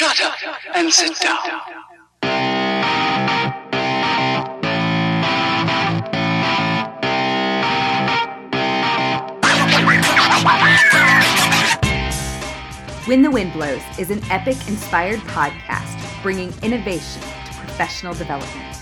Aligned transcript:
Shut 0.00 0.18
up 0.22 0.34
and 0.74 0.90
sit 0.90 1.14
down. 1.20 1.60
When 13.04 13.20
the 13.20 13.30
Wind 13.30 13.52
Blows 13.52 13.82
is 13.98 14.08
an 14.08 14.24
epic 14.30 14.56
inspired 14.68 15.20
podcast 15.20 16.22
bringing 16.22 16.54
innovation 16.62 17.20
to 17.20 17.52
professional 17.58 18.14
development. 18.14 18.79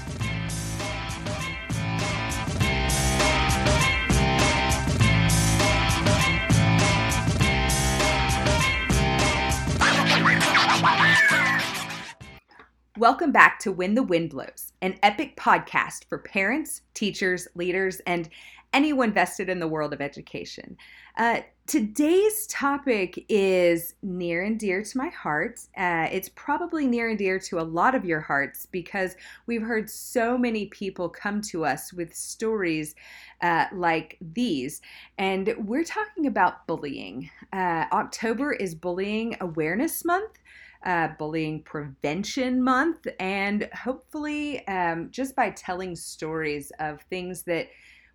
Welcome 13.09 13.33
back 13.33 13.59
to 13.61 13.73
When 13.73 13.95
the 13.95 14.03
Wind 14.03 14.29
Blows, 14.29 14.75
an 14.83 14.99
epic 15.03 15.35
podcast 15.35 16.05
for 16.11 16.19
parents, 16.19 16.83
teachers, 16.93 17.49
leaders, 17.55 18.01
and 18.01 18.29
anyone 18.75 19.15
vested 19.15 19.49
in 19.49 19.61
the 19.61 19.67
world 19.67 19.95
of 19.95 20.03
education. 20.03 20.77
Uh, 21.17 21.41
today's 21.67 22.47
topic 22.49 23.25
is 23.31 23.95
near 24.03 24.43
and 24.43 24.61
dear 24.61 24.83
to 24.83 24.99
my 24.99 25.09
heart. 25.09 25.59
Uh, 25.75 26.09
it's 26.13 26.29
probably 26.35 26.87
near 26.87 27.09
and 27.09 27.19
dear 27.19 27.39
to 27.39 27.61
a 27.61 27.63
lot 27.63 27.95
of 27.95 28.05
your 28.05 28.21
hearts 28.21 28.67
because 28.67 29.17
we've 29.47 29.63
heard 29.63 29.89
so 29.89 30.37
many 30.37 30.67
people 30.67 31.09
come 31.09 31.41
to 31.41 31.65
us 31.65 31.95
with 31.95 32.15
stories 32.15 32.95
uh, 33.41 33.65
like 33.73 34.19
these. 34.35 34.83
And 35.17 35.55
we're 35.61 35.83
talking 35.83 36.27
about 36.27 36.67
bullying. 36.67 37.31
Uh, 37.55 37.87
October 37.91 38.53
is 38.53 38.75
Bullying 38.75 39.35
Awareness 39.41 40.05
Month. 40.05 40.39
Uh, 40.85 41.09
bullying 41.19 41.61
prevention 41.63 42.63
month, 42.63 43.07
and 43.19 43.69
hopefully, 43.75 44.67
um, 44.69 45.11
just 45.11 45.35
by 45.35 45.51
telling 45.51 45.97
stories 45.97 46.71
of 46.79 47.01
things 47.11 47.43
that 47.43 47.69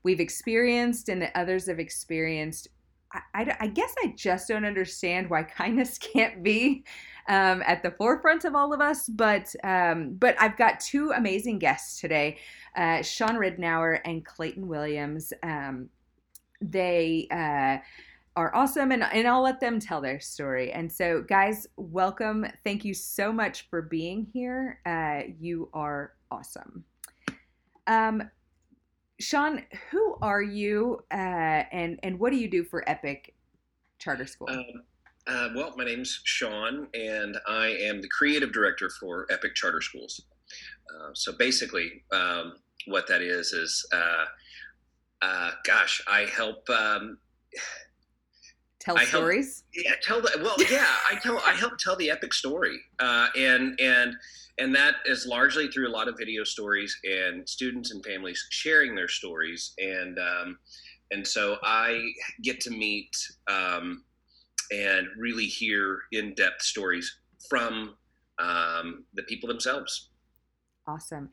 we've 0.04 0.22
experienced 0.22 1.10
and 1.10 1.22
that 1.22 1.32
others 1.36 1.68
have 1.68 1.80
experienced, 1.80 2.70
I, 3.12 3.20
I, 3.34 3.58
I 3.62 3.68
guess 3.68 3.94
I 4.04 4.14
just 4.16 4.48
don't 4.48 4.66
understand 4.66 5.30
why 5.30 5.44
kindness 5.58 5.98
can't 5.98 6.44
be 6.44 6.84
um, 7.28 7.64
at 7.66 7.84
the 7.84 7.92
forefront 7.92 8.46
of 8.46 8.56
all 8.56 8.74
of 8.74 8.82
us. 8.82 9.08
But 9.08 9.54
um, 9.64 10.16
but 10.16 10.36
I've 10.40 10.58
got 10.58 10.80
two 10.80 11.12
amazing 11.12 11.60
guests 11.60 12.00
today, 12.00 12.38
uh, 12.76 13.02
Sean 13.02 13.36
Ridnour 13.36 14.00
and 14.06 14.26
Clayton 14.26 14.68
Williams. 14.68 15.34
Um, 15.42 15.90
they 16.62 17.28
uh, 17.32 17.78
are 18.36 18.54
awesome 18.56 18.92
and, 18.92 19.04
and 19.04 19.28
I'll 19.28 19.44
let 19.44 19.60
them 19.60 19.80
tell 19.80 20.02
their 20.02 20.20
story. 20.20 20.72
And 20.72 20.92
so, 20.92 21.22
guys, 21.22 21.68
welcome. 21.78 22.46
Thank 22.64 22.84
you 22.84 22.94
so 22.94 23.32
much 23.32 23.70
for 23.70 23.82
being 23.82 24.28
here. 24.34 24.80
Uh, 24.86 25.34
you 25.40 25.70
are 25.74 26.14
awesome. 26.32 26.84
Um, 27.86 28.30
Sean, 29.20 29.64
who 29.92 30.18
are 30.22 30.42
you 30.42 31.00
uh, 31.12 31.64
and, 31.72 32.00
and 32.02 32.20
what 32.20 32.32
do 32.32 32.38
you 32.38 32.50
do 32.50 32.64
for 32.64 32.88
Epic 32.90 33.36
Charter 34.00 34.26
School? 34.26 34.50
Um, 34.50 34.66
uh, 35.28 35.50
well, 35.56 35.74
my 35.78 35.86
name's 35.86 36.20
Sean, 36.26 36.88
and 36.94 37.38
I 37.48 37.68
am 37.68 38.02
the 38.02 38.10
creative 38.10 38.52
director 38.52 38.90
for 39.00 39.28
Epic 39.32 39.56
Charter 39.56 39.80
Schools. 39.80 40.20
Uh, 40.90 41.12
so 41.14 41.34
basically, 41.38 42.04
um, 42.12 42.56
what 42.88 43.08
that 43.08 43.22
is 43.22 43.54
is, 43.54 43.86
uh, 43.94 44.26
uh 45.22 45.52
gosh, 45.64 46.02
I 46.08 46.22
help. 46.22 46.68
Tell 48.84 48.98
I 48.98 49.06
stories. 49.06 49.64
Help, 49.74 49.86
yeah, 49.86 49.94
tell 50.02 50.22
the 50.22 50.30
well. 50.44 50.56
Yeah, 50.70 50.86
I 51.10 51.16
tell. 51.16 51.38
I 51.48 51.54
help 51.54 51.78
tell 51.78 51.96
the 51.96 52.12
epic 52.12 52.34
story, 52.34 52.78
uh, 53.00 53.28
and 53.38 53.80
and 53.80 54.14
and 54.58 54.76
that 54.76 54.96
is 55.06 55.26
largely 55.26 55.70
through 55.70 55.88
a 55.88 55.94
lot 55.94 56.10
of 56.10 56.16
video 56.18 56.44
stories 56.44 56.94
and 57.06 57.48
students 57.48 57.92
and 57.92 58.06
families 58.06 58.46
sharing 58.50 58.94
their 58.94 59.08
stories, 59.08 59.74
and 59.78 60.20
um, 60.20 60.58
and 61.12 61.26
so 61.26 61.58
I 61.64 62.12
get 62.42 62.60
to 62.62 62.72
meet 62.72 63.16
um, 63.50 64.04
and 64.72 65.08
really 65.18 65.46
hear 65.46 66.00
in 66.12 66.34
depth 66.34 66.62
stories 66.62 67.20
from 67.50 67.96
um, 68.40 69.06
the 69.14 69.24
people 69.24 69.48
themselves. 69.48 70.10
Awesome. 70.88 71.30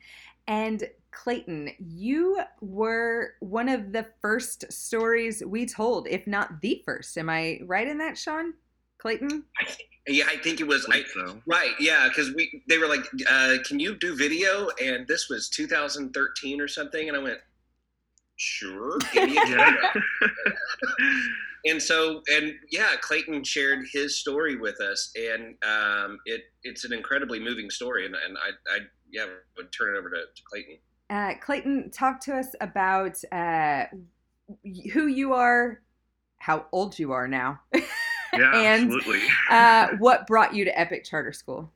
And 0.47 0.83
Clayton, 1.11 1.71
you 1.79 2.39
were 2.61 3.33
one 3.39 3.69
of 3.69 3.91
the 3.91 4.05
first 4.21 4.71
stories 4.71 5.43
we 5.45 5.65
told, 5.65 6.07
if 6.07 6.25
not 6.27 6.61
the 6.61 6.81
first. 6.85 7.17
Am 7.17 7.29
I 7.29 7.59
right 7.65 7.87
in 7.87 7.97
that, 7.99 8.17
Sean? 8.17 8.53
Clayton? 8.97 9.43
I 9.59 9.65
think, 9.65 9.89
yeah, 10.07 10.25
I 10.27 10.37
think 10.37 10.61
it 10.61 10.67
was. 10.67 10.87
I, 10.91 11.03
so. 11.13 11.41
Right, 11.47 11.73
yeah, 11.79 12.07
because 12.07 12.33
we 12.33 12.63
they 12.67 12.77
were 12.77 12.87
like, 12.87 13.03
uh, 13.29 13.57
"Can 13.65 13.79
you 13.79 13.95
do 13.95 14.15
video?" 14.15 14.69
And 14.81 15.07
this 15.07 15.27
was 15.29 15.49
2013 15.49 16.61
or 16.61 16.67
something, 16.67 17.07
and 17.07 17.17
I 17.17 17.19
went, 17.19 17.39
"Sure, 18.35 18.99
give 19.11 19.29
me 19.29 19.37
a 19.37 19.41
camera." 19.45 19.93
and 21.65 21.81
so, 21.81 22.21
and 22.31 22.53
yeah, 22.71 22.91
Clayton 23.01 23.43
shared 23.43 23.85
his 23.91 24.19
story 24.19 24.55
with 24.55 24.79
us, 24.81 25.11
and 25.15 25.55
um, 25.63 26.17
it 26.25 26.41
it's 26.63 26.85
an 26.85 26.93
incredibly 26.93 27.39
moving 27.39 27.69
story, 27.69 28.05
and, 28.05 28.15
and 28.15 28.37
I, 28.37 28.75
I 28.75 28.79
yeah 29.11 29.25
would 29.57 29.71
turn 29.71 29.95
it 29.95 29.99
over 29.99 30.09
to, 30.09 30.17
to 30.17 30.41
Clayton. 30.49 30.77
Uh, 31.09 31.33
Clayton, 31.41 31.91
talk 31.91 32.21
to 32.21 32.35
us 32.35 32.47
about 32.61 33.17
uh, 33.31 33.85
who 34.93 35.07
you 35.07 35.33
are, 35.33 35.81
how 36.37 36.65
old 36.71 36.97
you 36.97 37.11
are 37.11 37.27
now, 37.27 37.59
Yeah, 38.33 38.55
and 38.55 38.93
absolutely. 38.93 39.19
uh, 39.49 39.89
what 39.99 40.25
brought 40.25 40.55
you 40.55 40.65
to 40.65 40.79
Epic 40.79 41.03
Charter 41.03 41.33
School. 41.33 41.71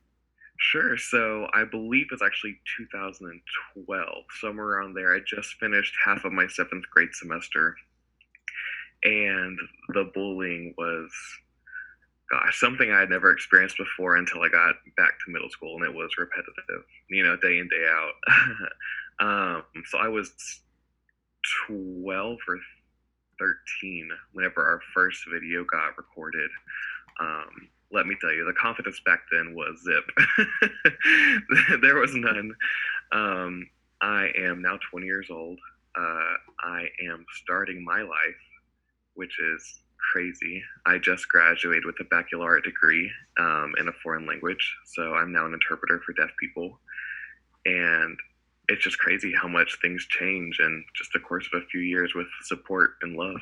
Sure. 0.58 0.96
So 0.96 1.46
I 1.52 1.64
believe 1.64 2.06
it's 2.10 2.22
actually 2.22 2.58
2012, 2.78 4.24
somewhere 4.40 4.66
around 4.66 4.94
there. 4.94 5.14
I 5.14 5.20
just 5.26 5.54
finished 5.60 5.94
half 6.02 6.24
of 6.24 6.32
my 6.32 6.46
seventh 6.46 6.84
grade 6.90 7.10
semester, 7.12 7.76
and 9.06 9.58
the 9.94 10.10
bullying 10.14 10.74
was, 10.76 11.10
gosh, 12.28 12.58
something 12.58 12.90
I 12.90 13.00
had 13.00 13.10
never 13.10 13.30
experienced 13.30 13.76
before 13.76 14.16
until 14.16 14.42
I 14.42 14.48
got 14.48 14.74
back 14.96 15.12
to 15.24 15.32
middle 15.32 15.48
school, 15.48 15.76
and 15.76 15.84
it 15.84 15.94
was 15.94 16.10
repetitive, 16.18 16.84
you 17.08 17.22
know, 17.22 17.36
day 17.36 17.58
in 17.58 17.68
day 17.68 17.86
out. 17.88 18.14
um, 19.20 19.62
so 19.86 19.98
I 19.98 20.08
was 20.08 20.32
12 21.68 22.38
or 22.48 22.58
13 23.38 24.08
whenever 24.32 24.64
our 24.64 24.80
first 24.92 25.22
video 25.32 25.64
got 25.64 25.96
recorded. 25.96 26.50
Um, 27.20 27.68
let 27.92 28.06
me 28.06 28.16
tell 28.20 28.32
you, 28.32 28.44
the 28.44 28.52
confidence 28.60 29.00
back 29.06 29.20
then 29.30 29.54
was 29.54 29.84
zip. 29.84 31.80
there 31.80 31.96
was 31.96 32.14
none. 32.14 32.52
Um, 33.12 33.68
I 34.02 34.30
am 34.36 34.60
now 34.60 34.78
20 34.90 35.06
years 35.06 35.28
old. 35.30 35.58
Uh, 35.96 36.34
I 36.60 36.88
am 37.08 37.24
starting 37.42 37.84
my 37.84 38.02
life, 38.02 38.40
which 39.16 39.38
is 39.40 39.80
crazy. 40.12 40.62
I 40.86 40.98
just 40.98 41.28
graduated 41.28 41.84
with 41.84 41.98
a 42.00 42.04
baccalaureate 42.04 42.64
degree 42.64 43.10
um, 43.38 43.74
in 43.78 43.88
a 43.88 43.92
foreign 44.02 44.26
language, 44.26 44.76
so 44.86 45.14
I'm 45.14 45.32
now 45.32 45.46
an 45.46 45.54
interpreter 45.54 46.00
for 46.04 46.12
deaf 46.12 46.30
people. 46.40 46.78
And 47.64 48.16
it's 48.68 48.82
just 48.82 48.98
crazy 48.98 49.32
how 49.34 49.48
much 49.48 49.78
things 49.80 50.06
change 50.08 50.58
in 50.60 50.84
just 50.94 51.12
the 51.12 51.20
course 51.20 51.48
of 51.52 51.62
a 51.62 51.66
few 51.66 51.80
years 51.80 52.14
with 52.14 52.26
support 52.42 52.92
and 53.02 53.16
love. 53.16 53.40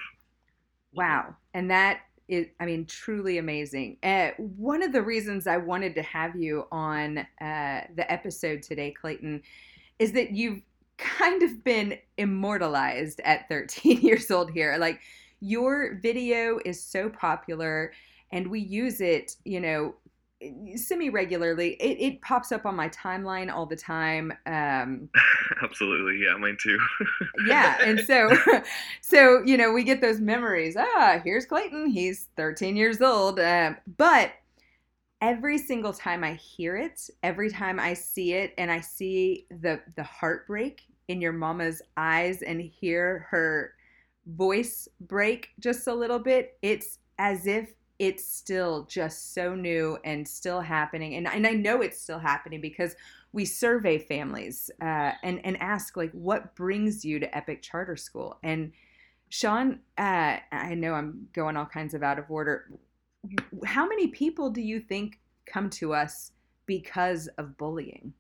Wow. 0.93 1.35
And 1.55 1.71
that 1.71 2.01
is, 2.29 2.47
I 2.61 2.67
mean, 2.67 2.87
truly 2.87 3.39
amazing. 3.39 3.99
Uh, 4.03 4.31
one 4.39 4.83
of 4.83 4.93
the 4.93 5.03
reasons 5.03 5.47
I 5.47 5.57
wanted 5.57 5.95
to 5.97 6.03
have 6.03 6.37
you 6.37 6.67
on 6.73 7.19
uh, 7.19 7.81
the 7.95 8.05
episode 8.09 8.63
today, 8.63 8.93
Clayton, 8.93 9.43
is 9.99 10.13
that 10.13 10.31
you've 10.31 10.63
kind 10.99 11.43
of 11.43 11.65
been 11.65 11.99
immortalized 12.19 13.21
at 13.25 13.49
13 13.49 14.01
years 14.03 14.31
old 14.31 14.51
here. 14.51 14.77
Like, 14.79 15.01
your 15.45 15.99
video 16.03 16.59
is 16.65 16.83
so 16.83 17.09
popular, 17.09 17.93
and 18.33 18.47
we 18.47 18.61
use 18.61 19.01
it, 19.01 19.37
you 19.45 19.61
know, 19.61 19.95
semi 20.77 21.11
regularly. 21.11 21.75
It, 21.75 22.01
it 22.01 22.21
pops 22.23 22.51
up 22.51 22.67
on 22.67 22.75
my 22.75 22.89
timeline 22.89 23.53
all 23.53 23.67
the 23.67 23.77
time. 23.77 24.33
Um, 24.47 25.11
Absolutely, 25.63 26.25
yeah, 26.25 26.37
mine 26.37 26.57
too. 26.59 26.79
yeah 27.47 27.77
and 27.83 28.01
so 28.01 28.31
so 29.01 29.43
you 29.45 29.57
know 29.57 29.73
we 29.73 29.83
get 29.83 30.01
those 30.01 30.21
memories 30.21 30.77
ah 30.79 31.21
here's 31.25 31.47
clayton 31.47 31.87
he's 31.87 32.29
13 32.37 32.77
years 32.77 33.01
old 33.01 33.41
um, 33.41 33.77
but 33.97 34.33
every 35.21 35.59
single 35.59 35.93
time 35.93 36.23
i 36.25 36.35
hear 36.35 36.77
it 36.77 37.09
every 37.23 37.51
time 37.51 37.79
i 37.81 37.93
see 37.93 38.35
it 38.35 38.53
and 38.59 38.71
i 38.71 38.81
see 38.81 39.47
the 39.61 39.81
the 39.97 40.03
heartbreak 40.03 40.83
in 41.09 41.21
your 41.21 41.33
mama's 41.33 41.83
eyes 41.97 42.43
and 42.43 42.61
hear 42.61 43.27
her 43.31 43.75
voice 44.27 44.89
break 45.01 45.51
just 45.59 45.87
a 45.87 45.95
little 45.95 46.19
bit 46.19 46.57
it's 46.63 46.99
as 47.19 47.47
if 47.47 47.75
it's 47.99 48.27
still 48.27 48.85
just 48.91 49.35
so 49.35 49.55
new 49.55 49.99
and 50.05 50.27
still 50.27 50.61
happening 50.61 51.15
and, 51.15 51.29
and 51.29 51.47
i 51.47 51.51
know 51.51 51.81
it's 51.81 52.01
still 52.01 52.19
happening 52.19 52.61
because 52.61 52.97
we 53.35 53.45
survey 53.45 53.99
families 53.99 54.71
uh, 54.81 55.11
and 55.25 55.41
and 55.45 55.61
ask 55.61 55.97
like 55.97 56.13
what 56.13 56.55
brings 56.55 57.05
you 57.05 57.19
to 57.19 57.37
Epic 57.37 57.63
Charter 57.63 57.97
School. 57.97 58.39
And 58.45 58.73
Sean, 59.29 59.81
uh, 59.99 60.37
I 60.53 60.75
know 60.77 60.95
I'm 60.95 61.29
going 61.33 61.57
all 61.57 61.67
kinds 61.67 61.95
of 61.95 62.05
out 62.05 62.21
of 62.21 62.27
order. 62.31 62.71
How 63.65 63.89
many 63.89 64.07
people 64.07 64.51
do 64.51 64.63
you 64.63 64.79
think 64.79 65.19
come 65.47 65.69
to 65.71 65.93
us 65.93 66.31
because 66.67 67.27
of 67.37 67.59
bullying? 67.59 68.15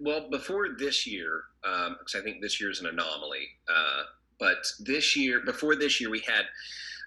Well, 0.00 0.28
before 0.28 0.70
this 0.76 1.06
year, 1.06 1.44
because 1.62 2.14
um, 2.14 2.20
I 2.20 2.24
think 2.24 2.42
this 2.42 2.60
year 2.60 2.70
is 2.70 2.80
an 2.80 2.86
anomaly, 2.86 3.46
uh, 3.68 4.02
but 4.44 4.66
this 4.78 5.16
year, 5.16 5.40
before 5.40 5.74
this 5.74 6.02
year, 6.02 6.10
we 6.10 6.20
had 6.20 6.44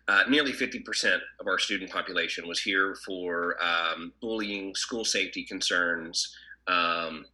uh, 0.07 0.23
nearly 0.27 0.51
50% 0.51 1.19
of 1.39 1.45
our 1.45 1.59
student 1.59 1.91
population 1.91 2.47
was 2.47 2.59
here 2.59 2.95
for 3.05 3.57
um, 3.63 4.11
bullying, 4.21 4.73
school 4.73 5.05
safety 5.05 5.43
concerns, 5.43 6.35
um, 6.65 7.25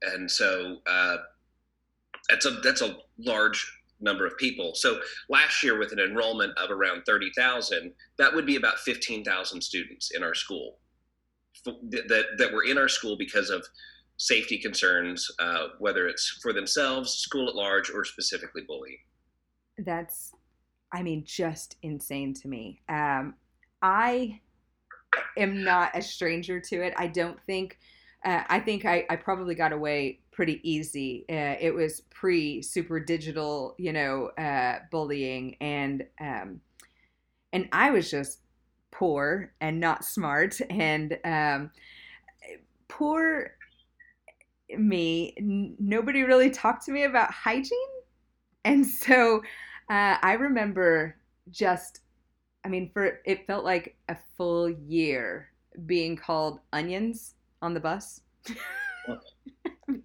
and 0.00 0.30
so 0.30 0.78
uh, 0.86 1.16
that's 2.30 2.46
a 2.46 2.52
that's 2.64 2.80
a 2.80 2.96
large 3.18 3.60
number 4.00 4.24
of 4.24 4.38
people. 4.38 4.72
So 4.74 5.00
last 5.28 5.62
year, 5.62 5.78
with 5.78 5.92
an 5.92 6.00
enrollment 6.00 6.56
of 6.56 6.70
around 6.70 7.02
30,000, 7.04 7.92
that 8.16 8.34
would 8.34 8.46
be 8.46 8.56
about 8.56 8.78
15,000 8.78 9.60
students 9.60 10.12
in 10.12 10.22
our 10.22 10.34
school 10.34 10.78
that 11.66 12.24
that 12.38 12.52
were 12.54 12.64
in 12.64 12.78
our 12.78 12.88
school 12.88 13.18
because 13.18 13.50
of 13.50 13.66
safety 14.16 14.56
concerns, 14.56 15.30
uh, 15.38 15.66
whether 15.78 16.08
it's 16.08 16.38
for 16.40 16.54
themselves, 16.54 17.12
school 17.12 17.50
at 17.50 17.54
large, 17.54 17.90
or 17.90 18.02
specifically 18.06 18.62
bullying. 18.66 18.98
That's, 19.84 20.32
I 20.92 21.02
mean, 21.02 21.24
just 21.24 21.76
insane 21.82 22.34
to 22.34 22.48
me. 22.48 22.82
Um, 22.88 23.34
I 23.82 24.40
am 25.36 25.64
not 25.64 25.96
a 25.96 26.02
stranger 26.02 26.60
to 26.60 26.82
it. 26.82 26.94
I 26.96 27.06
don't 27.06 27.40
think. 27.46 27.78
Uh, 28.24 28.44
I 28.48 28.60
think 28.60 28.84
I, 28.84 29.04
I 29.10 29.16
probably 29.16 29.54
got 29.54 29.72
away 29.72 30.20
pretty 30.30 30.60
easy. 30.68 31.24
Uh, 31.28 31.56
it 31.60 31.74
was 31.74 32.02
pre 32.10 32.62
super 32.62 33.00
digital, 33.00 33.74
you 33.78 33.92
know, 33.92 34.28
uh, 34.38 34.78
bullying, 34.90 35.56
and 35.60 36.06
um, 36.20 36.60
and 37.52 37.68
I 37.72 37.90
was 37.90 38.10
just 38.10 38.40
poor 38.90 39.54
and 39.60 39.80
not 39.80 40.04
smart, 40.04 40.60
and 40.70 41.18
um, 41.24 41.70
poor 42.88 43.56
me. 44.76 45.34
N- 45.38 45.76
nobody 45.78 46.22
really 46.22 46.50
talked 46.50 46.84
to 46.86 46.92
me 46.92 47.04
about 47.04 47.30
hygiene, 47.32 47.78
and 48.64 48.86
so 48.86 49.42
uh, 49.90 50.16
I 50.22 50.34
remember 50.34 51.16
just. 51.50 52.00
I 52.64 52.68
mean, 52.68 52.90
for 52.92 53.18
it 53.24 53.44
felt 53.46 53.64
like 53.64 53.96
a 54.08 54.16
full 54.36 54.70
year 54.70 55.48
being 55.86 56.16
called 56.16 56.60
onions 56.72 57.34
on 57.60 57.74
the 57.74 57.80
bus. 57.80 58.20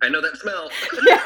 I 0.01 0.09
know 0.09 0.21
that 0.21 0.38
smell. 0.38 0.69
yeah, 1.07 1.21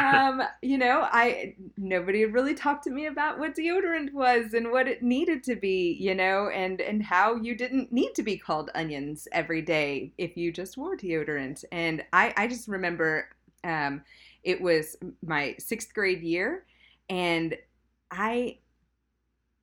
right. 0.00 0.40
um, 0.40 0.42
you 0.62 0.78
know, 0.78 1.06
I 1.10 1.54
nobody 1.76 2.24
really 2.24 2.54
talked 2.54 2.84
to 2.84 2.90
me 2.90 3.06
about 3.06 3.38
what 3.38 3.54
deodorant 3.54 4.12
was 4.12 4.54
and 4.54 4.70
what 4.70 4.88
it 4.88 5.02
needed 5.02 5.42
to 5.44 5.56
be, 5.56 5.96
you 6.00 6.14
know, 6.14 6.48
and 6.48 6.80
and 6.80 7.02
how 7.02 7.36
you 7.36 7.54
didn't 7.54 7.92
need 7.92 8.14
to 8.14 8.22
be 8.22 8.38
called 8.38 8.70
onions 8.74 9.28
every 9.32 9.62
day 9.62 10.12
if 10.16 10.36
you 10.36 10.52
just 10.52 10.76
wore 10.76 10.96
deodorant. 10.96 11.64
And 11.72 12.04
I 12.12 12.32
I 12.36 12.46
just 12.46 12.68
remember 12.68 13.28
um, 13.64 14.02
it 14.44 14.60
was 14.60 14.96
my 15.24 15.54
sixth 15.58 15.92
grade 15.94 16.22
year, 16.22 16.64
and 17.08 17.56
I 18.10 18.58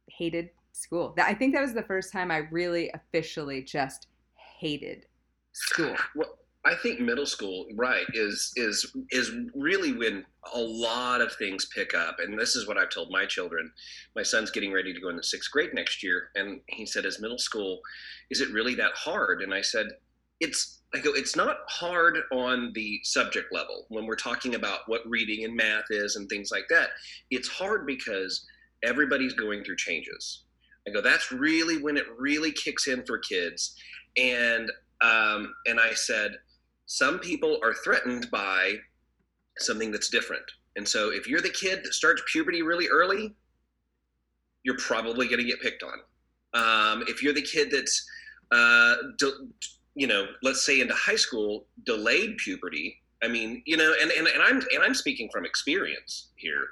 hated 0.08 0.50
school. 0.74 1.16
I 1.18 1.34
think 1.34 1.54
that 1.54 1.62
was 1.62 1.74
the 1.74 1.84
first 1.84 2.12
time 2.12 2.32
I 2.32 2.48
really 2.52 2.92
officially 2.94 3.62
just 3.62 4.08
hated 4.36 5.06
school. 5.54 5.96
Well, 6.16 6.38
I 6.66 6.74
think 6.76 7.00
middle 7.00 7.28
school, 7.28 7.68
right, 7.76 8.06
is 8.14 8.52
is 8.56 8.92
is 9.12 9.32
really 9.54 9.94
when 9.94 10.26
a 10.54 10.60
lot 10.60 11.22
of 11.22 11.32
things 11.34 11.66
pick 11.66 11.94
up, 11.94 12.20
and 12.20 12.38
this 12.38 12.56
is 12.56 12.68
what 12.68 12.78
I've 12.78 12.90
told 12.90 13.12
my 13.12 13.26
children. 13.26 13.72
My 14.16 14.24
son's 14.24 14.50
getting 14.50 14.74
ready 14.74 14.92
to 14.94 15.00
go 15.00 15.10
into 15.10 15.22
sixth 15.22 15.52
grade 15.52 15.74
next 15.74 16.02
year, 16.02 16.30
and 16.36 16.62
he 16.68 16.86
said, 16.86 17.06
"Is 17.06 17.22
middle 17.22 17.38
school, 17.38 17.82
is 18.32 18.42
it 18.42 18.52
really 18.52 18.74
that 18.76 18.94
hard?" 18.94 19.42
And 19.42 19.54
I 19.54 19.62
said, 19.62 19.88
"It's." 20.40 20.82
I 20.96 21.00
go, 21.00 21.12
it's 21.14 21.36
not 21.36 21.58
hard 21.68 22.20
on 22.32 22.72
the 22.74 23.00
subject 23.04 23.52
level 23.52 23.86
when 23.90 24.06
we're 24.06 24.16
talking 24.16 24.56
about 24.56 24.80
what 24.88 25.02
reading 25.06 25.44
and 25.44 25.56
math 25.56 25.86
is 25.90 26.16
and 26.16 26.30
things 26.30 26.52
like 26.52 26.66
that. 26.70 26.90
It's 27.32 27.48
hard 27.48 27.86
because 27.86 28.46
everybody's 28.84 29.34
going 29.34 29.64
through 29.64 29.78
changes. 29.78 30.44
I 30.88 30.92
go, 30.92 31.02
that's 31.02 31.32
really 31.32 31.82
when 31.82 31.98
it 31.98 32.06
really 32.18 32.52
kicks 32.52 32.88
in 32.88 33.04
for 33.06 33.18
kids. 33.18 33.76
And 34.18 34.72
um, 35.02 35.54
and 35.66 35.80
I 35.80 35.94
said, 35.94 36.32
some 36.86 37.20
people 37.20 37.60
are 37.62 37.74
threatened 37.74 38.30
by 38.32 38.76
something 39.58 39.92
that's 39.92 40.10
different. 40.10 40.44
And 40.78 40.88
so 40.88 41.12
if 41.12 41.28
you're 41.28 41.42
the 41.42 41.50
kid 41.50 41.82
that 41.84 41.94
starts 41.94 42.22
puberty 42.32 42.62
really 42.62 42.88
early, 42.88 43.36
you're 44.64 44.78
probably 44.78 45.28
going 45.28 45.40
to 45.40 45.46
get 45.46 45.62
picked 45.62 45.84
on. 45.84 46.00
Um, 46.54 47.04
if 47.08 47.22
you're 47.22 47.34
the 47.34 47.42
kid 47.42 47.70
that's, 47.72 48.08
uh, 48.52 48.96
de- 49.18 49.48
you 49.96 50.08
know, 50.08 50.28
let's 50.44 50.66
say 50.66 50.82
into 50.82 50.94
high 50.94 51.16
school, 51.16 51.66
delayed 51.84 52.38
puberty, 52.38 53.02
I 53.24 53.28
mean, 53.28 53.64
you 53.66 53.78
know, 53.78 53.94
and, 54.00 54.12
and, 54.12 54.28
and 54.28 54.44
I'm 54.44 54.58
and 54.58 54.84
I'm 54.84 54.94
speaking 54.94 55.30
from 55.32 55.46
experience 55.46 56.28
here, 56.36 56.68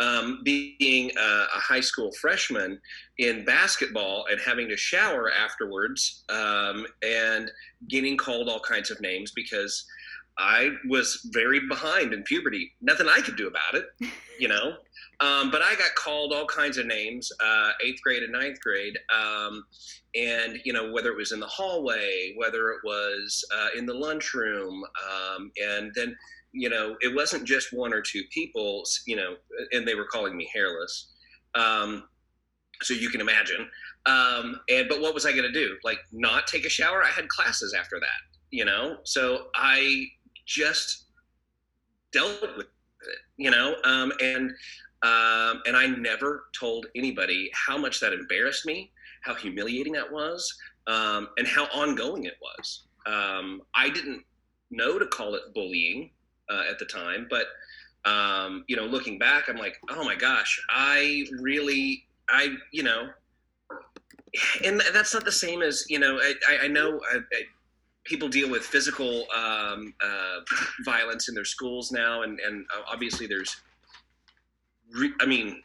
um, 0.00 0.40
being 0.42 1.12
a, 1.16 1.20
a, 1.20 1.58
high 1.58 1.80
school 1.80 2.10
freshman 2.12 2.80
in 3.18 3.44
basketball 3.44 4.26
and 4.30 4.40
having 4.40 4.68
to 4.70 4.76
shower 4.76 5.30
afterwards, 5.30 6.24
um, 6.28 6.86
and 7.02 7.50
getting 7.88 8.16
called 8.16 8.48
all 8.48 8.60
kinds 8.60 8.90
of 8.90 9.00
names 9.00 9.32
because 9.32 9.84
I 10.38 10.70
was 10.88 11.28
very 11.32 11.60
behind 11.68 12.12
in 12.12 12.22
puberty. 12.22 12.72
Nothing 12.80 13.08
I 13.08 13.20
could 13.20 13.36
do 13.36 13.48
about 13.48 13.74
it, 13.74 13.86
you 14.38 14.48
know. 14.48 14.74
Um, 15.20 15.50
but 15.50 15.62
I 15.62 15.74
got 15.76 15.94
called 15.94 16.32
all 16.32 16.46
kinds 16.46 16.78
of 16.78 16.86
names, 16.86 17.30
uh, 17.44 17.70
eighth 17.84 18.00
grade 18.02 18.22
and 18.22 18.32
ninth 18.32 18.60
grade, 18.60 18.98
um, 19.14 19.64
and 20.14 20.58
you 20.64 20.72
know 20.72 20.90
whether 20.90 21.10
it 21.10 21.16
was 21.16 21.32
in 21.32 21.38
the 21.38 21.46
hallway, 21.46 22.34
whether 22.36 22.70
it 22.70 22.80
was 22.84 23.44
uh, 23.54 23.68
in 23.76 23.86
the 23.86 23.94
lunchroom, 23.94 24.82
um, 25.08 25.52
and 25.62 25.92
then 25.94 26.16
you 26.52 26.68
know 26.68 26.96
it 27.00 27.14
wasn't 27.14 27.44
just 27.44 27.72
one 27.72 27.92
or 27.92 28.00
two 28.00 28.22
people, 28.32 28.82
you 29.06 29.16
know, 29.16 29.36
and 29.70 29.86
they 29.86 29.94
were 29.94 30.06
calling 30.06 30.36
me 30.36 30.50
hairless. 30.52 31.12
Um, 31.54 32.04
so 32.82 32.94
you 32.94 33.10
can 33.10 33.20
imagine. 33.20 33.68
Um, 34.06 34.60
and 34.68 34.88
but 34.88 35.00
what 35.00 35.14
was 35.14 35.24
I 35.24 35.30
going 35.30 35.44
to 35.44 35.52
do? 35.52 35.76
Like 35.84 35.98
not 36.10 36.46
take 36.46 36.64
a 36.66 36.68
shower? 36.68 37.04
I 37.04 37.08
had 37.08 37.28
classes 37.28 37.74
after 37.78 38.00
that, 38.00 38.36
you 38.50 38.64
know. 38.64 38.96
So 39.04 39.46
I 39.54 40.06
just 40.52 41.04
dealt 42.12 42.40
with 42.42 42.66
it, 42.66 42.68
you 43.36 43.50
know, 43.50 43.76
um, 43.84 44.12
and 44.22 44.50
um, 45.02 45.62
and 45.66 45.76
I 45.76 45.86
never 45.86 46.44
told 46.58 46.86
anybody 46.94 47.50
how 47.54 47.76
much 47.76 47.98
that 48.00 48.12
embarrassed 48.12 48.66
me, 48.66 48.92
how 49.22 49.34
humiliating 49.34 49.92
that 49.94 50.12
was, 50.12 50.54
um, 50.86 51.28
and 51.38 51.46
how 51.46 51.64
ongoing 51.74 52.24
it 52.24 52.36
was. 52.40 52.82
Um, 53.06 53.62
I 53.74 53.90
didn't 53.90 54.22
know 54.70 54.98
to 54.98 55.06
call 55.06 55.34
it 55.34 55.42
bullying 55.54 56.10
uh, 56.48 56.64
at 56.70 56.78
the 56.78 56.84
time, 56.84 57.26
but 57.28 57.46
um, 58.04 58.64
you 58.68 58.76
know, 58.76 58.84
looking 58.84 59.18
back, 59.18 59.48
I'm 59.48 59.56
like, 59.56 59.78
oh 59.90 60.04
my 60.04 60.14
gosh, 60.14 60.60
I 60.70 61.24
really, 61.40 62.04
I, 62.28 62.54
you 62.72 62.82
know, 62.82 63.08
and 64.64 64.80
that's 64.92 65.14
not 65.14 65.24
the 65.24 65.32
same 65.32 65.62
as 65.62 65.84
you 65.88 65.98
know. 65.98 66.18
I, 66.20 66.64
I 66.64 66.68
know 66.68 67.00
I, 67.12 67.16
I, 67.16 67.42
people 68.04 68.28
deal 68.28 68.50
with 68.50 68.62
physical 68.62 69.26
um, 69.36 69.94
uh, 70.02 70.40
violence 70.84 71.28
in 71.28 71.34
their 71.34 71.44
schools 71.44 71.92
now, 71.92 72.22
and 72.22 72.40
and 72.40 72.66
uh, 72.76 72.82
obviously 72.90 73.26
there's, 73.26 73.56
re- 74.92 75.14
I 75.20 75.26
mean, 75.26 75.62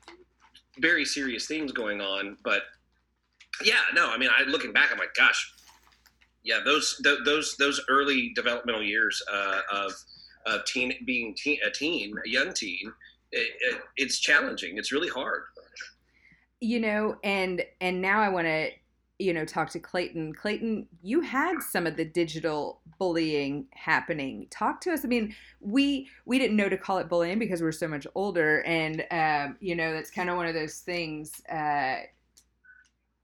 very 0.80 1.06
serious 1.06 1.48
things 1.48 1.72
going 1.72 2.02
on. 2.02 2.38
But 2.44 2.64
yeah, 3.64 3.82
no, 3.94 4.10
I 4.10 4.18
mean, 4.18 4.30
I 4.36 4.44
looking 4.44 4.74
back, 4.74 4.92
I'm 4.92 5.00
like, 5.00 5.14
gosh, 5.16 5.54
yeah, 6.44 6.60
those 6.64 7.00
th- 7.04 7.20
those 7.26 7.56
those 7.58 7.82
early 7.90 8.32
developmental 8.36 8.84
years 8.84 9.22
uh, 9.32 9.62
of 9.72 9.94
of 10.46 10.66
teen 10.66 10.94
being 11.06 11.36
teen, 11.36 11.60
a 11.66 11.72
teen, 11.72 12.16
a 12.26 12.30
young 12.30 12.54
teen, 12.54 12.92
it, 13.32 13.52
it, 13.60 13.82
it's 13.98 14.20
challenging. 14.20 14.78
It's 14.78 14.92
really 14.92 15.10
hard. 15.10 15.44
You 16.60 16.80
know, 16.80 17.18
and 17.24 17.64
and 17.82 18.02
now 18.02 18.22
I 18.22 18.30
want 18.30 18.48
to 18.48 18.70
you 19.20 19.34
know 19.34 19.46
talk 19.46 19.70
to 19.72 19.80
clayton. 19.80 20.34
Clayton 20.34 20.88
you 21.02 21.22
had 21.22 21.62
some 21.62 21.88
of 21.88 21.98
the 21.98 22.06
digital 22.06 22.82
bullying 23.00 23.66
happening. 23.74 24.48
Talk 24.50 24.82
to 24.82 24.92
us. 24.92 25.04
I 25.04 25.08
mean 25.08 25.36
we 25.60 26.10
we 26.26 26.38
didn't 26.38 26.58
know 26.58 26.70
to 26.70 26.78
call 26.78 27.00
it 27.00 27.10
bullying 27.10 27.40
because 27.40 27.62
we're 27.62 27.72
so 27.72 27.88
much 27.88 28.06
older 28.16 28.62
and 28.64 29.06
um, 29.12 29.58
you 29.60 29.76
know 29.76 29.94
that's 29.94 30.12
kind 30.12 30.30
of 30.30 30.38
one 30.38 30.48
of 30.48 30.54
those 30.54 30.80
things 30.80 31.42
uh, 31.52 31.98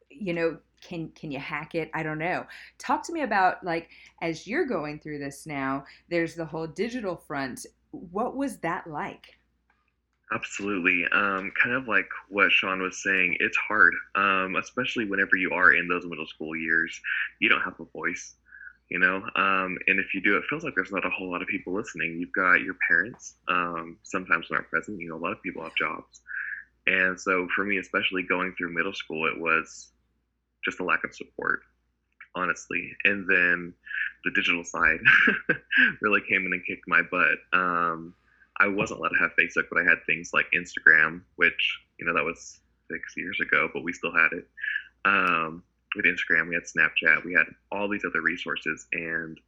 you 0.10 0.34
know 0.34 0.58
can 0.82 1.10
can 1.10 1.32
you 1.32 1.40
hack 1.40 1.76
it? 1.76 1.90
I 1.94 2.04
don't 2.04 2.18
know. 2.18 2.46
Talk 2.78 3.04
to 3.04 3.14
me 3.14 3.22
about 3.22 3.64
like 3.64 3.90
as 4.22 4.48
you're 4.48 4.66
going 4.66 5.00
through 5.00 5.20
this 5.20 5.46
now 5.46 5.86
there's 6.10 6.36
the 6.36 6.46
whole 6.46 6.68
digital 6.68 7.16
front. 7.16 7.66
What 7.92 8.36
was 8.36 8.58
that 8.58 8.88
like 8.88 9.36
Absolutely. 10.34 11.06
Um, 11.12 11.52
kind 11.62 11.76
of 11.76 11.88
like 11.88 12.10
what 12.30 12.52
Sean 12.52 12.82
was 12.82 13.04
saying, 13.04 13.38
it's 13.40 13.58
hard, 13.58 13.94
um, 14.16 14.56
especially 14.56 15.06
whenever 15.06 15.36
you 15.38 15.52
are 15.52 15.74
in 15.74 15.88
those 15.88 16.06
middle 16.06 16.26
school 16.28 16.56
years. 16.56 17.00
You 17.40 17.50
don't 17.50 17.62
have 17.62 17.80
a 17.80 17.86
voice, 17.86 18.36
you 18.90 19.00
know? 19.00 19.18
Um, 19.36 19.78
and 19.88 20.00
if 20.00 20.14
you 20.14 20.22
do, 20.22 20.38
it 20.38 20.46
feels 20.50 20.64
like 20.64 20.76
there's 20.76 20.92
not 20.92 21.06
a 21.06 21.10
whole 21.12 21.32
lot 21.32 21.42
of 21.42 21.48
people 21.48 21.74
listening. 21.74 22.20
You've 22.20 22.34
got 22.34 22.62
your 22.62 22.76
parents, 22.90 23.36
um, 23.50 23.98
sometimes 24.04 24.48
not 24.52 24.70
present. 24.70 25.00
You 25.02 25.10
know, 25.10 25.18
a 25.18 25.24
lot 25.24 25.34
of 25.34 25.44
people 25.44 25.64
have 25.64 25.76
jobs. 25.76 26.22
And 26.88 27.20
so 27.20 27.48
for 27.56 27.66
me, 27.66 27.78
especially 27.78 28.24
going 28.24 28.54
through 28.58 28.74
middle 28.74 28.94
school, 28.94 29.28
it 29.28 29.40
was 29.40 29.90
just 30.66 30.80
a 30.80 30.84
lack 30.84 31.04
of 31.04 31.16
support. 31.16 31.62
honestly. 32.36 32.96
And 33.06 33.28
then 33.30 33.74
the 34.26 34.32
digital 34.32 34.64
side 34.64 35.00
really 36.02 36.22
came 36.30 36.46
in 36.46 36.54
and 36.54 36.66
kicked 36.66 36.88
my 36.88 37.02
butt. 37.12 37.38
I 38.60 38.68
wasn't 38.68 39.00
allowed 39.00 39.10
to 39.10 39.20
have 39.20 39.32
Facebook, 39.40 39.66
but 39.72 39.82
I 39.82 39.84
had 39.84 40.00
things 40.06 40.32
like 40.34 40.46
Instagram, 40.56 41.22
which 41.36 41.80
you 42.00 42.06
know 42.06 42.14
that 42.14 42.24
was 42.24 42.60
six 42.92 43.14
years 43.18 43.40
ago, 43.42 43.70
but 43.74 43.84
we 43.84 43.94
still 43.94 44.14
had 44.14 44.30
it. 44.34 44.48
Um, 45.06 45.64
with 45.96 46.06
Instagram, 46.06 46.50
we 46.50 46.56
had 46.56 46.64
Snapchat, 46.64 47.26
we 47.26 47.34
had 47.34 47.46
all 47.72 47.88
these 47.88 48.06
other 48.06 48.22
resources, 48.22 48.88
and 48.94 49.40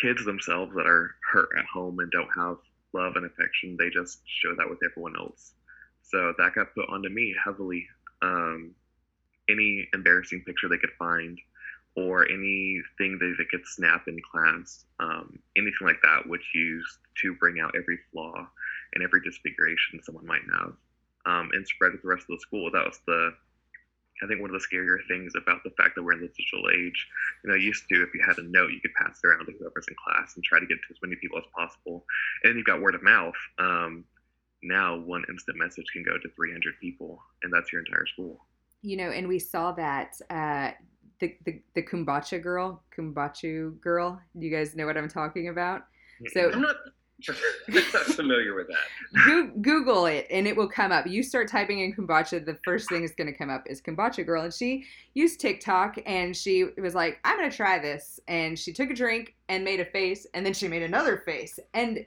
kids 0.00 0.24
themselves 0.24 0.72
that 0.74 0.86
are 0.86 1.14
hurt 1.32 1.48
at 1.58 1.64
home 1.66 1.98
and 1.98 2.10
don't 2.10 2.30
have 2.36 2.58
love 2.92 3.16
and 3.16 3.26
affection, 3.26 3.76
they 3.78 3.90
just 3.90 4.20
show 4.26 4.54
that 4.56 4.68
with 4.68 4.78
everyone 4.90 5.14
else. 5.18 5.52
So 6.02 6.32
that 6.38 6.54
got 6.54 6.74
put 6.74 6.88
onto 6.88 7.08
me 7.08 7.34
heavily. 7.44 7.86
Um, 8.22 8.74
any 9.48 9.88
embarrassing 9.94 10.42
picture 10.46 10.68
they 10.68 10.78
could 10.78 10.92
find, 10.98 11.38
or 11.96 12.24
anything 12.28 13.18
that 13.18 13.34
they 13.38 13.44
could 13.50 13.66
snap 13.66 14.06
in 14.06 14.18
class, 14.30 14.84
um, 15.00 15.38
anything 15.56 15.86
like 15.86 16.00
that 16.02 16.28
which 16.28 16.44
used 16.54 16.98
to 17.22 17.34
bring 17.34 17.60
out 17.60 17.74
every 17.76 17.98
flaw 18.12 18.46
and 18.94 19.02
every 19.02 19.20
disfiguration 19.20 20.00
someone 20.02 20.26
might 20.26 20.42
have, 20.58 20.72
um, 21.26 21.50
and 21.52 21.66
spread 21.66 21.92
to 21.92 21.98
the 22.02 22.08
rest 22.08 22.26
of 22.30 22.36
the 22.36 22.40
school. 22.40 22.70
That 22.70 22.84
was 22.84 23.00
the 23.06 23.32
I 24.22 24.26
think 24.26 24.40
one 24.40 24.52
of 24.52 24.60
the 24.60 24.66
scarier 24.66 24.98
things 25.06 25.34
about 25.40 25.62
the 25.62 25.70
fact 25.70 25.94
that 25.94 26.02
we're 26.02 26.12
in 26.12 26.20
the 26.20 26.28
digital 26.28 26.68
age, 26.74 27.06
you 27.44 27.50
know, 27.50 27.56
used 27.56 27.84
to 27.88 28.02
if 28.02 28.12
you 28.14 28.20
had 28.26 28.38
a 28.38 28.42
note, 28.42 28.70
you 28.72 28.80
could 28.80 28.94
pass 28.94 29.20
it 29.22 29.26
around 29.26 29.46
to 29.46 29.52
whoever's 29.52 29.86
in 29.88 29.94
class 29.94 30.34
and 30.34 30.44
try 30.44 30.58
to 30.58 30.66
get 30.66 30.74
to 30.76 30.90
as 30.90 30.98
many 31.02 31.16
people 31.16 31.38
as 31.38 31.44
possible. 31.54 32.04
And 32.44 32.56
you've 32.56 32.66
got 32.66 32.80
word 32.80 32.94
of 32.94 33.02
mouth. 33.02 33.36
Um, 33.58 34.04
now 34.62 34.98
one 34.98 35.24
instant 35.28 35.56
message 35.56 35.86
can 35.92 36.02
go 36.02 36.18
to 36.18 36.28
300 36.34 36.74
people, 36.80 37.22
and 37.42 37.52
that's 37.52 37.72
your 37.72 37.82
entire 37.84 38.06
school. 38.06 38.44
You 38.82 38.96
know, 38.96 39.10
and 39.10 39.28
we 39.28 39.38
saw 39.38 39.72
that 39.72 40.16
uh, 40.30 40.72
the, 41.20 41.36
the 41.44 41.60
the 41.74 41.82
Kumbacha 41.82 42.42
girl, 42.42 42.82
Kumbachu 42.96 43.80
girl. 43.80 44.20
You 44.34 44.50
guys 44.50 44.76
know 44.76 44.86
what 44.86 44.96
I'm 44.96 45.08
talking 45.08 45.48
about. 45.48 45.82
So 46.32 46.50
I'm 46.50 46.60
not 46.60 46.76
not 47.26 47.36
familiar 48.14 48.54
with 48.54 48.68
that. 48.68 49.62
Google 49.62 50.06
it 50.06 50.26
and 50.30 50.46
it 50.46 50.56
will 50.56 50.68
come 50.68 50.92
up. 50.92 51.06
You 51.06 51.22
start 51.22 51.48
typing 51.48 51.80
in 51.80 51.92
kombucha, 51.92 52.44
the 52.44 52.58
first 52.64 52.88
thing 52.88 53.02
that's 53.02 53.14
going 53.14 53.30
to 53.30 53.36
come 53.36 53.50
up 53.50 53.64
is 53.66 53.80
kombucha 53.80 54.24
girl. 54.24 54.44
And 54.44 54.54
she 54.54 54.84
used 55.14 55.40
TikTok 55.40 55.98
and 56.06 56.36
she 56.36 56.66
was 56.80 56.94
like, 56.94 57.18
I'm 57.24 57.38
going 57.38 57.50
to 57.50 57.56
try 57.56 57.78
this. 57.78 58.20
And 58.28 58.58
she 58.58 58.72
took 58.72 58.90
a 58.90 58.94
drink 58.94 59.34
and 59.48 59.64
made 59.64 59.80
a 59.80 59.84
face 59.84 60.26
and 60.34 60.46
then 60.46 60.54
she 60.54 60.68
made 60.68 60.82
another 60.82 61.18
face. 61.18 61.58
And 61.74 62.06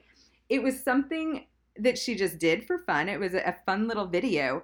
it 0.50 0.64
was 0.64 0.82
something 0.82 1.46
that 1.78 1.98
she 1.98 2.16
just 2.16 2.40
did 2.40 2.66
for 2.66 2.80
fun. 2.80 3.10
It 3.10 3.20
was 3.20 3.34
a 3.34 3.56
fun 3.66 3.88
little 3.88 4.06
video, 4.06 4.64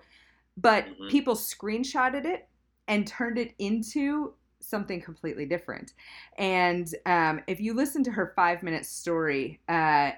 but 0.55 0.85
mm-hmm. 0.85 1.07
people 1.09 1.35
screenshotted 1.35 2.25
it 2.25 2.47
and 2.87 3.05
turned 3.05 3.37
it 3.37 3.53
into 3.59 4.33
something 4.67 5.01
completely 5.01 5.45
different. 5.45 5.93
And 6.37 6.93
um, 7.05 7.41
if 7.47 7.59
you 7.59 7.73
listen 7.73 8.03
to 8.03 8.11
her 8.11 8.33
five 8.35 8.63
minute 8.63 8.85
story, 8.85 9.59
uh, 9.69 10.11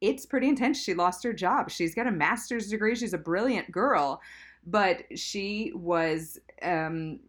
it's 0.00 0.26
pretty 0.26 0.48
intense. 0.48 0.82
She 0.82 0.94
lost 0.94 1.24
her 1.24 1.32
job. 1.32 1.70
She's 1.70 1.94
got 1.94 2.06
a 2.06 2.12
master's 2.12 2.68
degree. 2.68 2.94
She's 2.94 3.14
a 3.14 3.18
brilliant 3.18 3.72
girl, 3.72 4.20
but 4.66 5.04
she 5.16 5.72
was 5.74 6.38
um, 6.62 7.20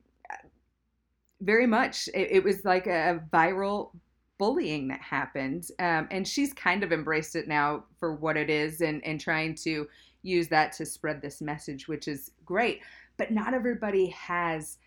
very 1.41 1.67
much, 1.67 2.09
it, 2.13 2.29
it, 2.31 2.43
was 2.43 2.65
like 2.65 2.87
a 2.87 3.21
viral 3.31 3.91
bullying 4.37 4.89
that 4.89 5.01
happened. 5.01 5.67
Um, 5.79 6.07
and 6.11 6.27
she's 6.27 6.53
kind 6.53 6.83
of 6.83 6.91
embraced 6.91 7.35
it 7.35 7.47
now 7.47 7.85
for 7.97 8.15
what 8.15 8.35
it 8.35 8.49
is 8.49 8.81
and, 8.81 9.05
and 9.05 9.21
trying 9.21 9.55
to 9.55 9.87
use 10.23 10.49
that 10.49 10.73
to 10.73 10.85
spread 10.85 11.21
this 11.21 11.41
message, 11.41 11.87
which 11.87 12.07
is 12.07 12.31
great. 12.43 12.81
But 13.17 13.31
not 13.31 13.53
everybody 13.53 14.07
has 14.07 14.79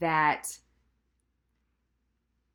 that 0.00 0.56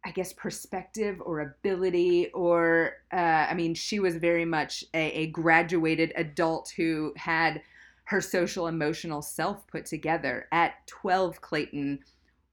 I 0.04 0.12
guess, 0.12 0.34
perspective 0.34 1.22
or 1.24 1.42
ability, 1.42 2.32
or 2.34 2.94
uh, 3.14 3.46
I 3.50 3.54
mean, 3.54 3.76
she 3.76 4.00
was 4.00 4.16
very 4.16 4.46
much 4.46 4.84
a, 4.96 5.12
a, 5.12 5.28
graduated 5.28 6.12
adult 6.16 6.74
who 6.76 7.14
had 7.16 7.62
her 8.06 8.20
social 8.20 8.68
emotional 8.68 9.22
self 9.22 9.68
put 9.68 9.86
together. 9.86 10.48
At 10.52 10.88
12, 10.88 11.40
Clayton, 11.42 12.00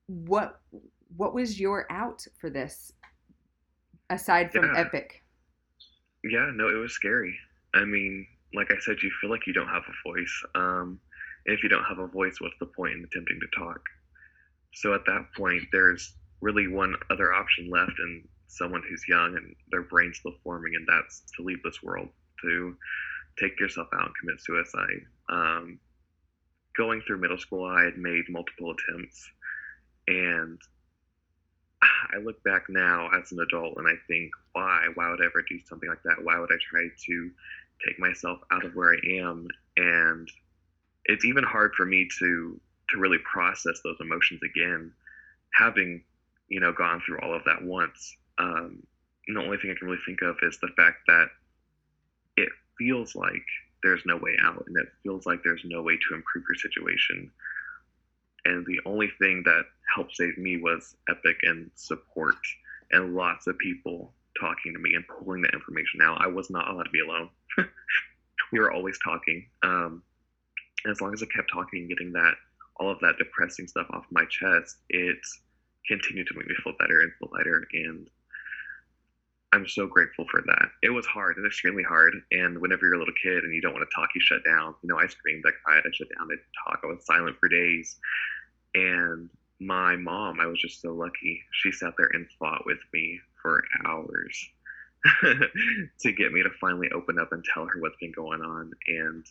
what 0.07 0.61
what 1.17 1.35
was 1.35 1.59
your 1.59 1.87
out 1.91 2.27
for 2.39 2.51
this 2.51 2.93
aside 4.11 4.53
from 4.53 4.67
yeah. 4.75 4.81
Epic? 4.81 5.25
Yeah, 6.25 6.51
no, 6.55 6.69
it 6.69 6.79
was 6.79 6.93
scary. 6.93 7.35
I 7.75 7.85
mean, 7.85 8.27
like 8.55 8.71
I 8.71 8.79
said, 8.81 8.97
you 9.03 9.11
feel 9.21 9.31
like 9.31 9.47
you 9.47 9.53
don't 9.53 9.69
have 9.69 9.85
a 9.89 10.09
voice. 10.11 10.43
Um, 10.55 11.01
if 11.47 11.63
you 11.63 11.69
don't 11.69 11.85
have 11.85 11.99
a 11.99 12.07
voice, 12.07 12.37
what's 12.41 12.59
the 12.61 12.67
point 12.67 12.93
in 12.93 13.05
attempting 13.05 13.41
to 13.41 13.59
talk? 13.59 13.81
So 14.75 14.95
at 14.95 15.05
that 15.07 15.27
point, 15.37 15.63
there's 15.73 16.15
really 16.41 16.69
one 16.69 16.95
other 17.11 17.33
option 17.33 17.71
left 17.71 17.99
and 17.99 18.27
someone 18.47 18.83
who's 18.89 19.09
young 19.09 19.37
and 19.37 19.55
their 19.71 19.83
brain's 19.83 20.19
still 20.19 20.35
forming, 20.43 20.73
and 20.75 20.87
that's 20.89 21.23
to 21.37 21.43
leave 21.43 21.63
this 21.63 21.83
world, 21.83 22.09
to 22.43 22.77
take 23.39 23.59
yourself 23.61 23.89
out 23.95 24.07
and 24.07 24.15
commit 24.21 24.41
suicide. 24.41 25.03
Um, 25.29 25.79
going 26.77 27.03
through 27.07 27.21
middle 27.21 27.39
school, 27.39 27.65
I 27.65 27.85
had 27.85 27.99
made 27.99 28.25
multiple 28.29 28.73
attempts, 28.73 29.31
and 30.07 30.59
I 31.83 32.19
look 32.19 32.43
back 32.43 32.65
now 32.69 33.11
as 33.19 33.33
an 33.33 33.41
adult 33.41 33.75
and 33.77 33.87
I 33.87 33.95
think, 34.07 34.31
why? 34.53 34.89
Why 34.95 35.11
would 35.11 35.21
I 35.21 35.27
ever 35.27 35.45
do 35.49 35.59
something 35.67 35.89
like 35.89 36.03
that? 36.05 36.23
Why 36.23 36.39
would 36.39 36.51
I 36.51 36.59
try 36.71 36.89
to 37.07 37.31
take 37.87 37.99
myself 37.99 38.39
out 38.51 38.65
of 38.65 38.75
where 38.75 38.95
I 38.95 39.21
am? 39.21 39.47
And 39.77 40.29
it's 41.05 41.25
even 41.25 41.45
hard 41.45 41.75
for 41.75 41.85
me 41.85 42.09
to 42.19 42.61
to 42.91 42.99
really 42.99 43.19
process 43.19 43.81
those 43.85 43.99
emotions 44.01 44.41
again, 44.43 44.93
having 45.53 46.03
you 46.49 46.61
know, 46.61 46.73
gone 46.73 47.01
through 47.05 47.19
all 47.21 47.35
of 47.35 47.45
that 47.45 47.63
once. 47.63 48.17
Um, 48.39 48.83
the 49.27 49.41
only 49.41 49.59
thing 49.59 49.71
I 49.71 49.79
can 49.79 49.89
really 49.89 50.03
think 50.07 50.23
of 50.23 50.37
is 50.43 50.59
the 50.61 50.71
fact 50.77 50.99
that 51.07 51.27
it 52.37 52.49
feels 52.79 53.15
like 53.15 53.45
there's 53.83 54.03
no 54.07 54.17
way 54.17 54.37
out 54.43 54.65
and 54.67 54.77
it 54.77 54.89
feels 55.03 55.27
like 55.27 55.41
there's 55.45 55.63
no 55.65 55.83
way 55.83 55.97
to 55.97 56.15
improve 56.15 56.45
your 56.49 56.57
situation. 56.57 57.31
And 58.45 58.65
the 58.67 58.81
only 58.87 59.09
thing 59.19 59.43
that 59.45 59.65
helped 59.95 60.17
save 60.17 60.39
me 60.39 60.57
was 60.57 60.97
Epic 61.11 61.37
and 61.43 61.71
support 61.75 62.37
and 62.91 63.15
lots 63.15 63.47
of 63.47 63.59
people 63.59 64.15
talking 64.41 64.73
to 64.73 64.79
me 64.79 64.95
and 64.95 65.05
pulling 65.07 65.43
the 65.43 65.49
information 65.49 66.01
out. 66.03 66.21
I 66.21 66.29
was 66.29 66.49
not 66.51 66.69
allowed 66.69 66.85
to 66.85 66.91
be 66.91 67.01
alone. 67.01 67.29
we 68.53 68.59
were 68.59 68.73
always 68.73 68.99
talking. 69.05 69.47
Um, 69.63 70.03
as 70.89 71.01
long 71.01 71.13
as 71.13 71.23
I 71.23 71.27
kept 71.27 71.51
talking 71.53 71.81
and 71.81 71.89
getting 71.89 72.13
that 72.13 72.35
all 72.77 72.91
of 72.91 73.01
that 73.01 73.19
depressing 73.19 73.67
stuff 73.67 73.89
off 73.91 74.05
my 74.11 74.25
chest, 74.27 74.79
it's 74.89 75.41
continue 75.89 76.25
to 76.25 76.35
make 76.37 76.47
me 76.47 76.55
feel 76.63 76.75
better 76.79 77.01
and 77.01 77.13
feel 77.19 77.31
lighter. 77.33 77.67
And 77.73 78.09
I'm 79.53 79.67
so 79.67 79.87
grateful 79.87 80.27
for 80.31 80.43
that. 80.47 80.69
It 80.83 80.91
was 80.91 81.07
hard. 81.07 81.37
It's 81.39 81.47
extremely 81.47 81.83
hard. 81.83 82.13
And 82.33 82.61
whenever 82.61 82.85
you're 82.85 82.97
a 82.97 82.99
little 82.99 83.15
kid 83.23 83.45
and 83.45 83.55
you 83.55 83.63
don't 83.63 83.73
want 83.73 83.89
to 83.89 83.95
talk, 83.95 84.11
you 84.15 84.21
shut 84.21 84.45
down. 84.45 84.75
You 84.83 84.89
know, 84.91 84.99
I 84.99 85.07
screamed, 85.07 85.45
I 85.47 85.53
cried, 85.65 85.83
I 85.87 85.91
shut 85.93 86.09
down, 86.17 86.29
I 86.29 86.35
didn't 86.35 86.55
talk. 86.67 86.81
I 86.85 86.87
was 86.87 87.07
silent 87.07 87.37
for 87.41 87.49
days. 87.49 87.97
And 88.75 89.31
my 89.61 89.97
mom, 89.97 90.39
I 90.41 90.47
was 90.47 90.61
just 90.61 90.83
so 90.83 90.93
lucky. 90.93 91.43
She 91.53 91.73
sat 91.73 91.95
there 91.97 92.11
and 92.13 92.27
fought 92.39 92.67
with 92.67 92.79
me 92.93 93.21
for 93.41 93.65
hours 93.87 94.49
to 95.23 96.13
get 96.13 96.33
me 96.33 96.43
to 96.43 96.51
finally 96.61 96.91
open 96.95 97.19
up 97.19 97.33
and 97.33 97.43
tell 97.43 97.65
her 97.65 97.81
what's 97.81 97.97
been 98.01 98.13
going 98.13 98.43
on. 98.43 98.71
And 98.87 99.25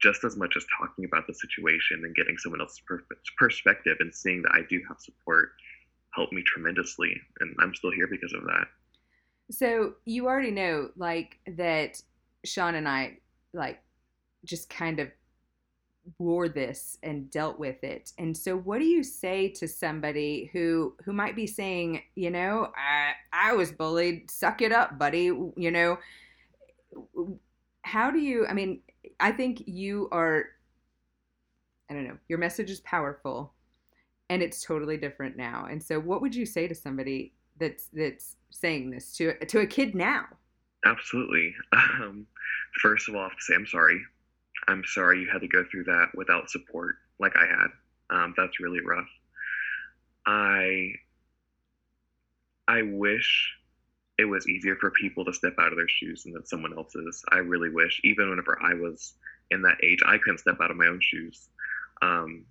just 0.00 0.24
as 0.24 0.36
much 0.36 0.54
as 0.56 0.64
talking 0.78 1.04
about 1.04 1.26
the 1.26 1.34
situation 1.34 2.02
and 2.04 2.14
getting 2.14 2.36
someone 2.38 2.60
else's 2.60 2.82
perspective 3.38 3.96
and 4.00 4.14
seeing 4.14 4.42
that 4.42 4.52
I 4.52 4.60
do 4.68 4.80
have 4.88 5.00
support 5.00 5.50
helped 6.16 6.32
me 6.32 6.42
tremendously. 6.42 7.20
And 7.40 7.54
I'm 7.60 7.74
still 7.74 7.92
here 7.92 8.08
because 8.10 8.32
of 8.32 8.42
that. 8.42 8.66
So 9.50 9.94
you 10.04 10.26
already 10.26 10.50
know, 10.50 10.90
like, 10.96 11.38
that 11.46 12.02
Sean 12.44 12.74
and 12.74 12.88
I, 12.88 13.18
like, 13.52 13.80
just 14.44 14.68
kind 14.68 14.98
of 14.98 15.10
wore 16.18 16.48
this 16.48 16.98
and 17.02 17.30
dealt 17.30 17.58
with 17.58 17.82
it. 17.82 18.12
And 18.18 18.36
so 18.36 18.56
what 18.56 18.78
do 18.78 18.84
you 18.84 19.02
say 19.02 19.48
to 19.50 19.66
somebody 19.66 20.50
who 20.52 20.94
who 21.04 21.12
might 21.12 21.34
be 21.34 21.46
saying, 21.46 22.02
you 22.14 22.30
know, 22.30 22.72
I 22.76 23.12
I 23.32 23.54
was 23.54 23.72
bullied, 23.72 24.30
suck 24.30 24.62
it 24.62 24.72
up, 24.72 24.98
buddy, 24.98 25.24
you 25.24 25.70
know, 25.70 25.98
how 27.82 28.10
do 28.10 28.18
you 28.18 28.46
I 28.46 28.52
mean, 28.52 28.82
I 29.18 29.32
think 29.32 29.64
you 29.66 30.08
are 30.12 30.44
I 31.90 31.94
don't 31.94 32.04
know, 32.04 32.18
your 32.28 32.38
message 32.38 32.70
is 32.70 32.80
powerful 32.80 33.52
and 34.28 34.42
it's 34.42 34.62
totally 34.62 34.96
different 34.96 35.36
now. 35.36 35.66
And 35.70 35.82
so 35.82 36.00
what 36.00 36.20
would 36.22 36.34
you 36.34 36.46
say 36.46 36.66
to 36.66 36.74
somebody 36.74 37.32
that's 37.58 37.88
that's 37.92 38.36
saying 38.50 38.90
this 38.90 39.12
to 39.16 39.34
to 39.46 39.60
a 39.60 39.66
kid 39.66 39.94
now? 39.94 40.26
Absolutely. 40.84 41.54
Um, 42.02 42.26
first 42.82 43.08
of 43.08 43.14
all, 43.14 43.22
I 43.22 43.24
have 43.24 43.36
to 43.36 43.42
say 43.42 43.54
I'm 43.54 43.66
sorry. 43.66 44.00
I'm 44.68 44.82
sorry 44.86 45.20
you 45.20 45.28
had 45.32 45.40
to 45.40 45.48
go 45.48 45.64
through 45.70 45.84
that 45.84 46.08
without 46.14 46.50
support 46.50 46.96
like 47.18 47.32
I 47.36 47.46
had. 47.46 47.68
Um, 48.10 48.34
that's 48.36 48.60
really 48.60 48.80
rough. 48.80 49.08
I 50.26 50.92
I 52.68 52.82
wish 52.82 53.54
it 54.18 54.24
was 54.24 54.48
easier 54.48 54.76
for 54.76 54.90
people 54.90 55.24
to 55.24 55.32
step 55.32 55.54
out 55.58 55.72
of 55.72 55.76
their 55.76 55.88
shoes 55.88 56.22
than 56.22 56.32
that 56.34 56.48
someone 56.48 56.76
else's. 56.76 57.22
I 57.32 57.38
really 57.38 57.70
wish, 57.70 58.00
even 58.04 58.30
whenever 58.30 58.58
I 58.62 58.74
was 58.74 59.14
in 59.50 59.62
that 59.62 59.78
age, 59.82 60.00
I 60.06 60.18
couldn't 60.18 60.38
step 60.38 60.56
out 60.60 60.70
of 60.70 60.76
my 60.76 60.86
own 60.86 61.00
shoes. 61.00 61.48
Um, 62.02 62.44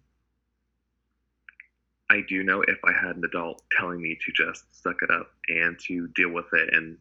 I 2.10 2.22
do 2.28 2.44
know 2.44 2.62
if 2.62 2.78
I 2.84 2.92
had 2.92 3.16
an 3.16 3.24
adult 3.26 3.64
telling 3.78 4.02
me 4.02 4.18
to 4.26 4.32
just 4.32 4.64
suck 4.84 4.98
it 5.02 5.10
up 5.10 5.32
and 5.48 5.78
to 5.88 6.08
deal 6.10 6.30
with 6.30 6.46
it 6.54 6.74
and, 6.74 6.98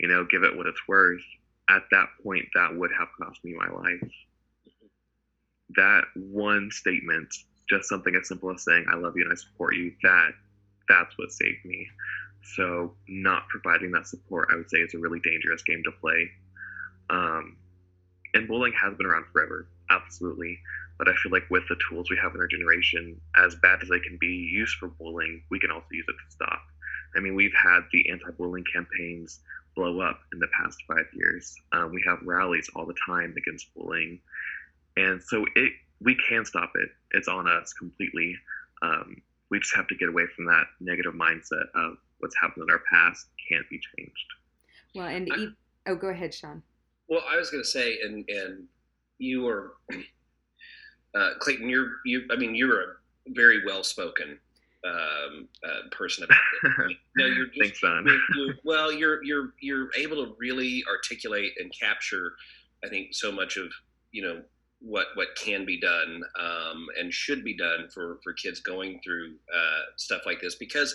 you 0.00 0.08
know, 0.08 0.24
give 0.24 0.42
it 0.42 0.56
what 0.56 0.66
it's 0.66 0.88
worth, 0.88 1.22
at 1.70 1.82
that 1.90 2.08
point, 2.22 2.44
that 2.54 2.74
would 2.74 2.90
have 2.98 3.08
cost 3.20 3.44
me 3.44 3.54
my 3.54 3.68
life. 3.68 4.12
That 5.76 6.04
one 6.16 6.70
statement, 6.70 7.32
just 7.70 7.88
something 7.88 8.14
as 8.14 8.28
simple 8.28 8.50
as 8.50 8.64
saying, 8.64 8.86
I 8.90 8.96
love 8.96 9.14
you 9.16 9.22
and 9.22 9.32
I 9.32 9.36
support 9.36 9.76
you, 9.76 9.92
that 10.02 10.30
that's 10.88 11.16
what 11.16 11.32
saved 11.32 11.64
me. 11.64 11.86
So, 12.56 12.94
not 13.08 13.48
providing 13.48 13.90
that 13.92 14.06
support, 14.06 14.50
I 14.52 14.56
would 14.56 14.68
say, 14.68 14.78
is 14.78 14.92
a 14.94 14.98
really 14.98 15.20
dangerous 15.20 15.62
game 15.62 15.82
to 15.84 15.92
play. 15.92 16.30
Um, 17.08 17.56
and 18.34 18.46
bullying 18.46 18.74
has 18.74 18.94
been 18.94 19.06
around 19.06 19.24
forever, 19.32 19.66
absolutely. 19.94 20.58
But 20.98 21.08
I 21.08 21.14
feel 21.22 21.32
like 21.32 21.50
with 21.50 21.64
the 21.68 21.76
tools 21.88 22.10
we 22.10 22.18
have 22.22 22.34
in 22.34 22.40
our 22.40 22.46
generation, 22.46 23.20
as 23.36 23.54
bad 23.56 23.80
as 23.82 23.88
they 23.88 23.98
can 24.00 24.16
be 24.20 24.48
used 24.52 24.76
for 24.76 24.88
bullying, 24.88 25.42
we 25.50 25.58
can 25.58 25.70
also 25.70 25.86
use 25.90 26.06
it 26.08 26.12
to 26.12 26.32
stop. 26.32 26.62
I 27.16 27.20
mean, 27.20 27.34
we've 27.34 27.54
had 27.54 27.80
the 27.92 28.08
anti 28.10 28.30
bullying 28.36 28.64
campaigns 28.72 29.40
blow 29.74 30.00
up 30.00 30.20
in 30.32 30.38
the 30.38 30.48
past 30.58 30.78
five 30.86 31.06
years. 31.12 31.54
Um, 31.72 31.92
we 31.92 32.02
have 32.06 32.18
rallies 32.24 32.68
all 32.74 32.86
the 32.86 32.94
time 33.06 33.34
against 33.36 33.74
bullying. 33.74 34.20
And 34.96 35.22
so 35.22 35.44
it 35.56 35.72
we 36.00 36.16
can 36.28 36.44
stop 36.44 36.72
it. 36.74 36.88
It's 37.12 37.28
on 37.28 37.48
us 37.48 37.72
completely. 37.72 38.36
Um, 38.82 39.16
we 39.50 39.58
just 39.58 39.74
have 39.74 39.88
to 39.88 39.96
get 39.96 40.08
away 40.08 40.24
from 40.34 40.46
that 40.46 40.64
negative 40.80 41.14
mindset 41.14 41.66
of 41.74 41.96
what's 42.18 42.36
happened 42.40 42.66
in 42.68 42.72
our 42.72 42.82
past 42.92 43.26
can't 43.48 43.68
be 43.70 43.80
changed. 43.96 44.26
Well, 44.94 45.06
and 45.06 45.28
I, 45.32 45.90
oh, 45.90 45.96
go 45.96 46.08
ahead, 46.08 46.34
Sean. 46.34 46.62
Well, 47.08 47.22
I 47.28 47.36
was 47.36 47.50
going 47.50 47.62
to 47.62 47.68
say, 47.68 47.98
and 48.02 48.24
and 48.28 48.64
you 49.18 49.46
are 49.48 49.74
uh, 51.14 51.30
Clayton. 51.40 51.68
You're 51.68 51.92
you. 52.04 52.22
I 52.30 52.36
mean, 52.36 52.54
you're 52.54 52.80
a 52.80 52.86
very 53.28 53.64
well 53.64 53.82
spoken 53.82 54.38
um, 54.86 55.48
uh, 55.64 55.88
person 55.90 56.24
about 56.24 56.38
it. 56.88 56.96
no, 57.16 57.26
you're 57.26 57.46
just, 57.46 57.58
Thanks, 57.60 57.78
Sean. 57.78 58.04
you're, 58.06 58.46
you're, 58.46 58.54
well, 58.64 58.92
you're 58.92 59.24
you're 59.24 59.54
you're 59.60 59.88
able 59.98 60.24
to 60.24 60.34
really 60.38 60.84
articulate 60.88 61.52
and 61.58 61.72
capture. 61.78 62.32
I 62.84 62.88
think 62.88 63.14
so 63.14 63.32
much 63.32 63.56
of 63.56 63.68
you 64.12 64.22
know 64.22 64.42
what 64.80 65.06
what 65.14 65.28
can 65.36 65.64
be 65.64 65.80
done 65.80 66.22
um, 66.38 66.86
and 66.98 67.12
should 67.12 67.44
be 67.44 67.56
done 67.56 67.88
for 67.92 68.18
for 68.22 68.32
kids 68.32 68.60
going 68.60 69.00
through 69.02 69.34
uh, 69.54 69.82
stuff 69.96 70.22
like 70.26 70.40
this 70.40 70.56
because 70.56 70.94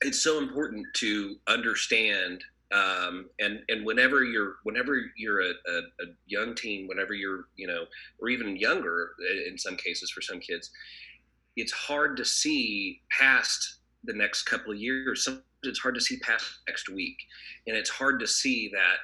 it's 0.00 0.22
so 0.22 0.38
important 0.38 0.86
to 0.94 1.36
understand 1.46 2.42
um, 2.72 3.30
and 3.38 3.60
and 3.68 3.86
whenever 3.86 4.24
you're 4.24 4.56
whenever 4.64 5.00
you're 5.16 5.40
a, 5.40 5.50
a, 5.50 5.78
a, 5.78 6.06
young 6.26 6.54
teen 6.54 6.86
whenever 6.86 7.14
you're 7.14 7.46
you 7.56 7.66
know 7.66 7.86
or 8.20 8.28
even 8.28 8.56
younger 8.56 9.12
in 9.46 9.56
some 9.56 9.76
cases 9.76 10.10
for 10.10 10.20
some 10.20 10.38
kids 10.38 10.70
it's 11.58 11.72
hard 11.72 12.16
to 12.16 12.24
see 12.24 13.00
past 13.10 13.78
the 14.04 14.12
next 14.12 14.44
couple 14.44 14.72
of 14.72 14.78
years. 14.78 15.24
Sometimes 15.24 15.44
it's 15.64 15.80
hard 15.80 15.96
to 15.96 16.00
see 16.00 16.18
past 16.18 16.44
next 16.68 16.88
week. 16.88 17.16
And 17.66 17.76
it's 17.76 17.90
hard 17.90 18.20
to 18.20 18.26
see 18.26 18.70
that 18.72 18.96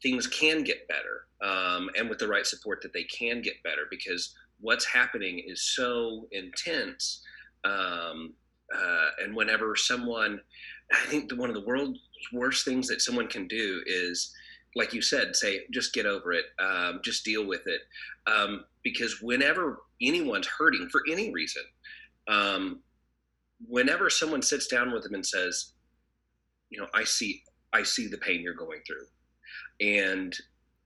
things 0.00 0.28
can 0.28 0.62
get 0.62 0.86
better 0.86 1.26
um, 1.42 1.90
and 1.96 2.08
with 2.08 2.18
the 2.18 2.28
right 2.28 2.46
support 2.46 2.80
that 2.82 2.92
they 2.92 3.02
can 3.04 3.42
get 3.42 3.60
better 3.64 3.82
because 3.90 4.32
what's 4.60 4.84
happening 4.84 5.42
is 5.44 5.74
so 5.74 6.28
intense. 6.30 7.20
Um, 7.64 8.34
uh, 8.72 9.08
and 9.24 9.34
whenever 9.34 9.74
someone 9.74 10.38
i 10.92 11.06
think 11.06 11.28
the, 11.28 11.36
one 11.36 11.48
of 11.48 11.54
the 11.54 11.64
world's 11.66 11.98
worst 12.32 12.64
things 12.64 12.86
that 12.88 13.00
someone 13.00 13.28
can 13.28 13.46
do 13.46 13.82
is 13.86 14.32
like 14.76 14.92
you 14.92 15.02
said 15.02 15.34
say 15.34 15.60
just 15.72 15.92
get 15.92 16.06
over 16.06 16.32
it 16.32 16.46
um, 16.60 17.00
just 17.04 17.24
deal 17.24 17.46
with 17.46 17.62
it 17.66 17.80
um, 18.26 18.64
because 18.82 19.20
whenever 19.22 19.80
anyone's 20.02 20.46
hurting 20.46 20.88
for 20.90 21.02
any 21.10 21.32
reason 21.32 21.62
um, 22.28 22.80
whenever 23.66 24.10
someone 24.10 24.42
sits 24.42 24.66
down 24.66 24.92
with 24.92 25.02
them 25.02 25.14
and 25.14 25.26
says 25.26 25.72
you 26.70 26.78
know 26.78 26.86
i 26.94 27.02
see 27.02 27.42
i 27.72 27.82
see 27.82 28.06
the 28.06 28.18
pain 28.18 28.40
you're 28.40 28.54
going 28.54 28.80
through 28.86 29.06
and 29.80 30.36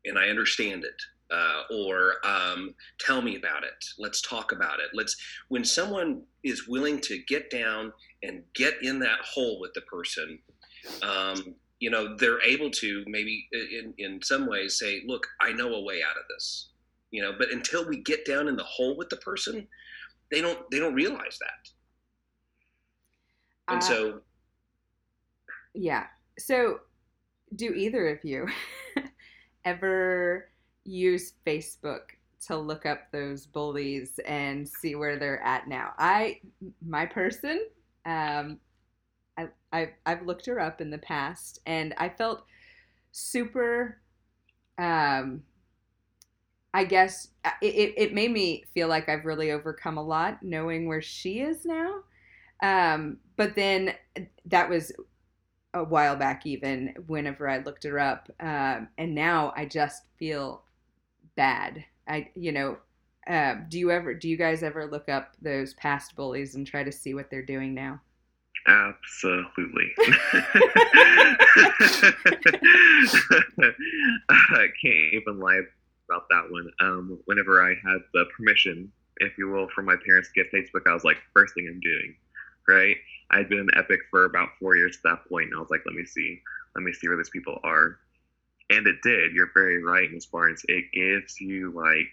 and 0.05 0.19
I 0.19 0.29
understand 0.29 0.85
it. 0.85 1.01
Uh, 1.31 1.63
or 1.75 2.17
um, 2.25 2.75
tell 3.01 3.23
me 3.23 3.37
about 3.37 3.65
it. 3.65 3.73
Let's 3.99 4.21
talk 4.21 4.53
about 4.53 4.81
it. 4.81 4.91
Let's. 4.93 5.17
When 5.49 5.65
someone 5.65 6.25
is 6.45 6.69
willing 6.69 7.01
to 7.03 7.23
get 7.27 7.51
down 7.51 7.91
and 8.23 8.43
get 8.55 8.75
in 8.83 8.99
that 8.99 9.21
hole 9.25 9.59
with 9.59 9.73
the 9.73 9.81
person, 9.83 10.39
um, 11.03 11.55
you 11.79 11.91
know, 11.91 12.17
they're 12.17 12.41
able 12.43 12.71
to 12.71 13.05
maybe 13.07 13.49
in 13.53 13.95
in 13.99 14.23
some 14.23 14.47
ways 14.47 14.79
say, 14.79 15.03
"Look, 15.07 15.27
I 15.41 15.53
know 15.53 15.75
a 15.75 15.83
way 15.83 16.01
out 16.03 16.17
of 16.17 16.25
this." 16.29 16.69
You 17.11 17.23
know, 17.23 17.33
but 17.37 17.51
until 17.51 17.87
we 17.87 17.99
get 17.99 18.25
down 18.25 18.49
in 18.49 18.57
the 18.57 18.65
hole 18.65 18.97
with 18.97 19.09
the 19.09 19.17
person, 19.17 19.67
they 20.31 20.41
don't 20.41 20.59
they 20.71 20.79
don't 20.79 20.95
realize 20.95 21.39
that. 21.41 21.73
And 23.69 23.83
uh, 23.83 23.85
so, 23.85 24.21
yeah. 25.75 26.07
So, 26.39 26.81
do 27.57 27.73
either 27.73 28.09
of 28.09 28.25
you 28.25 28.47
ever 29.65 30.49
use 30.85 31.35
Facebook 31.47 32.01
to 32.47 32.57
look 32.57 32.87
up 32.87 33.11
those 33.13 33.47
bullies 33.47 34.19
and 34.27 34.69
see 34.69 34.95
where 34.95 35.19
they're 35.19 35.43
at 35.43 35.69
now? 35.69 35.93
I, 35.99 36.41
my 36.85 37.07
person, 37.07 37.67
um, 38.05 38.59
I, 39.37 39.49
I, 39.73 39.91
I've 40.05 40.27
looked 40.27 40.47
her 40.47 40.61
up 40.61 40.81
in 40.81 40.91
the 40.91 40.99
past 40.99 41.61
and 41.67 41.95
I 41.97 42.09
felt 42.09 42.45
super, 43.13 43.99
um, 44.79 45.43
I 46.75 46.85
guess 46.85 47.29
uh, 47.45 47.51
it, 47.61 47.95
it 47.97 48.15
made 48.15 48.31
me 48.31 48.65
feel 48.75 48.89
like 48.89 49.09
I've 49.09 49.25
really 49.25 49.51
overcome 49.51 49.99
a 49.99 50.03
lot 50.03 50.43
knowing 50.43 50.87
where 50.87 51.03
she 51.03 51.41
is 51.41 51.65
now. 51.65 52.03
Um, 52.63 53.19
but 53.37 53.55
then 53.55 53.95
that 54.47 54.69
was 54.71 54.93
a 55.75 55.85
while 55.85 56.17
back 56.17 56.47
even 56.47 56.95
whenever 57.07 57.49
I 57.49 57.59
looked 57.59 57.85
her 57.85 57.99
up. 57.99 58.31
Um, 58.41 58.89
and 58.99 59.15
now 59.15 59.53
I 59.57 59.67
just 59.67 60.03
feel 60.19 60.63
bad. 61.35 61.85
I, 62.07 62.31
you 62.35 62.53
know, 62.53 62.79
uh, 63.27 63.57
do 63.69 63.79
you 63.79 63.91
ever, 63.91 64.15
do 64.15 64.29
you 64.29 64.37
guys 64.37 64.63
ever 64.63 64.87
look 64.87 65.09
up 65.09 65.37
those 65.41 65.75
past 65.75 66.15
bullies 66.17 66.55
and 66.55 66.67
try 66.67 66.85
to 66.85 66.93
see 66.93 67.15
what 67.15 67.31
they're 67.31 67.45
doing 67.45 67.75
now? 67.75 68.01
Absolutely. 68.67 69.93
I 74.29 74.67
can't 74.81 75.15
even 75.15 75.41
lie 75.41 75.61
about 76.09 76.29
that 76.31 76.51
one. 76.51 76.71
Um, 76.81 77.19
whenever 77.25 77.63
I 77.63 77.71
had 77.71 77.99
the 78.13 78.25
permission, 78.37 78.91
if 79.19 79.37
you 79.39 79.49
will, 79.49 79.69
from 79.75 79.87
my 79.87 79.97
parents 80.07 80.31
to 80.33 80.43
get 80.43 80.53
Facebook, 80.53 80.87
I 80.89 80.95
was 80.95 81.05
like, 81.05 81.19
first 81.35 81.55
thing 81.55 81.67
I'm 81.69 81.81
doing, 81.81 82.15
right? 82.69 82.97
I'd 83.31 83.49
been 83.49 83.59
in 83.61 83.69
Epic 83.77 84.01
for 84.11 84.27
about 84.27 84.51
four 84.61 84.77
years 84.77 84.97
at 84.97 85.03
that 85.11 85.29
point, 85.29 85.47
and 85.47 85.57
I 85.57 85.61
was 85.61 85.71
like, 85.71 85.83
let 85.87 85.95
me 85.95 86.05
see, 86.05 86.41
let 86.75 86.83
me 86.83 86.93
see 86.93 87.09
where 87.09 87.17
these 87.17 87.31
people 87.31 87.59
are. 87.65 87.99
And 88.71 88.87
it 88.87 88.97
did. 89.03 89.33
You're 89.33 89.51
very 89.55 89.83
right, 89.83 90.11
Ms. 90.11 90.27
Barnes. 90.27 90.63
It 90.69 90.85
gives 90.93 91.41
you 91.41 91.73
like 91.73 92.09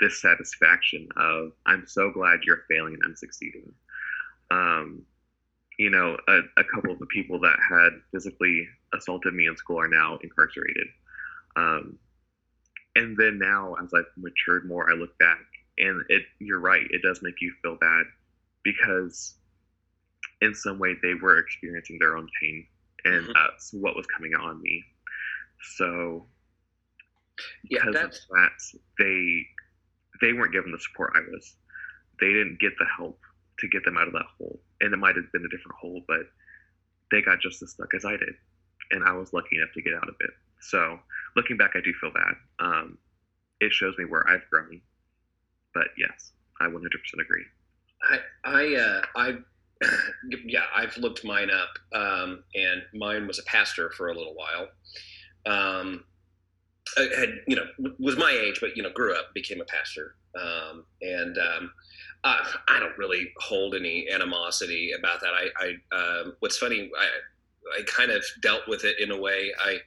this 0.00 0.20
satisfaction 0.20 1.08
of 1.16 1.52
I'm 1.66 1.86
so 1.86 2.10
glad 2.10 2.40
you're 2.44 2.64
failing 2.68 2.94
and 2.94 3.02
I'm 3.04 3.16
succeeding. 3.16 3.72
Um, 4.50 5.02
you 5.78 5.90
know, 5.90 6.16
a, 6.28 6.38
a, 6.58 6.64
couple 6.74 6.92
of 6.92 6.98
the 6.98 7.06
people 7.06 7.40
that 7.40 7.56
had 7.70 7.90
physically 8.12 8.68
assaulted 8.94 9.32
me 9.34 9.46
in 9.46 9.56
school 9.56 9.80
are 9.80 9.88
now 9.88 10.18
incarcerated. 10.22 10.86
Um, 11.56 11.98
and 12.94 13.16
then 13.16 13.38
now, 13.38 13.74
as 13.82 13.92
I've 13.94 14.04
matured 14.16 14.66
more, 14.66 14.90
I 14.90 14.94
look 14.94 15.16
back 15.18 15.38
and 15.78 16.04
it. 16.08 16.22
You're 16.38 16.60
right. 16.60 16.86
It 16.90 17.02
does 17.02 17.20
make 17.22 17.40
you 17.40 17.52
feel 17.62 17.76
bad 17.76 18.04
because 18.62 19.34
in 20.42 20.54
some 20.54 20.78
way 20.78 20.94
they 21.02 21.14
were 21.14 21.38
experiencing 21.38 21.98
their 21.98 22.16
own 22.16 22.28
pain 22.40 22.66
and 23.04 23.22
mm-hmm. 23.22 23.32
that's 23.32 23.72
what 23.72 23.96
was 23.96 24.06
coming 24.06 24.32
out 24.36 24.44
on 24.44 24.60
me 24.60 24.84
so 25.76 26.26
because 27.68 27.94
yeah, 27.94 28.04
of 28.04 28.12
that 28.30 28.52
they 28.98 29.46
they 30.20 30.32
weren't 30.32 30.52
given 30.52 30.70
the 30.70 30.78
support 30.78 31.12
i 31.14 31.20
was 31.32 31.56
they 32.20 32.26
didn't 32.26 32.58
get 32.60 32.72
the 32.78 32.86
help 32.96 33.18
to 33.58 33.68
get 33.68 33.84
them 33.84 33.96
out 33.96 34.06
of 34.06 34.12
that 34.12 34.26
hole. 34.38 34.60
And 34.80 34.92
it 34.92 34.98
might 34.98 35.16
have 35.16 35.30
been 35.32 35.44
a 35.44 35.48
different 35.48 35.78
hole 35.80 36.02
but 36.06 36.20
they 37.10 37.22
got 37.22 37.40
just 37.40 37.62
as 37.62 37.70
stuck 37.72 37.92
as 37.94 38.04
i 38.04 38.12
did. 38.12 38.34
And 38.90 39.04
i 39.04 39.12
was 39.12 39.32
lucky 39.32 39.56
enough 39.56 39.74
to 39.74 39.82
get 39.82 39.94
out 39.94 40.08
of 40.08 40.14
it. 40.20 40.30
So 40.60 40.98
looking 41.36 41.56
back 41.56 41.72
i 41.74 41.80
do 41.80 41.92
feel 42.00 42.12
bad. 42.12 42.34
Um, 42.58 42.98
it 43.60 43.72
shows 43.72 43.94
me 43.98 44.04
where 44.04 44.28
i've 44.28 44.48
grown. 44.50 44.80
But 45.74 45.88
yes 45.96 46.32
i 46.60 46.66
100% 46.66 46.74
agree. 47.20 47.44
I 48.10 48.18
i 48.44 48.74
uh, 48.74 49.02
i 49.16 49.38
yeah, 50.46 50.64
I've 50.74 50.96
looked 50.96 51.24
mine 51.24 51.50
up, 51.50 51.70
um, 51.98 52.44
and 52.54 52.82
mine 52.94 53.26
was 53.26 53.38
a 53.38 53.42
pastor 53.44 53.90
for 53.96 54.08
a 54.08 54.14
little 54.14 54.34
while. 54.34 54.68
Um, 55.44 56.04
I 56.98 57.08
had 57.18 57.40
you 57.46 57.56
know 57.56 57.64
was 57.98 58.16
my 58.16 58.30
age, 58.30 58.58
but 58.60 58.76
you 58.76 58.82
know 58.82 58.90
grew 58.90 59.14
up, 59.14 59.32
became 59.34 59.60
a 59.60 59.64
pastor, 59.64 60.14
um, 60.40 60.84
and 61.00 61.38
um, 62.24 62.36
I, 62.68 62.78
don't 62.78 62.96
really 62.96 63.32
hold 63.38 63.74
any 63.74 64.08
animosity 64.10 64.92
about 64.96 65.20
that. 65.20 65.32
I, 65.34 65.48
I 65.92 65.96
um, 65.96 66.36
what's 66.38 66.56
funny, 66.56 66.90
I, 66.96 67.80
I 67.80 67.82
kind 67.86 68.10
of 68.10 68.22
dealt 68.42 68.62
with 68.68 68.84
it 68.84 69.00
in 69.00 69.10
a 69.10 69.20
way. 69.20 69.50
I 69.60 69.78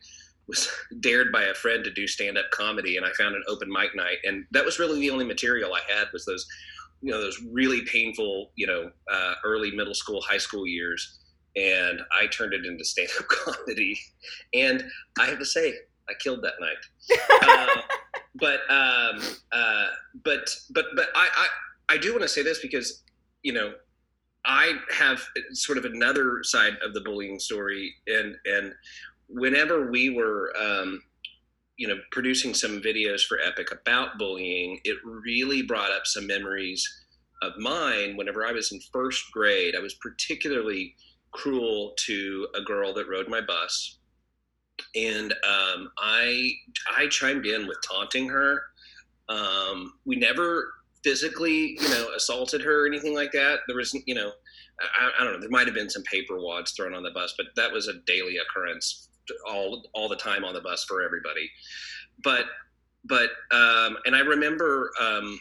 was 0.47 0.69
dared 0.99 1.31
by 1.31 1.43
a 1.43 1.53
friend 1.53 1.83
to 1.83 1.91
do 1.91 2.07
stand 2.07 2.37
up 2.37 2.45
comedy, 2.51 2.97
and 2.97 3.05
I 3.05 3.13
found 3.13 3.35
an 3.35 3.43
open 3.47 3.69
mic 3.71 3.95
night, 3.95 4.17
and 4.25 4.45
that 4.51 4.65
was 4.65 4.79
really 4.79 4.99
the 4.99 5.11
only 5.11 5.25
material 5.25 5.73
I 5.73 5.81
had 5.91 6.07
was 6.11 6.25
those 6.25 6.45
you 7.01 7.11
know 7.11 7.21
those 7.21 7.39
really 7.51 7.81
painful 7.85 8.51
you 8.55 8.65
know 8.65 8.89
uh, 9.11 9.33
early 9.43 9.71
middle 9.71 9.93
school 9.93 10.21
high 10.21 10.37
school 10.37 10.65
years 10.65 11.19
and 11.55 12.01
i 12.19 12.25
turned 12.27 12.53
it 12.53 12.65
into 12.65 12.83
stand-up 12.83 13.27
comedy 13.29 13.97
and 14.53 14.83
i 15.19 15.25
have 15.25 15.37
to 15.37 15.45
say 15.45 15.73
i 16.09 16.13
killed 16.19 16.43
that 16.43 16.53
night 16.59 17.19
uh, 17.43 17.81
but 18.35 18.59
um, 18.69 19.21
uh, 19.51 19.87
but 20.23 20.49
but 20.71 20.85
but 20.95 21.09
I, 21.15 21.29
I 21.33 21.47
i 21.89 21.97
do 21.97 22.11
want 22.11 22.21
to 22.21 22.27
say 22.27 22.43
this 22.43 22.59
because 22.61 23.03
you 23.43 23.53
know 23.53 23.73
i 24.45 24.73
have 24.91 25.23
sort 25.51 25.77
of 25.77 25.85
another 25.85 26.39
side 26.43 26.73
of 26.83 26.93
the 26.93 27.01
bullying 27.01 27.39
story 27.39 27.93
and 28.07 28.35
and 28.45 28.73
whenever 29.27 29.89
we 29.89 30.09
were 30.09 30.53
um, 30.59 31.01
you 31.77 31.87
know 31.87 31.95
producing 32.11 32.53
some 32.53 32.81
videos 32.81 33.21
for 33.21 33.39
epic 33.39 33.67
about 33.71 34.17
bullying 34.17 34.79
it 34.83 34.97
really 35.03 35.61
brought 35.61 35.91
up 35.91 36.05
some 36.05 36.27
memories 36.27 36.87
of 37.41 37.53
mine 37.57 38.15
whenever 38.15 38.45
i 38.45 38.51
was 38.51 38.71
in 38.71 38.79
first 38.93 39.23
grade. 39.31 39.75
I 39.75 39.81
was 39.81 39.95
particularly 39.95 40.95
cruel 41.31 41.93
to 42.05 42.47
a 42.55 42.61
girl 42.61 42.93
that 42.93 43.09
rode 43.09 43.27
my 43.27 43.41
bus 43.41 43.99
and 44.95 45.33
um, 45.33 45.91
i 45.97 46.51
i 46.97 47.07
chimed 47.07 47.45
in 47.45 47.67
with 47.67 47.77
taunting 47.81 48.29
her. 48.29 48.61
Um, 49.27 49.93
we 50.05 50.15
never 50.15 50.71
physically 51.05 51.77
you 51.79 51.89
know 51.89 52.07
assaulted 52.17 52.61
her 52.61 52.83
or 52.83 52.87
anything 52.87 53.13
like 53.13 53.31
that 53.31 53.59
there 53.67 53.77
was 53.77 53.93
you 54.07 54.15
know 54.15 54.31
I, 54.81 55.11
I 55.19 55.23
don't 55.23 55.33
know 55.33 55.39
there 55.39 55.49
might 55.49 55.67
have 55.67 55.75
been 55.75 55.89
some 55.89 56.03
paper 56.03 56.39
wads 56.39 56.71
thrown 56.71 56.95
on 56.95 57.03
the 57.03 57.11
bus 57.11 57.33
but 57.37 57.47
that 57.55 57.71
was 57.71 57.87
a 57.87 57.93
daily 58.07 58.37
occurrence 58.37 59.09
all 59.47 59.83
all 59.93 60.09
the 60.09 60.15
time 60.15 60.43
on 60.43 60.53
the 60.53 60.61
bus 60.61 60.83
for 60.83 61.03
everybody. 61.03 61.49
But 62.23 62.45
but 63.05 63.29
um, 63.51 63.97
and 64.05 64.15
I 64.15 64.19
remember 64.19 64.91
um, 65.01 65.39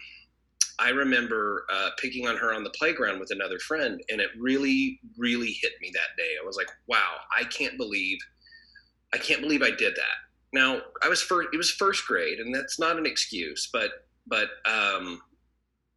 I 0.79 0.91
remember 0.91 1.65
uh, 1.73 1.91
picking 2.01 2.27
on 2.27 2.37
her 2.37 2.53
on 2.53 2.65
the 2.65 2.71
playground 2.71 3.21
with 3.21 3.31
another 3.31 3.59
friend, 3.59 4.01
and 4.09 4.21
it 4.21 4.31
really 4.39 5.01
really 5.17 5.53
hit 5.61 5.73
me 5.81 5.91
that 5.93 6.17
day. 6.17 6.31
I 6.41 6.47
was 6.47 6.57
like, 6.57 6.69
wow, 6.87 7.17
I 7.39 7.45
can't 7.45 7.77
believe 7.77 8.19
I 9.13 9.19
can't 9.19 9.41
believe 9.41 9.63
I 9.63 9.71
did 9.71 9.95
that. 9.97 10.17
Now 10.53 10.81
I 11.03 11.09
was 11.09 11.23
first 11.23 11.49
it 11.53 11.57
was 11.57 11.71
first 11.71 12.07
grade, 12.07 12.39
and 12.39 12.55
that's 12.55 12.79
not 12.79 12.99
an 12.99 13.07
excuse, 13.07 13.69
but 13.73 13.91
but 14.27 14.49
um, 14.67 15.21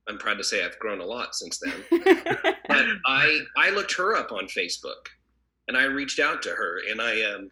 I'm 0.08 0.18
proud 0.18 0.38
to 0.38 0.44
say 0.44 0.64
I've 0.64 0.80
grown 0.80 1.02
a 1.02 1.06
lot 1.06 1.36
since 1.36 1.60
then. 1.60 1.84
but 2.68 2.86
I 3.06 3.42
I 3.58 3.70
looked 3.72 3.96
her 3.96 4.16
up 4.16 4.32
on 4.32 4.48
Facebook, 4.48 5.08
and 5.68 5.78
I 5.78 5.84
reached 5.84 6.20
out 6.20 6.42
to 6.44 6.50
her, 6.50 6.80
and 6.90 7.02
I 7.02 7.22
um 7.24 7.50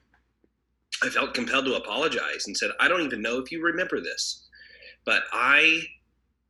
I 1.04 1.10
felt 1.10 1.34
compelled 1.34 1.66
to 1.66 1.76
apologize 1.76 2.48
and 2.48 2.56
said, 2.56 2.72
I 2.80 2.88
don't 2.88 3.02
even 3.02 3.22
know 3.22 3.40
if 3.40 3.52
you 3.52 3.62
remember 3.62 4.00
this, 4.00 4.48
but 5.06 5.24
I 5.32 5.82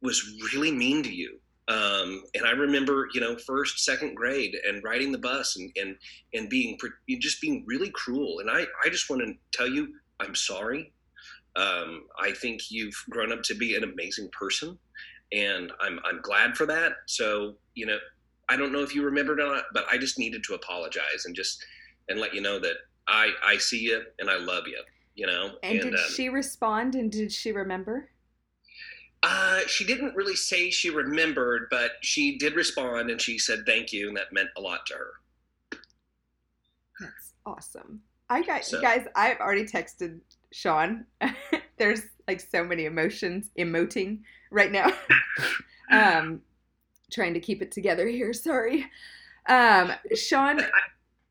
was 0.02 0.24
really 0.54 0.72
mean 0.72 1.04
to 1.04 1.14
you. 1.14 1.40
Um, 1.68 2.24
and 2.36 2.46
I 2.46 2.52
remember, 2.52 3.08
you 3.14 3.22
know, 3.22 3.36
first, 3.38 3.84
second 3.84 4.14
grade 4.16 4.56
and 4.68 4.84
riding 4.84 5.12
the 5.12 5.18
bus 5.18 5.56
and, 5.58 5.72
and, 5.76 5.96
and 6.34 6.48
being 6.48 6.78
just 7.20 7.42
being 7.42 7.64
really 7.66 7.90
cruel. 7.90 8.40
And 8.40 8.52
I, 8.52 8.68
I 8.86 8.90
just 8.90 9.10
want 9.10 9.24
to 9.24 9.34
tell 9.52 9.68
you, 9.68 9.96
I'm 10.20 10.36
sorry. 10.36 10.94
Um, 11.56 12.04
I 12.22 12.34
think 12.34 12.70
you've 12.70 12.96
grown 13.10 13.32
up 13.32 13.42
to 13.44 13.56
be 13.56 13.76
an 13.76 13.84
amazing 13.84 14.30
person 14.38 14.78
and 15.36 15.72
I'm, 15.82 16.00
I'm 16.06 16.22
glad 16.22 16.56
for 16.56 16.66
that. 16.66 16.94
So, 17.06 17.56
you 17.74 17.86
know, 17.86 17.98
I 18.48 18.56
don't 18.56 18.72
know 18.72 18.82
if 18.82 18.96
you 18.96 19.04
remembered 19.04 19.40
or 19.40 19.48
not, 19.48 19.66
but 19.74 19.86
I 19.92 19.98
just 19.98 20.18
needed 20.18 20.44
to 20.46 20.54
apologize 20.54 21.26
and 21.26 21.36
just, 21.36 21.64
and 22.08 22.20
let 22.20 22.34
you 22.34 22.42
know 22.42 22.60
that 22.60 22.76
I 23.08 23.32
I 23.44 23.58
see 23.58 23.80
you 23.80 24.04
and 24.20 24.30
I 24.30 24.38
love 24.38 24.68
you. 24.68 24.82
You 25.16 25.28
know. 25.28 25.52
And, 25.64 25.80
and 25.80 25.82
did 25.82 25.94
um, 25.94 26.02
she 26.14 26.30
respond? 26.30 26.96
And 26.96 27.12
did 27.12 27.32
she 27.32 27.52
remember? 27.52 28.10
Uh, 29.24 29.62
she 29.68 29.86
didn't 29.86 30.16
really 30.16 30.36
say 30.36 30.70
she 30.70 30.90
remembered, 30.90 31.68
but 31.72 31.94
she 32.02 32.38
did 32.38 32.54
respond 32.54 33.10
and 33.10 33.20
she 33.20 33.40
said 33.40 33.66
thank 33.66 33.92
you, 33.92 34.08
and 34.08 34.18
that 34.18 34.32
meant 34.32 34.50
a 34.58 34.62
lot 34.62 34.86
to 34.88 34.94
her. 34.94 35.12
That's 37.00 37.34
awesome. 37.46 38.02
I 38.30 38.42
got 38.42 38.66
so. 38.66 38.82
guys. 38.82 39.06
I've 39.16 39.40
already 39.40 39.66
texted 39.66 40.20
Sean. 40.56 41.06
There's 41.78 42.02
like 42.30 42.40
so 42.40 42.64
many 42.64 42.86
emotions 42.86 43.50
emoting 43.60 44.20
right 44.52 44.72
now. 44.72 44.90
um, 45.92 46.40
trying 47.12 47.34
to 47.34 47.42
keep 47.42 47.62
it 47.62 47.74
together 47.74 48.08
here. 48.08 48.32
Sorry. 48.32 48.86
Um, 49.50 49.92
Sean. 50.16 50.62
I, 50.62 50.68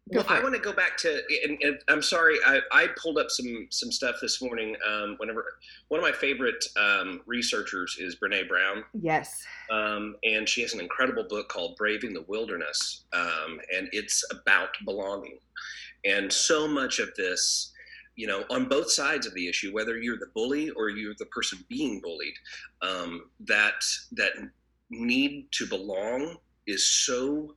well, 0.08 0.26
I 0.28 0.42
want 0.42 0.54
to 0.54 0.60
go 0.60 0.74
back 0.74 0.98
to, 0.98 1.22
and, 1.44 1.56
and 1.62 1.78
I'm 1.88 2.02
sorry, 2.02 2.36
I, 2.46 2.60
I, 2.70 2.88
pulled 3.02 3.16
up 3.16 3.30
some 3.30 3.66
some 3.70 3.90
stuff 3.90 4.16
this 4.20 4.42
morning. 4.42 4.76
Um, 4.86 5.14
whenever 5.16 5.42
one 5.88 5.98
of 5.98 6.04
my 6.04 6.12
favorite 6.12 6.62
um, 6.78 7.22
researchers 7.24 7.96
is 7.98 8.16
Brene 8.16 8.46
Brown. 8.46 8.84
Yes. 8.92 9.42
Um, 9.70 10.16
and 10.22 10.46
she 10.46 10.60
has 10.60 10.74
an 10.74 10.80
incredible 10.80 11.24
book 11.26 11.48
called 11.48 11.76
Braving 11.76 12.12
the 12.12 12.26
Wilderness, 12.28 13.04
um, 13.14 13.58
and 13.74 13.88
it's 13.92 14.22
about 14.30 14.68
belonging. 14.84 15.38
And 16.04 16.30
so 16.30 16.68
much 16.68 16.98
of 16.98 17.08
this, 17.16 17.72
you 18.16 18.26
know, 18.26 18.44
on 18.50 18.68
both 18.68 18.90
sides 18.90 19.26
of 19.26 19.34
the 19.34 19.48
issue, 19.48 19.72
whether 19.72 19.98
you're 19.98 20.18
the 20.18 20.30
bully 20.34 20.70
or 20.70 20.88
you're 20.88 21.14
the 21.18 21.26
person 21.26 21.58
being 21.68 22.00
bullied, 22.00 22.34
um, 22.82 23.30
that 23.40 23.74
that 24.12 24.32
need 24.90 25.48
to 25.52 25.66
belong 25.66 26.36
is 26.66 26.88
so 26.88 27.56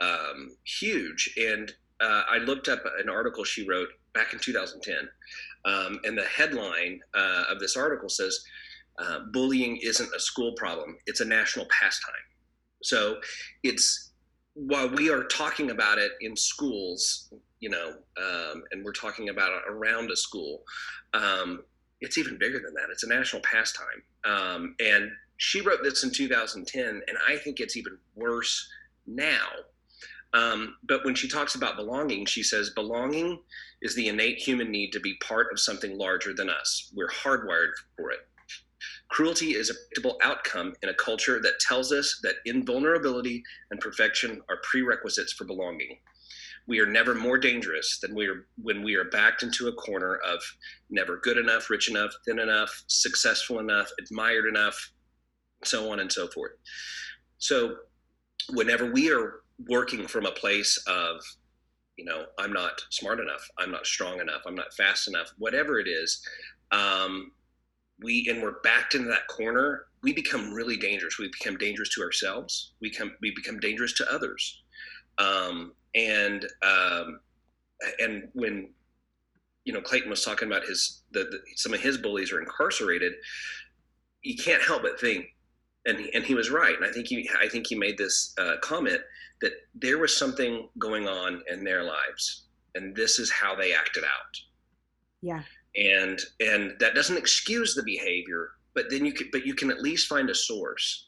um, 0.00 0.56
huge 0.64 1.34
and 1.36 1.72
uh, 2.00 2.22
I 2.28 2.38
looked 2.38 2.68
up 2.68 2.82
an 2.98 3.08
article 3.08 3.44
she 3.44 3.66
wrote 3.66 3.88
back 4.12 4.32
in 4.32 4.38
2010, 4.38 5.08
um, 5.64 6.00
and 6.04 6.16
the 6.16 6.24
headline 6.24 7.00
uh, 7.14 7.44
of 7.50 7.58
this 7.58 7.76
article 7.76 8.08
says, 8.08 8.38
uh, 8.98 9.20
"Bullying 9.32 9.78
isn't 9.78 10.14
a 10.14 10.20
school 10.20 10.52
problem; 10.56 10.98
it's 11.06 11.20
a 11.20 11.24
national 11.24 11.66
pastime." 11.66 12.14
So, 12.82 13.18
it's 13.62 14.12
while 14.54 14.88
we 14.88 15.10
are 15.10 15.24
talking 15.24 15.70
about 15.70 15.98
it 15.98 16.12
in 16.20 16.36
schools, 16.36 17.32
you 17.60 17.70
know, 17.70 17.94
um, 18.18 18.62
and 18.70 18.84
we're 18.84 18.92
talking 18.92 19.28
about 19.28 19.62
around 19.68 20.10
a 20.10 20.16
school, 20.16 20.62
um, 21.14 21.62
it's 22.00 22.18
even 22.18 22.38
bigger 22.38 22.58
than 22.58 22.74
that. 22.74 22.90
It's 22.90 23.04
a 23.04 23.08
national 23.08 23.42
pastime, 23.42 24.02
um, 24.24 24.74
and 24.80 25.10
she 25.38 25.60
wrote 25.60 25.82
this 25.82 26.04
in 26.04 26.10
2010, 26.10 26.86
and 26.86 27.18
I 27.28 27.36
think 27.36 27.60
it's 27.60 27.76
even 27.76 27.98
worse 28.14 28.68
now 29.06 29.48
um, 30.36 30.76
but 30.86 31.04
when 31.04 31.14
she 31.14 31.28
talks 31.28 31.54
about 31.54 31.76
belonging, 31.76 32.26
she 32.26 32.42
says 32.42 32.70
belonging 32.70 33.40
is 33.80 33.94
the 33.94 34.08
innate 34.08 34.38
human 34.38 34.70
need 34.70 34.92
to 34.92 35.00
be 35.00 35.14
part 35.26 35.48
of 35.50 35.60
something 35.60 35.96
larger 35.96 36.34
than 36.34 36.50
us. 36.50 36.92
We're 36.94 37.08
hardwired 37.08 37.72
for 37.96 38.10
it. 38.10 38.18
Cruelty 39.08 39.54
is 39.54 39.70
a 39.70 39.74
predictable 39.74 40.18
outcome 40.22 40.74
in 40.82 40.88
a 40.90 40.94
culture 40.94 41.40
that 41.40 41.60
tells 41.60 41.92
us 41.92 42.20
that 42.22 42.34
invulnerability 42.44 43.42
and 43.70 43.80
perfection 43.80 44.42
are 44.50 44.58
prerequisites 44.62 45.32
for 45.32 45.44
belonging. 45.44 45.98
We 46.66 46.80
are 46.80 46.86
never 46.86 47.14
more 47.14 47.38
dangerous 47.38 47.98
than 48.00 48.14
we 48.14 48.26
are 48.26 48.46
when 48.60 48.82
we 48.82 48.94
are 48.96 49.04
backed 49.04 49.42
into 49.42 49.68
a 49.68 49.72
corner 49.72 50.16
of 50.16 50.40
never 50.90 51.18
good 51.18 51.38
enough, 51.38 51.70
rich 51.70 51.88
enough, 51.88 52.12
thin 52.24 52.38
enough, 52.38 52.84
successful 52.88 53.60
enough, 53.60 53.88
admired 54.00 54.46
enough, 54.46 54.92
so 55.64 55.92
on 55.92 56.00
and 56.00 56.10
so 56.10 56.26
forth. 56.28 56.52
So, 57.38 57.76
whenever 58.50 58.90
we 58.90 59.12
are 59.12 59.40
working 59.68 60.06
from 60.06 60.26
a 60.26 60.32
place 60.32 60.78
of 60.86 61.16
you 61.96 62.04
know 62.04 62.26
i'm 62.38 62.52
not 62.52 62.78
smart 62.90 63.18
enough 63.18 63.48
i'm 63.58 63.70
not 63.70 63.86
strong 63.86 64.20
enough 64.20 64.42
i'm 64.46 64.54
not 64.54 64.72
fast 64.74 65.08
enough 65.08 65.32
whatever 65.38 65.80
it 65.80 65.88
is 65.88 66.20
um, 66.72 67.32
we 68.02 68.28
and 68.28 68.42
we're 68.42 68.60
backed 68.60 68.94
into 68.94 69.08
that 69.08 69.26
corner 69.28 69.86
we 70.06 70.12
become 70.12 70.54
really 70.54 70.76
dangerous. 70.76 71.18
We 71.18 71.28
become 71.28 71.56
dangerous 71.56 71.88
to 71.96 72.00
ourselves. 72.00 72.74
We 72.80 72.90
come 72.90 73.16
we 73.20 73.32
become 73.34 73.58
dangerous 73.58 73.92
to 73.94 74.08
others. 74.08 74.62
Um, 75.18 75.72
and 75.96 76.44
um, 76.62 77.20
and 77.98 78.28
when 78.34 78.68
you 79.64 79.72
know 79.72 79.80
clayton 79.80 80.10
was 80.10 80.24
talking 80.24 80.46
about 80.46 80.64
his 80.64 81.02
the, 81.10 81.20
the, 81.24 81.38
some 81.56 81.74
of 81.74 81.80
his 81.80 81.98
bullies 81.98 82.30
are 82.30 82.40
incarcerated 82.40 83.12
you 84.22 84.36
can't 84.36 84.62
help 84.62 84.82
but 84.82 85.00
think 85.00 85.26
and 85.86 85.98
and 86.14 86.24
he 86.24 86.34
was 86.34 86.50
right. 86.50 86.76
And 86.76 86.84
i 86.84 86.92
think 86.92 87.06
he 87.08 87.28
i 87.40 87.48
think 87.48 87.66
he 87.66 87.74
made 87.74 87.96
this 87.96 88.34
uh, 88.38 88.56
comment 88.62 89.00
that 89.40 89.52
there 89.74 89.98
was 89.98 90.16
something 90.16 90.68
going 90.78 91.08
on 91.08 91.42
in 91.50 91.64
their 91.64 91.82
lives 91.82 92.44
and 92.74 92.94
this 92.94 93.18
is 93.18 93.30
how 93.30 93.54
they 93.54 93.72
acted 93.72 94.04
out. 94.04 94.36
Yeah. 95.22 95.42
And 95.76 96.20
and 96.40 96.74
that 96.80 96.94
doesn't 96.94 97.16
excuse 97.16 97.74
the 97.74 97.82
behavior 97.82 98.50
but 98.74 98.86
then 98.90 99.04
you 99.04 99.12
can 99.12 99.28
but 99.32 99.46
you 99.46 99.54
can 99.54 99.70
at 99.70 99.80
least 99.80 100.08
find 100.08 100.28
a 100.28 100.34
source 100.34 101.05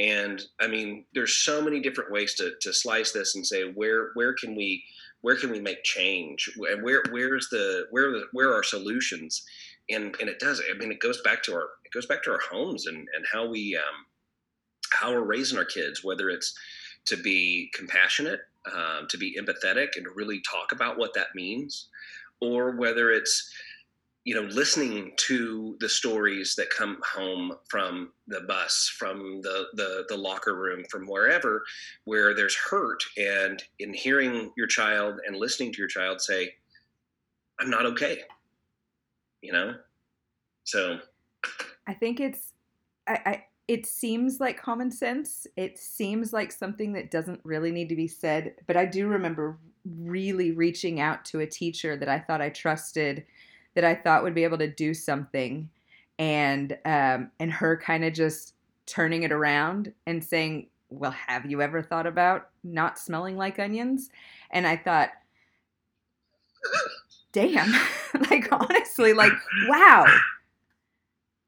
and 0.00 0.42
i 0.60 0.66
mean 0.66 1.04
there's 1.14 1.38
so 1.38 1.62
many 1.62 1.80
different 1.80 2.10
ways 2.10 2.34
to 2.34 2.52
to 2.60 2.72
slice 2.72 3.12
this 3.12 3.34
and 3.36 3.46
say 3.46 3.64
where 3.72 4.10
where 4.14 4.34
can 4.34 4.56
we 4.56 4.82
where 5.22 5.36
can 5.36 5.50
we 5.50 5.60
make 5.60 5.84
change? 5.84 6.50
And 6.56 6.82
where 6.82 7.02
where's 7.10 7.48
the 7.50 7.86
where 7.90 8.10
the, 8.10 8.24
where 8.32 8.52
are 8.54 8.62
solutions? 8.62 9.44
And 9.90 10.16
and 10.20 10.28
it 10.28 10.38
does 10.38 10.62
i 10.70 10.76
mean 10.78 10.92
it 10.92 11.00
goes 11.00 11.20
back 11.22 11.42
to 11.44 11.52
our 11.52 11.68
it 11.84 11.92
goes 11.92 12.06
back 12.06 12.22
to 12.24 12.30
our 12.30 12.40
homes 12.50 12.86
and 12.86 12.96
and 12.96 13.26
how 13.30 13.48
we 13.48 13.76
um 13.76 14.06
how 14.92 15.12
we're 15.12 15.20
raising 15.20 15.58
our 15.58 15.64
kids 15.64 16.04
whether 16.04 16.30
it's 16.30 16.54
to 17.06 17.16
be 17.16 17.70
compassionate, 17.74 18.40
um, 18.72 19.08
to 19.08 19.16
be 19.16 19.36
empathetic, 19.40 19.96
and 19.96 20.04
to 20.04 20.10
really 20.14 20.40
talk 20.48 20.70
about 20.70 20.98
what 20.98 21.14
that 21.14 21.28
means, 21.34 21.88
or 22.40 22.76
whether 22.76 23.10
it's 23.10 23.50
you 24.24 24.34
know 24.34 24.48
listening 24.48 25.12
to 25.16 25.76
the 25.80 25.88
stories 25.88 26.54
that 26.56 26.68
come 26.70 26.98
home 27.14 27.52
from 27.68 28.12
the 28.28 28.40
bus 28.46 28.92
from 28.98 29.40
the, 29.42 29.66
the 29.74 30.04
the 30.08 30.16
locker 30.16 30.54
room 30.54 30.84
from 30.90 31.06
wherever 31.06 31.62
where 32.04 32.34
there's 32.34 32.56
hurt 32.56 33.02
and 33.16 33.62
in 33.78 33.94
hearing 33.94 34.50
your 34.56 34.66
child 34.66 35.20
and 35.26 35.36
listening 35.36 35.72
to 35.72 35.78
your 35.78 35.88
child 35.88 36.20
say 36.20 36.52
i'm 37.60 37.70
not 37.70 37.86
okay 37.86 38.20
you 39.42 39.52
know 39.52 39.74
so 40.64 40.98
I 41.86 41.94
think 41.94 42.20
it's 42.20 42.52
I, 43.08 43.20
I 43.26 43.44
it 43.68 43.86
seems 43.86 44.40
like 44.40 44.60
common 44.60 44.90
sense. 44.90 45.46
It 45.56 45.78
seems 45.78 46.32
like 46.32 46.52
something 46.52 46.92
that 46.94 47.10
doesn't 47.10 47.40
really 47.44 47.70
need 47.70 47.88
to 47.88 47.96
be 47.96 48.08
said, 48.08 48.54
but 48.66 48.76
I 48.76 48.84
do 48.84 49.06
remember 49.06 49.58
really 49.84 50.50
reaching 50.50 51.00
out 51.00 51.24
to 51.26 51.40
a 51.40 51.46
teacher 51.46 51.96
that 51.96 52.08
I 52.08 52.18
thought 52.18 52.40
I 52.40 52.50
trusted, 52.50 53.24
that 53.74 53.84
I 53.84 53.94
thought 53.94 54.22
would 54.22 54.34
be 54.34 54.44
able 54.44 54.58
to 54.58 54.70
do 54.70 54.94
something, 54.94 55.68
and 56.18 56.76
um, 56.84 57.30
and 57.38 57.52
her 57.52 57.76
kind 57.76 58.04
of 58.04 58.12
just 58.12 58.54
turning 58.86 59.22
it 59.22 59.32
around 59.32 59.92
and 60.06 60.22
saying, 60.22 60.68
"Well, 60.88 61.12
have 61.12 61.46
you 61.46 61.62
ever 61.62 61.82
thought 61.82 62.06
about 62.06 62.48
not 62.64 62.98
smelling 62.98 63.36
like 63.36 63.58
onions?" 63.58 64.10
And 64.50 64.66
I 64.66 64.76
thought, 64.76 65.10
"Damn!" 67.32 67.72
like 68.30 68.48
honestly, 68.52 69.12
like 69.12 69.32
wow. 69.68 70.06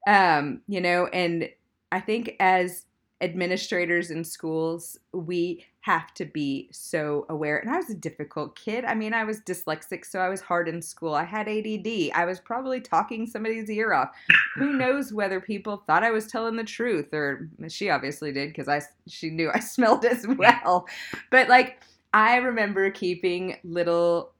Um, 0.05 0.61
you 0.67 0.81
know, 0.81 1.07
and 1.07 1.49
I 1.91 1.99
think 1.99 2.35
as 2.39 2.85
administrators 3.23 4.11
in 4.11 4.23
schools, 4.23 4.99
we 5.13 5.65
have 5.81 6.13
to 6.13 6.25
be 6.25 6.69
so 6.71 7.25
aware. 7.29 7.57
And 7.57 7.69
I 7.69 7.77
was 7.77 7.89
a 7.89 7.95
difficult 7.95 8.55
kid. 8.55 8.85
I 8.85 8.93
mean, 8.95 9.13
I 9.13 9.23
was 9.23 9.39
dyslexic, 9.41 10.05
so 10.05 10.19
I 10.19 10.29
was 10.29 10.41
hard 10.41 10.67
in 10.67 10.81
school. 10.81 11.13
I 11.13 11.23
had 11.23 11.47
ADD. 11.47 12.11
I 12.13 12.25
was 12.25 12.39
probably 12.39 12.81
talking 12.81 13.25
somebody's 13.25 13.69
ear 13.69 13.93
off. 13.93 14.09
Who 14.55 14.73
knows 14.77 15.13
whether 15.13 15.39
people 15.39 15.83
thought 15.87 16.03
I 16.03 16.11
was 16.11 16.27
telling 16.27 16.57
the 16.57 16.63
truth 16.63 17.13
or 17.13 17.49
she 17.69 17.89
obviously 17.89 18.31
did 18.31 18.49
because 18.49 18.67
I 18.67 18.81
she 19.07 19.29
knew 19.29 19.49
I 19.53 19.59
smelled 19.61 20.05
as 20.05 20.27
well. 20.27 20.87
But 21.31 21.47
like 21.47 21.81
I 22.13 22.37
remember 22.37 22.91
keeping 22.91 23.57
little 23.63 24.33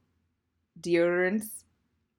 deodorants 0.80 1.63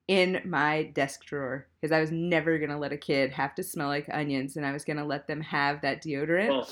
in 0.07 0.41
my 0.45 0.83
desk 0.93 1.25
drawer 1.25 1.67
because 1.79 1.91
I 1.91 1.99
was 1.99 2.11
never 2.11 2.57
going 2.57 2.69
to 2.69 2.77
let 2.77 2.93
a 2.93 2.97
kid 2.97 3.31
have 3.31 3.55
to 3.55 3.63
smell 3.63 3.87
like 3.87 4.07
onions 4.11 4.55
and 4.55 4.65
I 4.65 4.71
was 4.71 4.85
going 4.85 4.97
to 4.97 5.05
let 5.05 5.27
them 5.27 5.41
have 5.41 5.81
that 5.81 6.03
deodorant. 6.03 6.49
Oh. 6.51 6.69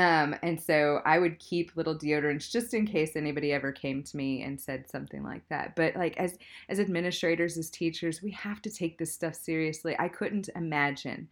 Um, 0.00 0.36
and 0.42 0.60
so 0.60 1.00
I 1.04 1.18
would 1.18 1.40
keep 1.40 1.76
little 1.76 1.98
deodorants 1.98 2.50
just 2.50 2.72
in 2.72 2.86
case 2.86 3.16
anybody 3.16 3.52
ever 3.52 3.72
came 3.72 4.04
to 4.04 4.16
me 4.16 4.42
and 4.42 4.60
said 4.60 4.88
something 4.88 5.24
like 5.24 5.42
that. 5.48 5.74
But 5.74 5.96
like 5.96 6.16
as 6.18 6.38
as 6.68 6.78
administrators, 6.78 7.58
as 7.58 7.68
teachers, 7.68 8.22
we 8.22 8.30
have 8.30 8.62
to 8.62 8.70
take 8.70 8.96
this 8.96 9.12
stuff 9.12 9.34
seriously. 9.34 9.96
I 9.98 10.08
couldn't 10.08 10.50
imagine 10.54 11.28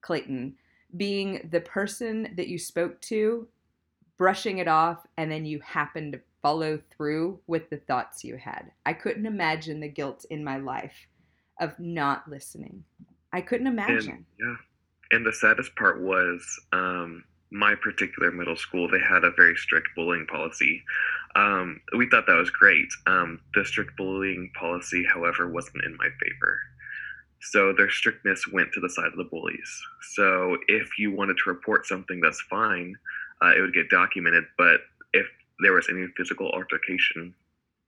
Clayton 0.00 0.54
being 0.96 1.46
the 1.50 1.60
person 1.60 2.32
that 2.36 2.48
you 2.48 2.58
spoke 2.58 2.98
to, 3.02 3.46
brushing 4.18 4.58
it 4.58 4.68
off, 4.68 5.06
and 5.16 5.30
then 5.30 5.46
you 5.46 5.60
happen 5.60 6.12
to 6.12 6.20
follow 6.42 6.80
through 6.94 7.40
with 7.46 7.70
the 7.70 7.78
thoughts 7.78 8.24
you 8.24 8.36
had. 8.36 8.70
I 8.84 8.92
couldn't 8.92 9.26
imagine 9.26 9.80
the 9.80 9.88
guilt 9.88 10.24
in 10.30 10.44
my 10.44 10.58
life 10.58 11.06
of 11.60 11.78
not 11.78 12.28
listening. 12.28 12.84
I 13.32 13.40
couldn't 13.40 13.66
imagine. 13.66 14.10
And, 14.10 14.24
yeah. 14.38 14.56
And 15.10 15.26
the 15.26 15.32
saddest 15.32 15.74
part 15.76 16.02
was 16.02 16.44
um, 16.72 17.24
my 17.50 17.74
particular 17.74 18.30
middle 18.30 18.56
school, 18.56 18.88
they 18.88 19.00
had 19.00 19.24
a 19.24 19.32
very 19.36 19.56
strict 19.56 19.88
bullying 19.96 20.26
policy. 20.26 20.82
Um, 21.34 21.80
we 21.96 22.08
thought 22.08 22.26
that 22.26 22.36
was 22.36 22.50
great. 22.50 22.88
Um, 23.06 23.40
the 23.54 23.64
strict 23.64 23.96
bullying 23.96 24.50
policy, 24.58 25.04
however, 25.12 25.48
wasn't 25.48 25.84
in 25.84 25.96
my 25.96 26.08
favor. 26.22 26.58
So 27.40 27.72
their 27.72 27.90
strictness 27.90 28.46
went 28.52 28.72
to 28.72 28.80
the 28.80 28.90
side 28.90 29.06
of 29.06 29.16
the 29.16 29.28
bullies. 29.30 29.82
So 30.14 30.56
if 30.66 30.98
you 30.98 31.14
wanted 31.14 31.36
to 31.44 31.50
report 31.50 31.86
something, 31.86 32.20
that's 32.20 32.42
fine. 32.50 32.96
Uh, 33.42 33.52
it 33.56 33.60
would 33.60 33.74
get 33.74 33.90
documented. 33.90 34.44
But 34.56 34.80
if 35.12 35.26
there 35.60 35.72
was 35.72 35.88
any 35.90 36.06
physical 36.16 36.50
altercation, 36.50 37.34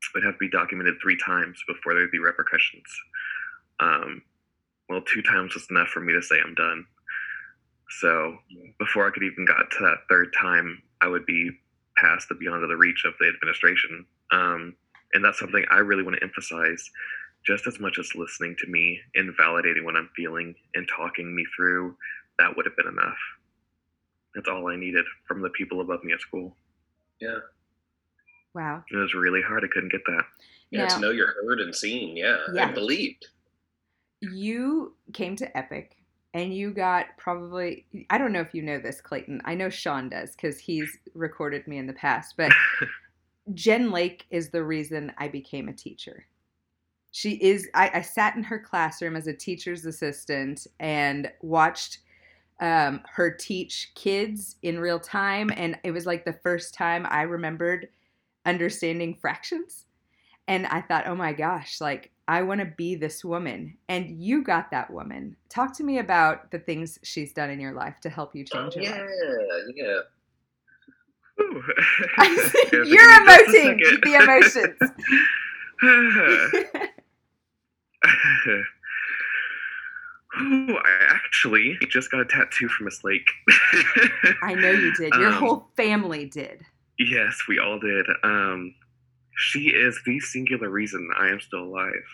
it 0.03 0.15
would 0.15 0.25
have 0.25 0.35
to 0.35 0.39
be 0.39 0.51
documented 0.51 0.95
three 1.03 1.19
times 1.25 1.63
before 1.67 1.95
there'd 1.95 2.11
be 2.11 2.19
repercussions. 2.19 2.87
Um, 3.81 4.23
well, 4.89 5.03
two 5.03 5.23
times 5.23 5.55
was 5.55 5.67
enough 5.71 5.89
for 5.89 6.01
me 6.01 6.13
to 6.13 6.23
say 6.23 6.37
I'm 6.41 6.55
done. 6.55 6.87
So 8.01 8.39
before 8.79 9.07
I 9.07 9.11
could 9.11 9.23
even 9.23 9.45
got 9.45 9.71
to 9.71 9.79
that 9.81 10.07
third 10.09 10.33
time, 10.41 10.83
I 11.01 11.09
would 11.09 11.27
be 11.27 11.51
past 11.97 12.29
the 12.29 12.35
beyond 12.35 12.63
of 12.63 12.69
the 12.69 12.77
reach 12.77 13.05
of 13.05 13.15
the 13.19 13.29
administration. 13.29 14.07
Um, 14.31 14.77
and 15.13 15.25
that's 15.25 15.39
something 15.39 15.65
I 15.71 15.79
really 15.79 16.03
want 16.03 16.17
to 16.17 16.23
emphasize 16.23 16.91
just 17.45 17.67
as 17.67 17.81
much 17.81 17.99
as 17.99 18.15
listening 18.15 18.55
to 18.59 18.71
me 18.71 19.01
and 19.15 19.35
validating 19.37 19.85
what 19.85 19.97
I'm 19.97 20.11
feeling 20.15 20.55
and 20.75 20.89
talking 20.89 21.35
me 21.35 21.45
through, 21.57 21.97
that 22.39 22.55
would 22.57 22.67
have 22.67 22.77
been 22.77 22.89
enough. 22.89 23.19
That's 24.35 24.49
all 24.49 24.69
I 24.69 24.77
needed 24.77 25.05
from 25.27 25.43
the 25.43 25.51
people 25.51 25.81
above 25.81 26.05
me 26.05 26.13
at 26.13 26.21
school. 26.21 26.57
Yeah. 27.21 27.39
Wow. 28.55 28.85
It 28.91 28.97
was 28.97 29.15
really 29.15 29.43
hard. 29.43 29.65
I 29.65 29.69
couldn't 29.69 29.93
get 29.93 30.05
that. 30.07 30.25
Yeah, 30.71 30.87
now, 30.87 30.95
to 30.95 31.01
know 31.01 31.11
you're 31.11 31.35
heard 31.45 31.61
and 31.61 31.75
seen. 31.75 32.17
Yeah, 32.17 32.39
yeah. 32.53 32.67
And 32.67 32.75
believed. 32.75 33.27
You 34.21 34.95
came 35.13 35.37
to 35.37 35.57
Epic 35.57 35.97
and 36.35 36.55
you 36.55 36.73
got 36.73 37.07
probably, 37.19 37.87
I 38.09 38.19
don't 38.19 38.33
know 38.33 38.41
if 38.41 38.55
you 38.55 38.63
know 38.63 38.79
this, 38.79 39.01
Clayton. 39.01 39.43
I 39.45 39.55
know 39.55 39.69
Sean 39.69 40.09
does 40.09 40.33
because 40.33 40.59
he's 40.59 40.97
recorded 41.15 41.67
me 41.67 41.79
in 41.79 41.87
the 41.87 41.93
past, 41.93 42.35
but 42.37 42.53
Jen 43.55 43.91
Lake 43.91 44.27
is 44.31 44.51
the 44.51 44.63
reason 44.63 45.13
I 45.19 45.29
became 45.29 45.69
a 45.69 45.73
teacher. 45.73 46.25
She 47.13 47.33
is, 47.33 47.69
I, 47.75 47.91
I 47.95 48.01
sat 48.03 48.37
in 48.37 48.45
her 48.45 48.61
classroom 48.61 49.17
as 49.17 49.27
a 49.27 49.33
teacher's 49.33 49.85
assistant 49.85 50.69
and 50.79 51.33
watched 51.43 51.99
um, 52.61 53.01
her 53.11 53.31
teach 53.31 53.93
kids 53.95 54.57
in 54.63 54.79
real 54.79 55.01
time. 55.01 55.51
And 55.57 55.79
it 55.83 55.91
was 55.91 56.07
like 56.07 56.25
the 56.25 56.39
first 56.43 56.75
time 56.75 57.07
I 57.09 57.23
remembered 57.23 57.89
understanding 58.45 59.17
fractions. 59.21 59.87
And 60.47 60.67
I 60.67 60.81
thought, 60.81 61.07
oh 61.07 61.15
my 61.15 61.33
gosh, 61.33 61.81
like 61.81 62.11
I 62.29 62.43
want 62.43 62.61
to 62.61 62.67
be 62.67 62.95
this 62.95 63.25
woman. 63.25 63.79
And 63.89 64.23
you 64.23 64.43
got 64.43 64.71
that 64.71 64.93
woman. 64.93 65.37
Talk 65.49 65.75
to 65.77 65.85
me 65.85 65.99
about 65.99 66.51
the 66.51 66.59
things 66.59 66.99
she's 67.03 67.33
done 67.33 67.49
in 67.51 67.61
your 67.61 67.73
life 67.73 68.01
to 68.03 68.11
help 68.11 68.35
you 68.35 68.45
change 68.45 68.77
your 68.77 68.85
yeah, 68.85 68.99
life. 68.99 69.09
Yeah, 69.75 69.85
yeah. 69.85 70.01
You're 72.85 73.11
emoting. 73.21 73.79
The 74.03 74.15
emotions. 74.23 74.77
Ooh, 80.39 80.77
I 80.77 80.91
actually 81.11 81.77
just 81.89 82.11
got 82.11 82.21
a 82.21 82.25
tattoo 82.25 82.69
from 82.69 82.85
Miss 82.85 83.03
Lake. 83.03 83.27
I 84.43 84.55
know 84.55 84.71
you 84.71 84.95
did. 84.95 85.13
Your 85.15 85.29
um, 85.29 85.35
whole 85.35 85.69
family 85.77 86.27
did. 86.27 86.65
Yes, 86.99 87.43
we 87.49 87.59
all 87.59 87.81
did. 87.81 88.07
Um, 88.23 88.75
she 89.37 89.71
is 89.71 90.01
the 90.07 90.21
singular 90.21 90.69
reason 90.69 91.09
I 91.19 91.29
am 91.29 91.41
still 91.41 91.65
alive. 91.65 92.07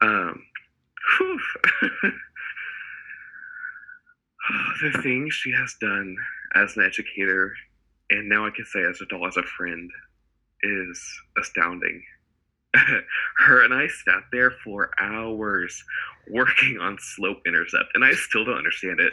Um, 0.00 0.42
the 4.82 5.00
things 5.02 5.34
she 5.34 5.52
has 5.52 5.74
done 5.80 6.16
as 6.54 6.76
an 6.76 6.84
educator, 6.84 7.54
and 8.10 8.28
now 8.28 8.46
I 8.46 8.50
can 8.50 8.64
say 8.66 8.82
as 8.82 9.00
a 9.00 9.06
doll, 9.06 9.26
as 9.26 9.36
a 9.36 9.42
friend, 9.42 9.90
is 10.62 11.20
astounding. 11.38 12.02
Her 13.38 13.64
and 13.64 13.74
I 13.74 13.86
sat 13.88 14.24
there 14.32 14.52
for 14.62 14.90
hours 14.98 15.82
working 16.28 16.78
on 16.80 16.96
slope 17.00 17.38
intercept, 17.46 17.90
and 17.94 18.04
I 18.04 18.12
still 18.12 18.44
don't 18.44 18.58
understand 18.58 19.00
it. 19.00 19.12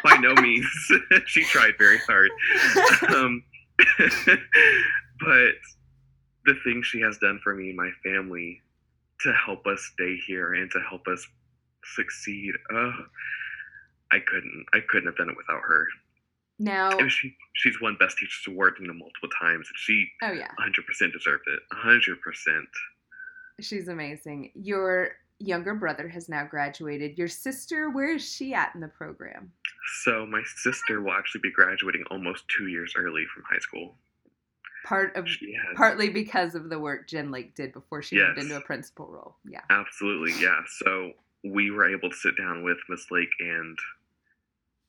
By 0.04 0.16
no 0.18 0.34
means. 0.40 0.66
she 1.26 1.44
tried 1.44 1.74
very 1.78 1.98
hard. 1.98 2.30
Um, 3.14 3.42
but 5.20 5.54
the 6.44 6.54
thing 6.64 6.82
she 6.82 7.00
has 7.00 7.18
done 7.18 7.40
for 7.42 7.54
me 7.54 7.68
and 7.68 7.76
my 7.76 7.90
family 8.04 8.60
to 9.20 9.32
help 9.32 9.66
us 9.66 9.90
stay 9.94 10.16
here 10.26 10.54
and 10.54 10.70
to 10.70 10.80
help 10.88 11.06
us 11.08 11.26
succeed, 11.96 12.52
uh, 12.72 12.92
I 14.10 14.20
couldn't. 14.20 14.66
I 14.72 14.80
couldn't 14.88 15.06
have 15.06 15.16
done 15.16 15.30
it 15.30 15.36
without 15.36 15.62
her. 15.62 15.86
Now 16.58 16.90
and 16.90 17.10
she 17.10 17.36
she's 17.54 17.80
won 17.80 17.96
Best 18.00 18.18
Teacher's 18.18 18.44
Award 18.48 18.74
you 18.80 18.86
know 18.86 18.94
multiple 18.94 19.28
times, 19.40 19.68
she 19.76 20.08
oh 20.22 20.32
yeah, 20.32 20.48
hundred 20.58 20.86
percent 20.86 21.12
deserved 21.12 21.44
it. 21.46 21.60
hundred 21.70 22.20
percent. 22.20 22.68
She's 23.60 23.88
amazing. 23.88 24.52
Your 24.54 25.12
younger 25.38 25.74
brother 25.74 26.08
has 26.08 26.28
now 26.28 26.44
graduated. 26.44 27.16
Your 27.18 27.28
sister, 27.28 27.90
where 27.90 28.14
is 28.14 28.28
she 28.28 28.54
at 28.54 28.74
in 28.74 28.80
the 28.80 28.88
program? 28.88 29.52
So 30.02 30.26
my 30.26 30.42
sister 30.56 31.00
will 31.00 31.12
actually 31.12 31.40
be 31.42 31.52
graduating 31.52 32.04
almost 32.10 32.44
two 32.56 32.68
years 32.68 32.94
early 32.96 33.24
from 33.32 33.44
high 33.48 33.58
school. 33.60 33.94
Part 34.84 35.16
of 35.16 35.26
partly 35.74 36.08
because 36.08 36.54
of 36.54 36.70
the 36.70 36.78
work 36.78 37.08
Jen 37.08 37.30
Lake 37.30 37.54
did 37.54 37.72
before 37.72 38.02
she 38.02 38.16
yes. 38.16 38.28
moved 38.28 38.40
into 38.40 38.56
a 38.56 38.60
principal 38.60 39.06
role. 39.06 39.36
Yeah. 39.44 39.60
Absolutely, 39.70 40.32
yeah. 40.40 40.60
So 40.82 41.12
we 41.44 41.70
were 41.70 41.88
able 41.88 42.10
to 42.10 42.16
sit 42.16 42.36
down 42.36 42.64
with 42.64 42.78
Miss 42.88 43.10
Lake 43.10 43.30
and 43.40 43.78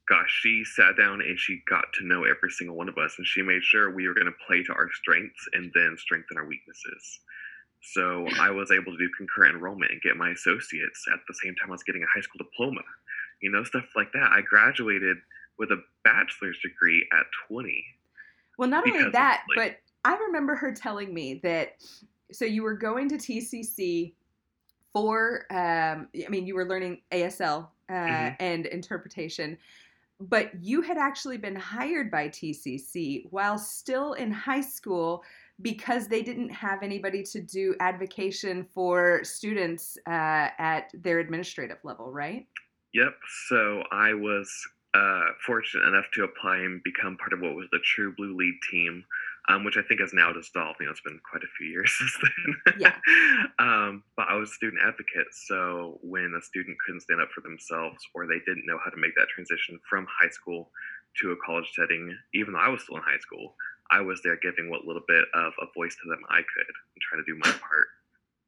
gosh, 0.09 0.39
she 0.41 0.63
sat 0.65 0.97
down 0.97 1.21
and 1.21 1.37
she 1.39 1.61
got 1.69 1.85
to 1.93 2.05
know 2.05 2.23
every 2.25 2.49
single 2.49 2.75
one 2.75 2.89
of 2.89 2.97
us 2.97 3.13
and 3.17 3.27
she 3.27 3.41
made 3.43 3.61
sure 3.63 3.93
we 3.93 4.07
were 4.07 4.13
going 4.15 4.25
to 4.25 4.33
play 4.47 4.63
to 4.63 4.73
our 4.73 4.89
strengths 4.93 5.47
and 5.53 5.71
then 5.75 5.95
strengthen 5.99 6.35
our 6.37 6.45
weaknesses 6.47 7.19
So 7.81 8.27
I 8.41 8.49
was 8.49 8.71
able 8.71 8.91
to 8.91 8.97
do 8.97 9.09
concurrent 9.15 9.55
enrollment 9.55 9.91
and 9.91 10.01
get 10.01 10.17
my 10.17 10.31
associates 10.31 11.05
at 11.13 11.19
the 11.27 11.33
same 11.43 11.53
time 11.55 11.69
I 11.69 11.71
was 11.71 11.83
getting 11.83 12.03
a 12.03 12.07
high 12.13 12.21
school 12.21 12.39
diploma. 12.43 12.81
You 13.41 13.51
know, 13.51 13.63
stuff 13.63 13.85
like 13.95 14.11
that. 14.13 14.31
I 14.33 14.41
graduated 14.41 15.17
with 15.57 15.71
a 15.71 15.81
bachelor's 16.03 16.59
degree 16.61 17.07
at 17.13 17.25
20. 17.47 17.85
Well, 18.57 18.67
not 18.67 18.85
only 18.85 19.03
of, 19.05 19.13
that, 19.13 19.43
like- 19.55 19.55
but 19.55 19.77
I 20.11 20.17
remember 20.17 20.55
her 20.55 20.73
telling 20.73 21.13
me 21.13 21.35
that 21.43 21.77
so 22.31 22.43
you 22.45 22.63
were 22.63 22.73
going 22.73 23.07
to 23.09 23.15
TCC 23.15 24.13
for 24.91 25.45
um 25.51 26.07
I 26.25 26.29
mean 26.29 26.45
you 26.47 26.55
were 26.55 26.65
learning 26.65 27.01
ASL 27.11 27.69
uh, 27.89 27.93
Mhm. 27.93 28.35
and 28.39 28.65
interpretation 28.65 29.57
but 30.19 30.51
you 30.61 30.81
had 30.81 30.97
actually 30.97 31.37
been 31.37 31.55
hired 31.55 32.11
by 32.11 32.27
TCC 32.27 33.25
while 33.29 33.57
still 33.57 34.13
in 34.13 34.31
high 34.31 34.61
school 34.61 35.23
because 35.61 36.07
they 36.07 36.21
didn't 36.21 36.49
have 36.49 36.83
anybody 36.83 37.23
to 37.23 37.41
do 37.41 37.75
advocation 37.79 38.65
for 38.73 39.23
students 39.23 39.97
uh, 40.07 40.49
at 40.57 40.91
their 40.93 41.19
administrative 41.19 41.77
level, 41.83 42.11
right? 42.11 42.47
Yep. 42.93 43.15
So 43.47 43.83
I 43.91 44.13
was 44.13 44.49
uh, 44.93 45.25
fortunate 45.45 45.87
enough 45.87 46.05
to 46.13 46.23
apply 46.23 46.57
and 46.57 46.81
become 46.83 47.17
part 47.17 47.33
of 47.33 47.41
what 47.41 47.55
was 47.55 47.67
the 47.71 47.79
True 47.83 48.13
Blue 48.15 48.35
Lead 48.35 48.55
team, 48.71 49.03
um, 49.49 49.65
which 49.65 49.77
I 49.77 49.81
think 49.81 49.99
has 49.99 50.13
now 50.13 50.31
dissolved. 50.31 50.77
You 50.79 50.85
know, 50.85 50.93
it's 50.93 51.01
been 51.01 51.19
quite 51.25 51.43
a 51.43 51.51
few 51.57 51.67
years 51.67 51.89
since 51.97 52.15
then. 52.21 52.77
Yeah. 52.77 52.95
um, 53.59 54.03
but 54.15 54.29
I 54.29 54.37
was 54.37 54.51
a 54.51 54.53
student 54.53 54.81
advocate. 54.85 55.33
So 55.33 55.99
when 56.05 56.37
a 56.37 56.41
student 56.41 56.77
couldn't 56.85 57.01
stand 57.01 57.19
up 57.19 57.33
for 57.33 57.41
themselves 57.41 57.97
or 58.13 58.29
they 58.29 58.39
didn't 58.45 58.69
know 58.69 58.77
how 58.77 58.93
to 58.93 59.01
make 59.01 59.17
that 59.17 59.27
transition 59.33 59.81
from 59.89 60.05
high 60.05 60.29
school 60.29 60.69
to 61.21 61.33
a 61.33 61.37
college 61.43 61.67
setting, 61.75 62.13
even 62.37 62.53
though 62.53 62.61
I 62.61 62.69
was 62.69 62.85
still 62.85 62.97
in 62.97 63.03
high 63.03 63.19
school, 63.19 63.57
I 63.89 64.01
was 64.01 64.21
there 64.21 64.37
giving 64.37 64.69
what 64.69 64.85
little 64.85 65.03
bit 65.09 65.25
of 65.33 65.51
a 65.57 65.65
voice 65.73 65.97
to 65.97 66.05
them 66.07 66.21
I 66.29 66.45
could 66.45 66.69
and 66.69 67.01
trying 67.01 67.25
to 67.25 67.27
do 67.27 67.41
my 67.41 67.49
part 67.49 67.89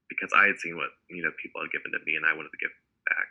because 0.07 0.29
I 0.37 0.45
had 0.45 0.59
seen 0.59 0.77
what 0.77 0.93
you 1.09 1.23
know 1.23 1.31
people 1.41 1.61
had 1.65 1.71
given 1.73 1.91
to 1.97 2.05
me 2.05 2.13
and 2.13 2.25
I 2.25 2.37
wanted 2.37 2.53
to 2.53 2.61
give 2.61 2.69
back. 3.09 3.29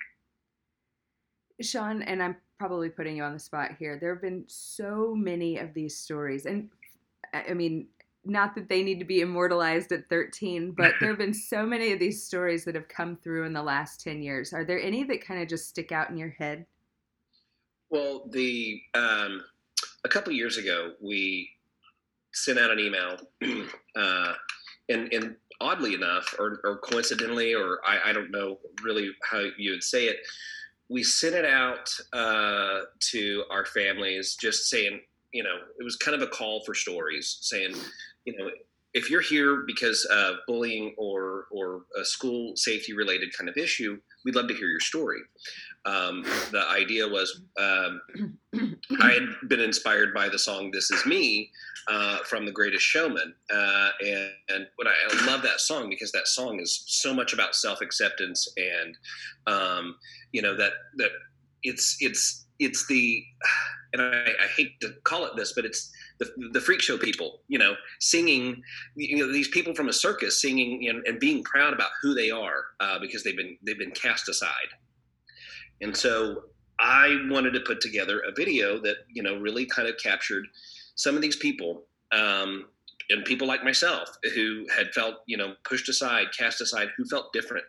Sean, 1.63 2.03
and 2.03 2.23
I'm 2.23 2.37
probably 2.59 2.89
putting 2.89 3.17
you 3.17 3.23
on 3.23 3.35
the 3.35 3.39
spot 3.39 3.77
here. 3.79 3.99
There 4.01 4.15
have 4.15 4.23
been 4.23 4.45
so 4.49 5.15
many 5.15 5.59
of 5.59 5.75
these 5.75 5.97
stories, 5.97 6.47
and 6.47 6.69
I 7.33 7.55
mean, 7.55 7.89
not 8.25 8.55
that 8.55 8.69
they 8.69 8.83
need 8.83 8.99
to 8.99 9.05
be 9.05 9.21
immortalized 9.21 9.93
at 9.93 10.09
13, 10.09 10.73
but 10.77 10.95
there 11.01 11.09
have 11.09 11.19
been 11.19 11.35
so 11.35 11.65
many 11.65 11.93
of 11.93 11.99
these 11.99 12.25
stories 12.25 12.65
that 12.65 12.75
have 12.75 12.89
come 12.89 13.17
through 13.17 13.47
in 13.47 13.53
the 13.53 13.63
last 13.63 14.03
10 14.03 14.23
years. 14.23 14.53
Are 14.53 14.65
there 14.65 14.81
any 14.81 15.05
that 15.05 15.25
kind 15.25 15.43
of 15.43 15.49
just 15.49 15.69
stick 15.69 15.93
out 15.93 16.11
in 16.11 16.17
your 16.17 16.31
head? 16.31 16.67
Well, 17.91 18.29
the 18.31 18.81
um, 18.95 19.43
a 20.05 20.09
couple 20.09 20.33
years 20.33 20.59
ago, 20.59 20.93
we 21.01 21.51
sent 22.33 22.59
out 22.59 22.71
an 22.71 22.79
email, 22.79 23.17
uh, 23.97 24.33
and 24.89 25.13
and 25.13 25.37
oddly 25.61 25.95
enough, 25.95 26.35
or, 26.39 26.61
or 26.65 26.79
coincidentally, 26.79 27.55
or 27.55 27.81
I, 27.85 28.11
I 28.11 28.13
don't 28.13 28.31
know 28.31 28.59
really 28.83 29.11
how 29.23 29.45
you 29.59 29.73
would 29.73 29.83
say 29.83 30.07
it, 30.07 30.19
we 30.89 31.03
sent 31.03 31.35
it 31.35 31.45
out 31.45 31.89
uh, 32.13 32.81
to 33.11 33.45
our 33.51 33.67
families, 33.67 34.37
just 34.37 34.69
saying, 34.69 35.01
you 35.33 35.43
know, 35.43 35.57
it 35.79 35.85
was 35.85 35.97
kind 35.97 36.15
of 36.15 36.23
a 36.23 36.31
call 36.31 36.63
for 36.65 36.75
stories, 36.75 37.39
saying, 37.41 37.75
you 38.25 38.37
know, 38.37 38.51
if 38.93 39.09
you're 39.09 39.21
here 39.21 39.63
because 39.67 40.05
of 40.07 40.37
bullying 40.47 40.95
or 40.99 41.47
or 41.53 41.83
a 42.01 42.05
school 42.05 42.57
safety 42.57 42.93
related 42.93 43.33
kind 43.37 43.49
of 43.49 43.57
issue, 43.57 43.99
we'd 44.25 44.35
love 44.35 44.49
to 44.49 44.55
hear 44.55 44.69
your 44.69 44.81
story. 44.81 45.21
Um, 45.87 46.25
the 46.51 46.65
idea 46.69 47.09
was 47.09 47.43
um, 47.59 48.01
I 49.01 49.13
had 49.13 49.49
been 49.49 49.61
inspired 49.61 50.13
by 50.13 50.29
the 50.29 50.39
song 50.39 50.71
"This 50.73 50.91
Is 50.91 51.07
Me" 51.07 51.51
uh, 51.89 52.19
from 52.25 52.45
The 52.45 52.53
Greatest 52.53 52.85
Showman, 52.85 53.35
uh, 53.53 53.89
and, 54.05 54.31
and 54.49 54.67
what 54.77 54.89
I, 54.89 54.93
I 55.09 55.27
love 55.27 55.43
that 55.43 55.61
song 55.61 55.89
because 55.89 56.13
that 56.13 56.27
song 56.27 56.59
is 56.61 56.83
so 56.87 57.15
much 57.15 57.33
about 57.33 57.55
self 57.55 57.81
acceptance 57.81 58.53
and 58.57 58.97
um, 59.47 59.97
you 60.33 60.43
know 60.43 60.57
that 60.57 60.73
that 60.97 61.11
it's 61.63 61.97
it's 62.01 62.47
it's 62.61 62.87
the 62.87 63.25
and 63.93 64.03
I, 64.03 64.27
I 64.43 64.47
hate 64.57 64.81
to 64.81 64.93
call 65.05 65.25
it 65.27 65.33
this, 65.37 65.53
but 65.53 65.65
it's 65.65 65.93
the, 66.19 66.31
the 66.53 66.61
freak 66.61 66.81
show 66.81 66.97
people, 66.97 67.41
you 67.49 67.59
know, 67.59 67.75
singing, 67.99 68.63
you 68.95 69.17
know, 69.17 69.33
these 69.33 69.49
people 69.49 69.75
from 69.75 69.89
a 69.89 69.93
circus 69.93 70.41
singing 70.41 70.89
and, 70.89 71.05
and 71.07 71.19
being 71.19 71.43
proud 71.43 71.73
about 71.73 71.91
who 72.01 72.15
they 72.15 72.31
are 72.31 72.67
uh, 72.79 72.99
because 72.99 73.25
they've 73.25 73.37
been 73.37 73.57
they've 73.65 73.79
been 73.79 73.91
cast 73.91 74.29
aside. 74.29 74.69
And 75.81 75.97
so 75.97 76.45
I 76.79 77.27
wanted 77.31 77.53
to 77.55 77.61
put 77.61 77.81
together 77.81 78.21
a 78.21 78.33
video 78.33 78.79
that 78.81 78.97
you 79.13 79.23
know 79.23 79.37
really 79.39 79.67
kind 79.67 79.89
of 79.89 79.97
captured 80.03 80.47
some 80.95 81.17
of 81.17 81.23
these 81.23 81.37
people 81.37 81.85
um, 82.13 82.67
and 83.09 83.25
people 83.25 83.49
like 83.49 83.65
myself 83.65 84.11
who 84.35 84.67
had 84.75 84.93
felt 84.93 85.17
you 85.27 85.37
know 85.37 85.55
pushed 85.65 85.89
aside, 85.89 86.27
cast 86.37 86.61
aside, 86.61 86.89
who 86.97 87.05
felt 87.07 87.33
different, 87.33 87.65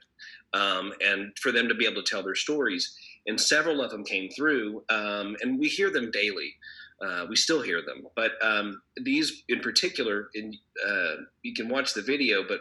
um, 0.53 0.93
and 1.01 1.31
for 1.39 1.51
them 1.51 1.67
to 1.67 1.73
be 1.73 1.85
able 1.85 2.03
to 2.03 2.09
tell 2.09 2.23
their 2.23 2.35
stories. 2.35 2.95
And 3.27 3.39
several 3.39 3.81
of 3.81 3.91
them 3.91 4.03
came 4.03 4.29
through, 4.29 4.83
um, 4.89 5.35
and 5.41 5.59
we 5.59 5.67
hear 5.67 5.91
them 5.91 6.11
daily. 6.11 6.55
Uh, 7.01 7.25
we 7.29 7.35
still 7.35 7.61
hear 7.61 7.81
them, 7.81 8.03
but 8.15 8.33
um, 8.43 8.79
these 9.03 9.43
in 9.49 9.59
particular, 9.59 10.29
in, 10.35 10.53
uh, 10.87 11.15
you 11.41 11.53
can 11.53 11.67
watch 11.67 11.95
the 11.95 12.01
video. 12.01 12.43
But 12.47 12.59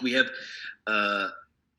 we 0.00 0.12
have 0.12 0.30
uh, 0.86 1.28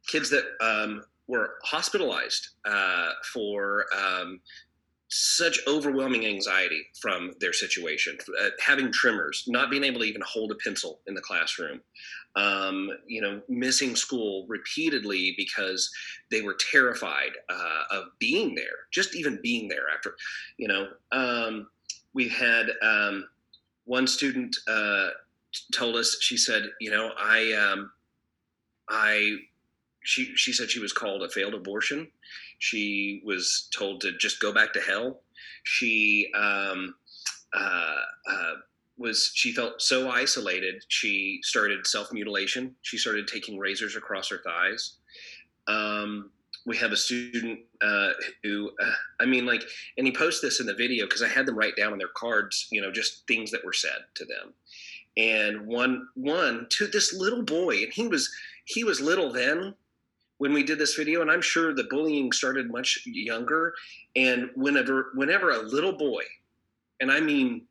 kids 0.07 0.29
that 0.29 0.43
um, 0.61 1.03
were 1.27 1.55
hospitalized 1.63 2.49
uh, 2.65 3.09
for 3.33 3.85
um, 3.97 4.39
such 5.09 5.59
overwhelming 5.67 6.25
anxiety 6.25 6.83
from 6.99 7.31
their 7.39 7.53
situation, 7.53 8.17
uh, 8.41 8.49
having 8.59 8.91
tremors, 8.91 9.43
not 9.47 9.69
being 9.69 9.83
able 9.83 9.99
to 9.99 10.05
even 10.05 10.21
hold 10.25 10.51
a 10.51 10.55
pencil 10.55 11.01
in 11.07 11.13
the 11.13 11.21
classroom, 11.21 11.81
um, 12.35 12.89
you 13.07 13.21
know, 13.21 13.41
missing 13.47 13.95
school 13.95 14.45
repeatedly 14.47 15.33
because 15.37 15.91
they 16.31 16.41
were 16.41 16.55
terrified 16.71 17.31
uh, 17.49 17.83
of 17.91 18.05
being 18.19 18.55
there, 18.55 18.87
just 18.91 19.15
even 19.15 19.39
being 19.41 19.67
there 19.67 19.89
after, 19.93 20.15
you 20.57 20.67
know. 20.67 20.87
Um, 21.11 21.67
we 22.13 22.27
had 22.27 22.67
um, 22.81 23.27
one 23.85 24.07
student 24.07 24.55
uh, 24.67 25.09
told 25.73 25.95
us, 25.95 26.17
she 26.21 26.37
said, 26.37 26.63
you 26.79 26.91
know, 26.91 27.11
I, 27.17 27.53
um, 27.53 27.91
I, 28.89 29.37
she, 30.03 30.35
she 30.35 30.53
said 30.53 30.69
she 30.69 30.79
was 30.79 30.93
called 30.93 31.23
a 31.23 31.29
failed 31.29 31.53
abortion. 31.53 32.07
She 32.59 33.21
was 33.25 33.67
told 33.75 34.01
to 34.01 34.17
just 34.17 34.39
go 34.39 34.53
back 34.53 34.73
to 34.73 34.81
hell. 34.81 35.21
She 35.63 36.31
um, 36.35 36.95
uh, 37.53 37.95
uh, 38.29 38.53
was 38.97 39.31
she 39.33 39.53
felt 39.53 39.81
so 39.81 40.09
isolated. 40.09 40.83
She 40.87 41.39
started 41.43 41.85
self 41.87 42.11
mutilation. 42.11 42.75
She 42.81 42.97
started 42.97 43.27
taking 43.27 43.57
razors 43.57 43.95
across 43.95 44.29
her 44.29 44.41
thighs. 44.43 44.97
Um, 45.67 46.31
we 46.65 46.77
have 46.77 46.91
a 46.91 46.97
student 46.97 47.59
uh, 47.81 48.11
who, 48.41 48.71
uh, 48.81 48.91
I 49.19 49.25
mean, 49.25 49.45
like, 49.45 49.63
and 49.97 50.07
he 50.07 50.13
posted 50.13 50.47
this 50.47 50.61
in 50.61 50.65
the 50.65 50.73
video 50.73 51.05
because 51.05 51.21
I 51.21 51.27
had 51.27 51.45
them 51.45 51.57
write 51.57 51.75
down 51.75 51.91
on 51.91 51.97
their 51.97 52.07
cards, 52.15 52.67
you 52.71 52.81
know, 52.81 52.91
just 52.91 53.27
things 53.27 53.51
that 53.51 53.65
were 53.65 53.73
said 53.73 53.97
to 54.15 54.25
them. 54.25 54.53
And 55.17 55.67
one, 55.67 56.07
one 56.15 56.67
to 56.69 56.87
this 56.87 57.13
little 57.13 57.43
boy, 57.43 57.83
and 57.83 57.93
he 57.93 58.07
was 58.07 58.31
he 58.65 58.85
was 58.85 59.01
little 59.01 59.31
then, 59.31 59.75
when 60.43 60.51
we 60.51 60.63
did 60.63 60.77
this 60.77 60.95
video 60.95 61.21
and 61.21 61.31
i'm 61.31 61.41
sure 61.41 61.73
the 61.73 61.85
bullying 61.85 62.31
started 62.31 62.69
much 62.69 62.99
younger 63.05 63.73
and 64.17 64.49
whenever 64.55 65.11
whenever 65.15 65.51
a 65.51 65.61
little 65.61 65.93
boy 65.93 66.21
and 66.99 67.09
i 67.09 67.19
mean 67.19 67.61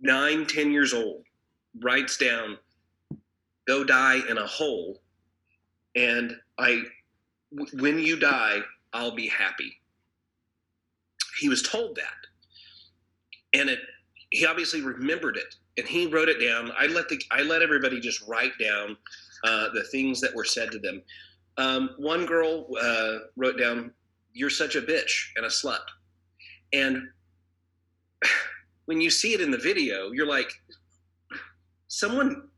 nine 0.00 0.46
ten 0.46 0.70
years 0.70 0.92
old 0.92 1.24
writes 1.80 2.16
down 2.16 2.56
go 3.66 3.84
die 3.84 4.20
in 4.28 4.38
a 4.38 4.46
hole 4.46 5.00
and 5.94 6.34
i 6.58 6.82
w- 7.54 7.82
when 7.82 7.98
you 7.98 8.18
die 8.18 8.60
i'll 8.92 9.14
be 9.14 9.28
happy. 9.28 9.80
He 11.38 11.48
was 11.48 11.62
told 11.62 11.96
that. 11.96 12.26
And 13.52 13.70
it 13.70 13.80
he 14.30 14.44
obviously 14.44 14.82
remembered 14.82 15.36
it 15.36 15.54
and 15.78 15.86
he 15.86 16.06
wrote 16.06 16.28
it 16.28 16.44
down. 16.44 16.70
I 16.78 16.86
let 16.86 17.08
the 17.08 17.20
i 17.30 17.42
let 17.42 17.62
everybody 17.62 18.00
just 18.00 18.26
write 18.26 18.52
down 18.60 18.96
uh, 19.44 19.68
the 19.72 19.84
things 19.84 20.20
that 20.20 20.34
were 20.34 20.44
said 20.44 20.70
to 20.72 20.78
them. 20.78 21.02
Um, 21.56 21.90
one 21.98 22.26
girl 22.26 22.66
uh, 22.80 23.18
wrote 23.36 23.58
down, 23.58 23.92
"You're 24.32 24.50
such 24.50 24.76
a 24.76 24.82
bitch 24.82 25.30
and 25.36 25.46
a 25.46 25.48
slut," 25.48 25.80
and 26.72 27.02
when 28.88 29.02
you 29.02 29.10
see 29.10 29.34
it 29.34 29.42
in 29.42 29.50
the 29.50 29.58
video, 29.58 30.12
you're 30.12 30.26
like, 30.26 30.50
"Someone, 31.88 32.48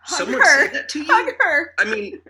Hug 0.00 0.18
someone 0.18 0.40
her. 0.40 0.64
said 0.64 0.74
that 0.74 0.88
to 0.88 0.98
you." 0.98 1.06
Hug 1.06 1.32
her. 1.38 1.72
I 1.78 1.84
mean, 1.84 2.20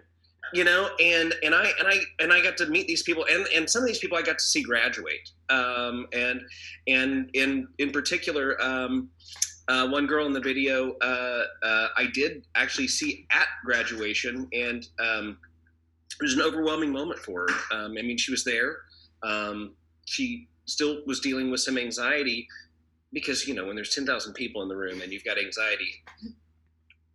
you 0.53 0.65
know, 0.65 0.91
and 1.01 1.35
and 1.43 1.55
I 1.55 1.73
and 1.79 1.89
I 1.89 1.99
and 2.21 2.31
I 2.31 2.43
got 2.43 2.59
to 2.59 2.67
meet 2.67 2.87
these 2.87 3.03
people, 3.03 3.25
and 3.31 3.47
and 3.55 3.69
some 3.69 3.83
of 3.83 3.89
these 3.89 3.99
people 3.99 4.19
I 4.19 4.23
got 4.23 4.39
to 4.39 4.45
see 4.45 4.63
graduate, 4.63 5.31
um, 5.49 6.07
and 6.13 6.43
and 6.87 7.31
in 7.33 7.67
in 7.79 7.91
particular. 7.91 8.63
Um, 8.63 9.11
uh, 9.69 9.89
one 9.89 10.07
girl 10.07 10.27
in 10.27 10.33
the 10.33 10.41
video 10.41 10.93
uh, 11.03 11.43
uh, 11.65 11.89
I 11.97 12.07
did 12.15 12.47
actually 12.55 12.87
see 12.87 13.27
at 13.33 13.49
graduation, 13.65 14.47
and 14.53 14.87
um, 15.01 15.39
it 16.21 16.23
was 16.23 16.35
an 16.35 16.43
overwhelming 16.43 16.93
moment 16.93 17.19
for 17.19 17.49
her. 17.49 17.77
Um, 17.77 17.97
I 17.99 18.03
mean, 18.03 18.17
she 18.17 18.31
was 18.31 18.45
there. 18.45 18.77
Um, 19.25 19.75
she 20.05 20.47
still 20.67 21.03
was 21.09 21.19
dealing 21.19 21.51
with 21.51 21.59
some 21.59 21.79
anxiety 21.79 22.47
because 23.13 23.47
you 23.47 23.55
know 23.55 23.67
when 23.67 23.77
there's 23.77 23.95
10,000 23.95 24.35
people 24.35 24.63
in 24.63 24.69
the 24.69 24.77
room 24.77 25.01
and 25.01 25.13
you've 25.13 25.25
got 25.25 25.39
anxiety, 25.39 26.03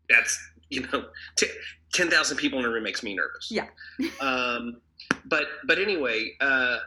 that's 0.10 0.39
you 0.72 0.88
know, 0.88 1.06
t- 1.36 1.48
ten 1.94 2.10
thousand 2.10 2.38
people 2.38 2.58
in 2.58 2.66
a 2.66 2.70
room 2.70 2.84
makes 2.84 3.04
me 3.04 3.14
nervous. 3.14 3.52
Yeah. 3.52 3.68
um, 4.22 4.82
but 5.26 5.46
but 5.68 5.78
anyway, 5.78 6.32
uh, 6.39 6.78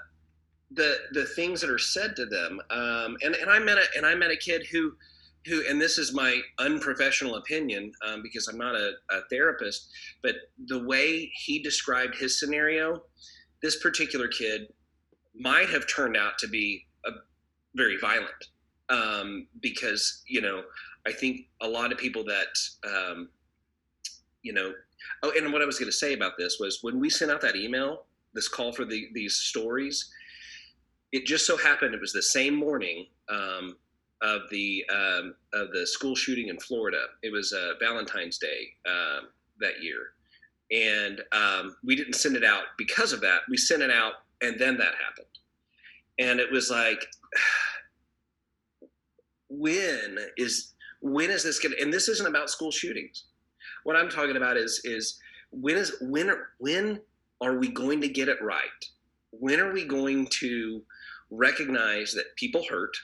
the 0.73 0.97
the 1.13 1.27
things 1.27 1.61
that 1.61 1.71
are 1.71 1.79
said 1.79 2.17
to 2.17 2.27
them, 2.27 2.61
um, 2.71 3.17
and 3.23 3.35
and 3.37 3.51
I 3.51 3.61
met 3.61 3.79
a 3.79 3.85
and 3.97 4.05
I 4.05 4.15
met 4.15 4.31
a 4.31 4.37
kid 4.37 4.67
who 4.73 4.95
who 5.47 5.63
and 5.69 5.81
this 5.81 5.99
is 5.99 6.13
my 6.13 6.41
unprofessional 6.59 7.37
opinion 7.37 7.93
um, 8.07 8.23
because 8.23 8.49
I'm 8.49 8.57
not 8.57 8.75
a, 8.75 8.93
a 9.11 9.21
therapist, 9.31 9.91
but 10.23 10.35
the 10.67 10.83
way 10.83 11.31
he 11.45 11.63
described 11.63 12.17
his 12.17 12.41
scenario, 12.41 13.03
this 13.63 13.81
particular 13.81 14.27
kid 14.27 14.63
might 15.35 15.69
have 15.69 15.87
turned 15.87 16.17
out 16.17 16.39
to 16.39 16.49
be 16.49 16.87
a, 17.05 17.11
very 17.75 17.99
violent 17.99 18.31
um, 18.89 19.47
because 19.61 20.23
you 20.27 20.41
know 20.41 20.63
I 21.07 21.13
think 21.13 21.49
a 21.61 21.69
lot 21.69 21.93
of 21.93 21.99
people 21.99 22.25
that 22.25 22.57
um, 22.87 23.29
you 24.43 24.53
know. 24.53 24.73
Oh, 25.23 25.33
and 25.37 25.53
what 25.53 25.61
I 25.61 25.67
was 25.67 25.79
going 25.79 25.91
to 25.91 25.97
say 25.97 26.15
about 26.15 26.33
this 26.39 26.59
was 26.59 26.79
when 26.83 26.99
we 26.99 27.11
sent 27.11 27.31
out 27.31 27.43
that 27.43 27.57
email, 27.57 28.05
this 28.33 28.49
call 28.49 28.73
for 28.73 28.87
the, 28.87 29.09
these 29.13 29.35
stories, 29.35 30.11
it 31.13 31.27
just 31.27 31.47
so 31.47 31.57
happened 31.57 31.95
it 31.95 32.01
was 32.01 32.13
the 32.13 32.23
same 32.23 32.55
morning 32.55 33.07
um, 33.29 33.77
of 34.21 34.43
the 34.51 34.85
um, 34.93 35.35
of 35.53 35.71
the 35.73 35.87
school 35.87 36.17
shooting 36.17 36.49
in 36.49 36.59
Florida. 36.59 37.05
It 37.23 37.33
was 37.33 37.53
uh, 37.53 37.75
Valentine's 37.81 38.39
Day 38.39 38.69
um, 38.87 39.29
that 39.61 39.83
year, 39.83 40.13
and 40.71 41.21
um, 41.33 41.77
we 41.85 41.95
didn't 41.95 42.15
send 42.15 42.37
it 42.37 42.45
out 42.45 42.65
because 42.77 43.13
of 43.13 43.21
that. 43.21 43.41
We 43.49 43.57
sent 43.57 43.83
it 43.83 43.91
out, 43.91 44.15
and 44.43 44.59
then 44.59 44.77
that 44.79 44.95
happened, 44.95 45.39
and 46.19 46.41
it 46.41 46.51
was 46.51 46.71
like, 46.71 47.07
when 49.59 50.19
is 50.37 50.75
when 51.01 51.31
is 51.31 51.43
this 51.43 51.59
going? 51.59 51.75
to 51.77 51.83
And 51.83 51.93
this 51.93 52.09
isn't 52.09 52.27
about 52.27 52.51
school 52.51 52.71
shootings. 52.71 53.25
What 53.85 53.97
I'm 53.97 54.09
talking 54.09 54.37
about 54.37 54.57
is 54.57 54.81
is 54.85 55.19
when 55.51 55.77
is 55.77 55.97
when 56.01 56.33
when 56.59 57.01
are 57.41 57.59
we 57.59 57.69
going 57.69 58.01
to 58.01 58.09
get 58.09 58.29
it 58.29 58.43
right? 58.43 58.65
When 59.31 59.61
are 59.61 59.73
we 59.73 59.85
going 59.85 60.29
to 60.41 60.83
recognize 61.31 62.13
that 62.13 62.37
people 62.37 62.65
hurt 62.69 62.97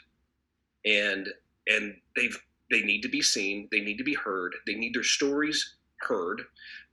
and 0.84 1.28
and 1.66 1.94
they've 2.16 2.36
they 2.70 2.82
need 2.82 3.02
to 3.02 3.08
be 3.08 3.20
seen, 3.20 3.68
they 3.72 3.80
need 3.80 3.98
to 3.98 4.04
be 4.04 4.14
heard, 4.14 4.54
they 4.66 4.74
need 4.74 4.94
their 4.94 5.02
stories 5.02 5.76
heard, 6.02 6.42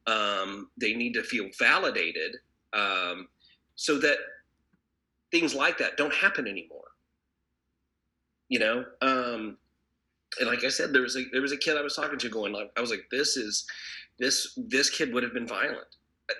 um, 0.08 0.70
they 0.80 0.93
need 0.93 1.14
to 1.14 1.24
feel 1.24 1.49
validated, 1.60 2.36
um, 2.74 3.28
so 3.76 3.99
that 3.99 4.18
things 5.32 5.53
like 5.53 5.78
that 5.78 5.95
don't 5.95 6.14
happen 6.14 6.47
anymore. 6.47 6.86
You 8.50 8.60
know, 8.60 8.86
um, 9.02 9.58
and 10.39 10.48
like 10.48 10.64
I 10.64 10.70
said, 10.70 10.93
there 10.93 11.02
was 11.02 11.16
a 11.16 11.24
there 11.32 11.41
was 11.41 11.52
a 11.52 11.58
kid 11.58 11.78
I 11.78 11.82
was 11.82 11.95
talking 11.95 12.20
to 12.20 12.30
going 12.30 12.54
like 12.54 12.72
I 12.78 12.82
was 12.82 12.91
like, 12.91 13.08
this 13.12 13.38
is 13.38 13.66
this 14.20 14.58
this 14.58 14.89
kid 14.89 15.14
would 15.14 15.24
have 15.24 15.34
been 15.34 15.48
violent. 15.48 15.88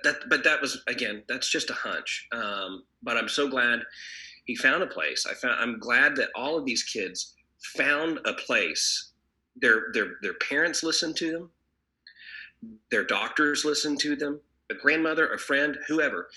That 0.04 0.18
but 0.30 0.44
that 0.44 0.62
was 0.62 0.82
again, 0.88 1.24
that's 1.28 1.50
just 1.50 1.70
a 1.70 1.74
hunch. 1.74 2.28
Um, 2.32 2.84
but 3.04 3.18
I'm 3.18 3.30
so 3.30 3.48
glad 3.48 3.82
he 4.46 4.56
found 4.56 4.84
a 4.84 4.88
place. 4.88 5.26
I 5.26 5.34
found 5.34 5.56
I'm 5.60 5.80
glad 5.80 6.16
that 6.18 6.30
all 6.36 6.58
of 6.58 6.66
these 6.66 6.84
kids 6.84 7.36
found 7.76 8.20
a 8.26 8.34
place. 8.34 9.12
Their 9.56 9.88
their 9.94 10.16
their 10.22 10.36
parents 10.36 10.84
listened 10.84 11.16
to 11.18 11.32
them. 11.32 11.50
Their 12.92 13.04
doctors 13.04 13.66
listened 13.66 14.00
to 14.02 14.16
them. 14.16 14.40
A 14.70 14.74
grandmother, 14.74 15.32
a 15.32 15.40
friend, 15.40 15.78
whoever. 15.88 16.30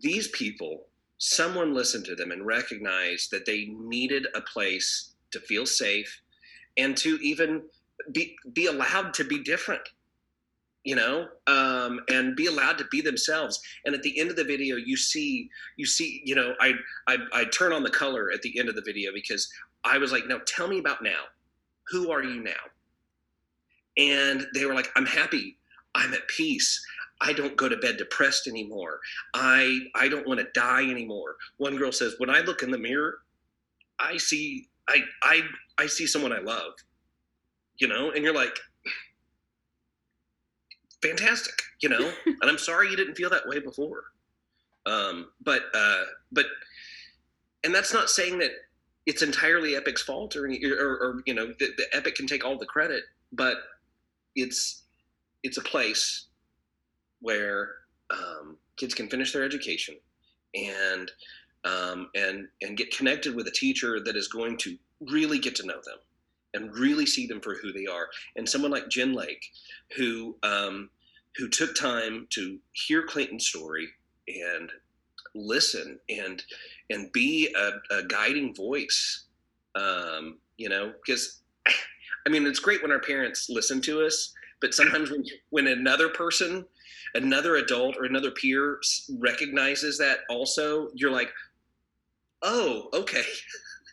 These 0.00 0.28
people, 0.28 0.87
someone 1.18 1.74
listened 1.74 2.04
to 2.06 2.14
them 2.14 2.30
and 2.30 2.46
recognized 2.46 3.30
that 3.30 3.46
they 3.46 3.66
needed 3.66 4.26
a 4.34 4.40
place 4.40 5.14
to 5.32 5.40
feel 5.40 5.66
safe 5.66 6.22
and 6.76 6.96
to 6.96 7.18
even 7.20 7.62
be 8.12 8.36
be 8.52 8.66
allowed 8.66 9.12
to 9.12 9.24
be 9.24 9.42
different 9.42 9.82
you 10.84 10.96
know 10.96 11.28
um, 11.46 12.00
and 12.08 12.34
be 12.34 12.46
allowed 12.46 12.78
to 12.78 12.86
be 12.90 13.02
themselves. 13.02 13.60
And 13.84 13.94
at 13.94 14.02
the 14.02 14.18
end 14.18 14.30
of 14.30 14.36
the 14.36 14.44
video 14.44 14.76
you 14.76 14.96
see 14.96 15.50
you 15.76 15.84
see 15.84 16.22
you 16.24 16.34
know 16.34 16.54
I, 16.60 16.72
I 17.06 17.18
i 17.34 17.44
turn 17.44 17.74
on 17.74 17.82
the 17.82 17.90
color 17.90 18.30
at 18.32 18.40
the 18.40 18.58
end 18.58 18.70
of 18.70 18.74
the 18.74 18.82
video 18.82 19.12
because 19.12 19.50
i 19.84 19.98
was 19.98 20.12
like 20.12 20.26
no 20.26 20.38
tell 20.46 20.66
me 20.66 20.78
about 20.78 21.02
now. 21.02 21.24
Who 21.90 22.10
are 22.10 22.22
you 22.22 22.42
now? 22.42 22.52
And 23.98 24.46
they 24.54 24.64
were 24.64 24.74
like 24.74 24.88
i'm 24.96 25.06
happy. 25.06 25.58
I'm 25.94 26.14
at 26.14 26.26
peace 26.28 26.82
i 27.20 27.32
don't 27.32 27.56
go 27.56 27.68
to 27.68 27.76
bed 27.76 27.96
depressed 27.96 28.46
anymore. 28.46 29.00
I 29.34 29.80
i 29.94 30.08
don't 30.08 30.26
want 30.26 30.40
to 30.40 30.46
die 30.54 30.88
anymore. 30.90 31.36
One 31.56 31.76
girl 31.76 31.92
says 31.92 32.14
when 32.18 32.30
i 32.30 32.40
look 32.40 32.62
in 32.62 32.70
the 32.70 32.78
mirror 32.78 33.18
i 33.98 34.16
see 34.16 34.68
i 34.88 35.00
i 35.22 35.42
I 35.78 35.86
see 35.86 36.06
someone 36.06 36.32
I 36.32 36.40
love, 36.40 36.72
you 37.78 37.86
know, 37.86 38.10
and 38.10 38.24
you're 38.24 38.34
like, 38.34 38.58
fantastic, 41.00 41.62
you 41.80 41.88
know, 41.88 42.12
and 42.26 42.42
I'm 42.42 42.58
sorry 42.58 42.90
you 42.90 42.96
didn't 42.96 43.14
feel 43.14 43.30
that 43.30 43.46
way 43.46 43.60
before. 43.60 44.02
Um, 44.84 45.28
but, 45.40 45.62
uh, 45.74 46.02
but, 46.32 46.46
and 47.62 47.74
that's 47.74 47.94
not 47.94 48.10
saying 48.10 48.38
that 48.40 48.50
it's 49.06 49.22
entirely 49.22 49.76
Epic's 49.76 50.02
fault 50.02 50.34
or, 50.34 50.46
or, 50.46 50.96
or 50.96 51.22
you 51.26 51.34
know, 51.34 51.46
the, 51.58 51.68
the 51.76 51.86
Epic 51.92 52.16
can 52.16 52.26
take 52.26 52.44
all 52.44 52.58
the 52.58 52.66
credit, 52.66 53.04
but 53.32 53.56
it's, 54.34 54.82
it's 55.44 55.58
a 55.58 55.62
place 55.62 56.26
where 57.20 57.70
um, 58.10 58.56
kids 58.76 58.94
can 58.94 59.08
finish 59.08 59.32
their 59.32 59.44
education 59.44 59.96
and 60.54 61.10
um, 61.64 62.08
and 62.14 62.48
and 62.62 62.76
get 62.76 62.96
connected 62.96 63.34
with 63.34 63.46
a 63.48 63.52
teacher 63.52 64.00
that 64.00 64.16
is 64.16 64.28
going 64.28 64.56
to 64.58 64.76
really 65.00 65.38
get 65.38 65.54
to 65.56 65.66
know 65.66 65.80
them 65.84 65.98
and 66.54 66.74
really 66.74 67.06
see 67.06 67.26
them 67.26 67.40
for 67.40 67.54
who 67.54 67.72
they 67.72 67.86
are. 67.86 68.08
And 68.36 68.48
someone 68.48 68.70
like 68.70 68.88
Jen 68.88 69.12
Lake, 69.12 69.44
who 69.96 70.36
um, 70.42 70.90
who 71.36 71.48
took 71.48 71.74
time 71.74 72.26
to 72.30 72.58
hear 72.72 73.02
Clayton's 73.02 73.46
story 73.46 73.88
and 74.26 74.70
listen 75.34 75.98
and 76.08 76.42
and 76.90 77.12
be 77.12 77.54
a, 77.54 77.94
a 77.94 78.02
guiding 78.04 78.54
voice. 78.54 79.24
Um, 79.74 80.38
you 80.56 80.68
know, 80.68 80.92
because 81.04 81.40
I 82.26 82.30
mean, 82.30 82.46
it's 82.46 82.60
great 82.60 82.82
when 82.82 82.92
our 82.92 83.00
parents 83.00 83.48
listen 83.48 83.80
to 83.82 84.04
us, 84.04 84.32
but 84.60 84.74
sometimes 84.74 85.10
when 85.10 85.24
when 85.50 85.66
another 85.66 86.08
person, 86.08 86.64
another 87.14 87.56
adult 87.56 87.96
or 87.96 88.04
another 88.04 88.30
peer 88.30 88.80
recognizes 89.18 89.98
that 89.98 90.18
also, 90.28 90.88
you're 90.94 91.10
like, 91.10 91.30
oh, 92.42 92.88
okay. 92.92 93.22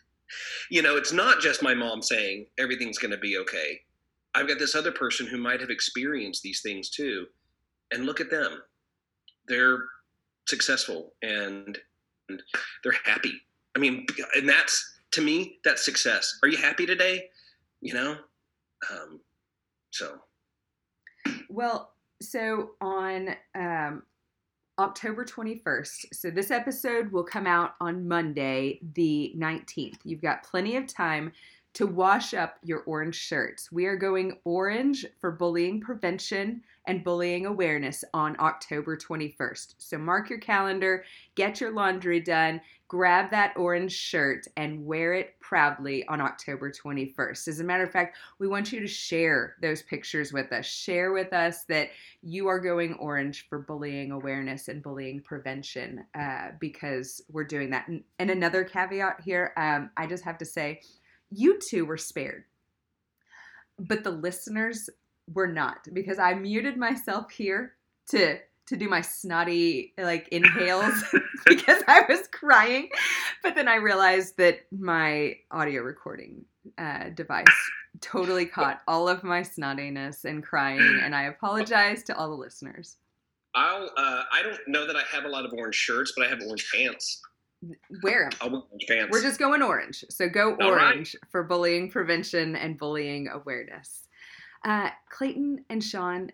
you 0.70 0.82
know, 0.82 0.96
it's 0.96 1.12
not 1.12 1.40
just 1.40 1.62
my 1.62 1.74
mom 1.74 2.02
saying 2.02 2.46
everything's 2.58 2.98
going 2.98 3.10
to 3.10 3.18
be 3.18 3.38
okay. 3.38 3.80
I've 4.34 4.48
got 4.48 4.58
this 4.58 4.74
other 4.74 4.92
person 4.92 5.26
who 5.26 5.38
might 5.38 5.60
have 5.60 5.70
experienced 5.70 6.42
these 6.42 6.60
things 6.60 6.90
too. 6.90 7.26
And 7.92 8.04
look 8.04 8.20
at 8.20 8.30
them. 8.30 8.62
They're 9.48 9.84
successful 10.46 11.12
and, 11.22 11.78
and 12.28 12.42
they're 12.82 12.96
happy. 13.04 13.32
I 13.76 13.78
mean, 13.78 14.06
and 14.34 14.48
that's 14.48 14.96
to 15.12 15.22
me, 15.22 15.58
that's 15.64 15.84
success. 15.84 16.38
Are 16.42 16.48
you 16.48 16.58
happy 16.58 16.84
today? 16.84 17.24
You 17.80 17.94
know? 17.94 18.16
Um, 18.90 19.20
so. 19.90 20.18
Well, 21.48 21.92
so 22.20 22.70
on 22.80 23.34
um, 23.54 24.02
October 24.78 25.24
21st. 25.24 26.06
So 26.12 26.30
this 26.30 26.50
episode 26.50 27.10
will 27.10 27.24
come 27.24 27.46
out 27.46 27.74
on 27.80 28.06
Monday, 28.06 28.80
the 28.94 29.34
19th. 29.36 29.98
You've 30.04 30.22
got 30.22 30.42
plenty 30.42 30.76
of 30.76 30.86
time 30.86 31.32
to 31.76 31.86
wash 31.86 32.32
up 32.32 32.56
your 32.62 32.80
orange 32.84 33.16
shirts. 33.16 33.70
We 33.70 33.84
are 33.84 33.96
going 33.96 34.38
orange 34.44 35.04
for 35.20 35.30
bullying 35.30 35.78
prevention 35.78 36.62
and 36.86 37.04
bullying 37.04 37.44
awareness 37.44 38.02
on 38.14 38.34
October 38.40 38.96
21st. 38.96 39.74
So 39.76 39.98
mark 39.98 40.30
your 40.30 40.38
calendar, 40.38 41.04
get 41.34 41.60
your 41.60 41.72
laundry 41.72 42.18
done, 42.18 42.62
grab 42.88 43.30
that 43.32 43.52
orange 43.58 43.92
shirt, 43.92 44.46
and 44.56 44.86
wear 44.86 45.12
it 45.12 45.38
proudly 45.40 46.06
on 46.08 46.22
October 46.22 46.72
21st. 46.72 47.46
As 47.46 47.60
a 47.60 47.64
matter 47.64 47.84
of 47.84 47.92
fact, 47.92 48.16
we 48.38 48.48
want 48.48 48.72
you 48.72 48.80
to 48.80 48.86
share 48.86 49.56
those 49.60 49.82
pictures 49.82 50.32
with 50.32 50.52
us. 50.52 50.64
Share 50.64 51.12
with 51.12 51.34
us 51.34 51.64
that 51.64 51.90
you 52.22 52.46
are 52.46 52.58
going 52.58 52.94
orange 52.94 53.48
for 53.50 53.58
bullying 53.58 54.12
awareness 54.12 54.68
and 54.68 54.82
bullying 54.82 55.20
prevention 55.20 56.06
uh, 56.18 56.52
because 56.58 57.20
we're 57.30 57.44
doing 57.44 57.68
that. 57.68 57.86
And, 57.86 58.30
another 58.30 58.64
caveat 58.64 59.20
here 59.22 59.52
um, 59.58 59.90
I 59.98 60.06
just 60.06 60.24
have 60.24 60.38
to 60.38 60.46
say, 60.46 60.80
you 61.36 61.58
two 61.58 61.84
were 61.84 61.98
spared. 61.98 62.44
But 63.78 64.04
the 64.04 64.10
listeners 64.10 64.88
were 65.32 65.48
not 65.48 65.86
because 65.92 66.18
I 66.18 66.34
muted 66.34 66.76
myself 66.76 67.30
here 67.30 67.74
to 68.10 68.38
to 68.66 68.76
do 68.76 68.88
my 68.88 69.00
snotty 69.00 69.94
like 69.96 70.28
inhales 70.28 71.04
because 71.46 71.82
I 71.86 72.04
was 72.08 72.26
crying. 72.28 72.88
But 73.42 73.54
then 73.54 73.68
I 73.68 73.76
realized 73.76 74.36
that 74.38 74.60
my 74.72 75.36
audio 75.50 75.82
recording 75.82 76.44
uh, 76.78 77.10
device 77.10 77.46
totally 78.00 78.46
caught 78.56 78.80
all 78.88 79.08
of 79.08 79.22
my 79.22 79.42
snottiness 79.42 80.24
and 80.24 80.42
crying, 80.42 81.00
and 81.02 81.14
I 81.14 81.24
apologize 81.24 82.02
to 82.04 82.16
all 82.16 82.28
the 82.28 82.36
listeners. 82.36 82.96
I'll. 83.54 83.90
Uh, 83.96 84.22
I 84.32 84.42
don't 84.42 84.58
know 84.66 84.86
that 84.86 84.96
I 84.96 85.02
have 85.10 85.24
a 85.24 85.28
lot 85.28 85.44
of 85.44 85.52
orange 85.56 85.76
shirts, 85.76 86.12
but 86.16 86.26
I 86.26 86.28
have 86.28 86.40
orange 86.46 86.70
pants. 86.74 87.22
Wear 88.02 88.30
them. 88.30 88.38
I'll 88.40 88.66
orange 88.70 88.86
pants. 88.88 89.10
We're 89.10 89.22
just 89.22 89.38
going 89.38 89.62
orange. 89.62 90.04
So 90.10 90.28
go 90.28 90.56
All 90.60 90.72
right. 90.72 90.92
orange 90.94 91.16
for 91.30 91.42
bullying 91.42 91.90
prevention 91.90 92.56
and 92.56 92.78
bullying 92.78 93.28
awareness. 93.28 94.08
Uh, 94.64 94.90
Clayton 95.10 95.64
and 95.70 95.82
Sean, 95.82 96.30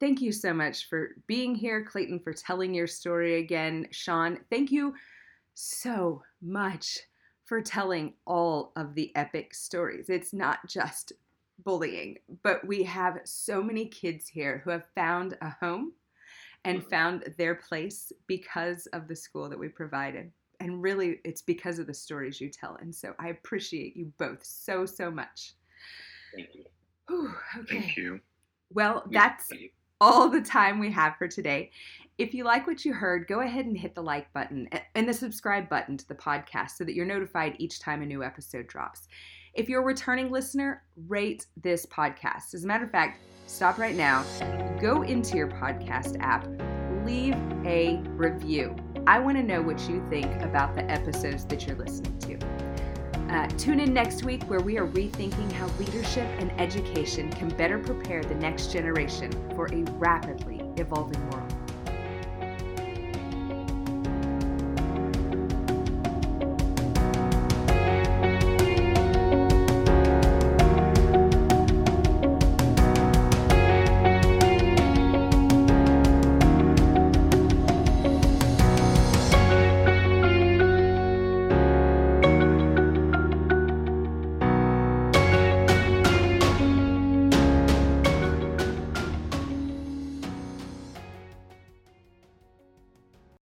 thank 0.00 0.20
you 0.20 0.32
so 0.32 0.52
much 0.52 0.88
for 0.88 1.10
being 1.26 1.54
here. 1.54 1.84
Clayton, 1.84 2.20
for 2.20 2.32
telling 2.32 2.74
your 2.74 2.86
story 2.86 3.36
again. 3.38 3.86
Sean, 3.90 4.40
thank 4.50 4.70
you 4.70 4.94
so 5.54 6.22
much 6.42 6.98
for 7.44 7.60
telling 7.60 8.14
all 8.26 8.72
of 8.76 8.94
the 8.94 9.14
epic 9.16 9.54
stories. 9.54 10.08
It's 10.08 10.32
not 10.32 10.58
just 10.66 11.12
bullying, 11.64 12.18
but 12.42 12.64
we 12.66 12.82
have 12.84 13.20
so 13.24 13.62
many 13.62 13.86
kids 13.86 14.28
here 14.28 14.60
who 14.64 14.70
have 14.70 14.84
found 14.94 15.36
a 15.40 15.50
home 15.60 15.92
and 16.64 16.80
mm-hmm. 16.80 16.88
found 16.88 17.34
their 17.38 17.54
place 17.54 18.12
because 18.26 18.86
of 18.92 19.08
the 19.08 19.16
school 19.16 19.48
that 19.48 19.58
we 19.58 19.68
provided. 19.68 20.30
And 20.60 20.82
really, 20.82 21.20
it's 21.24 21.42
because 21.42 21.78
of 21.78 21.86
the 21.86 21.94
stories 21.94 22.40
you 22.40 22.50
tell. 22.50 22.76
And 22.80 22.94
so 22.94 23.14
I 23.18 23.28
appreciate 23.28 23.96
you 23.96 24.12
both 24.18 24.44
so, 24.44 24.86
so 24.86 25.10
much. 25.10 25.54
Thank 26.34 26.54
you. 26.54 26.64
Whew, 27.08 27.32
okay. 27.60 27.80
Thank 27.80 27.96
you. 27.96 28.20
Well, 28.72 29.04
that's 29.10 29.50
all 30.00 30.28
the 30.28 30.42
time 30.42 30.78
we 30.78 30.90
have 30.92 31.16
for 31.16 31.28
today. 31.28 31.70
If 32.18 32.34
you 32.34 32.44
like 32.44 32.66
what 32.66 32.84
you 32.84 32.92
heard, 32.92 33.28
go 33.28 33.40
ahead 33.40 33.66
and 33.66 33.78
hit 33.78 33.94
the 33.94 34.02
like 34.02 34.32
button 34.32 34.68
and 34.94 35.08
the 35.08 35.14
subscribe 35.14 35.68
button 35.68 35.96
to 35.96 36.08
the 36.08 36.14
podcast 36.14 36.72
so 36.72 36.84
that 36.84 36.94
you're 36.94 37.06
notified 37.06 37.54
each 37.58 37.80
time 37.80 38.02
a 38.02 38.06
new 38.06 38.24
episode 38.24 38.66
drops. 38.66 39.06
If 39.54 39.68
you're 39.68 39.82
a 39.82 39.84
returning 39.84 40.30
listener, 40.30 40.82
rate 41.06 41.46
this 41.56 41.86
podcast. 41.86 42.54
As 42.54 42.64
a 42.64 42.66
matter 42.66 42.84
of 42.84 42.90
fact, 42.90 43.20
stop 43.46 43.78
right 43.78 43.94
now, 43.94 44.24
go 44.80 45.02
into 45.02 45.36
your 45.36 45.48
podcast 45.48 46.16
app, 46.20 46.46
leave 47.04 47.34
a 47.64 48.02
review. 48.08 48.76
I 49.06 49.18
want 49.18 49.36
to 49.38 49.42
know 49.42 49.62
what 49.62 49.80
you 49.88 50.04
think 50.10 50.30
about 50.42 50.74
the 50.74 50.84
episodes 50.90 51.44
that 51.46 51.66
you're 51.66 51.76
listening 51.76 52.18
to. 52.20 53.34
Uh, 53.34 53.46
tune 53.58 53.80
in 53.80 53.92
next 53.92 54.24
week 54.24 54.42
where 54.44 54.60
we 54.60 54.78
are 54.78 54.86
rethinking 54.86 55.52
how 55.52 55.66
leadership 55.78 56.28
and 56.38 56.50
education 56.60 57.30
can 57.30 57.48
better 57.50 57.78
prepare 57.78 58.22
the 58.22 58.34
next 58.36 58.72
generation 58.72 59.30
for 59.54 59.66
a 59.66 59.82
rapidly 59.98 60.62
evolving 60.76 61.28
world. 61.30 61.47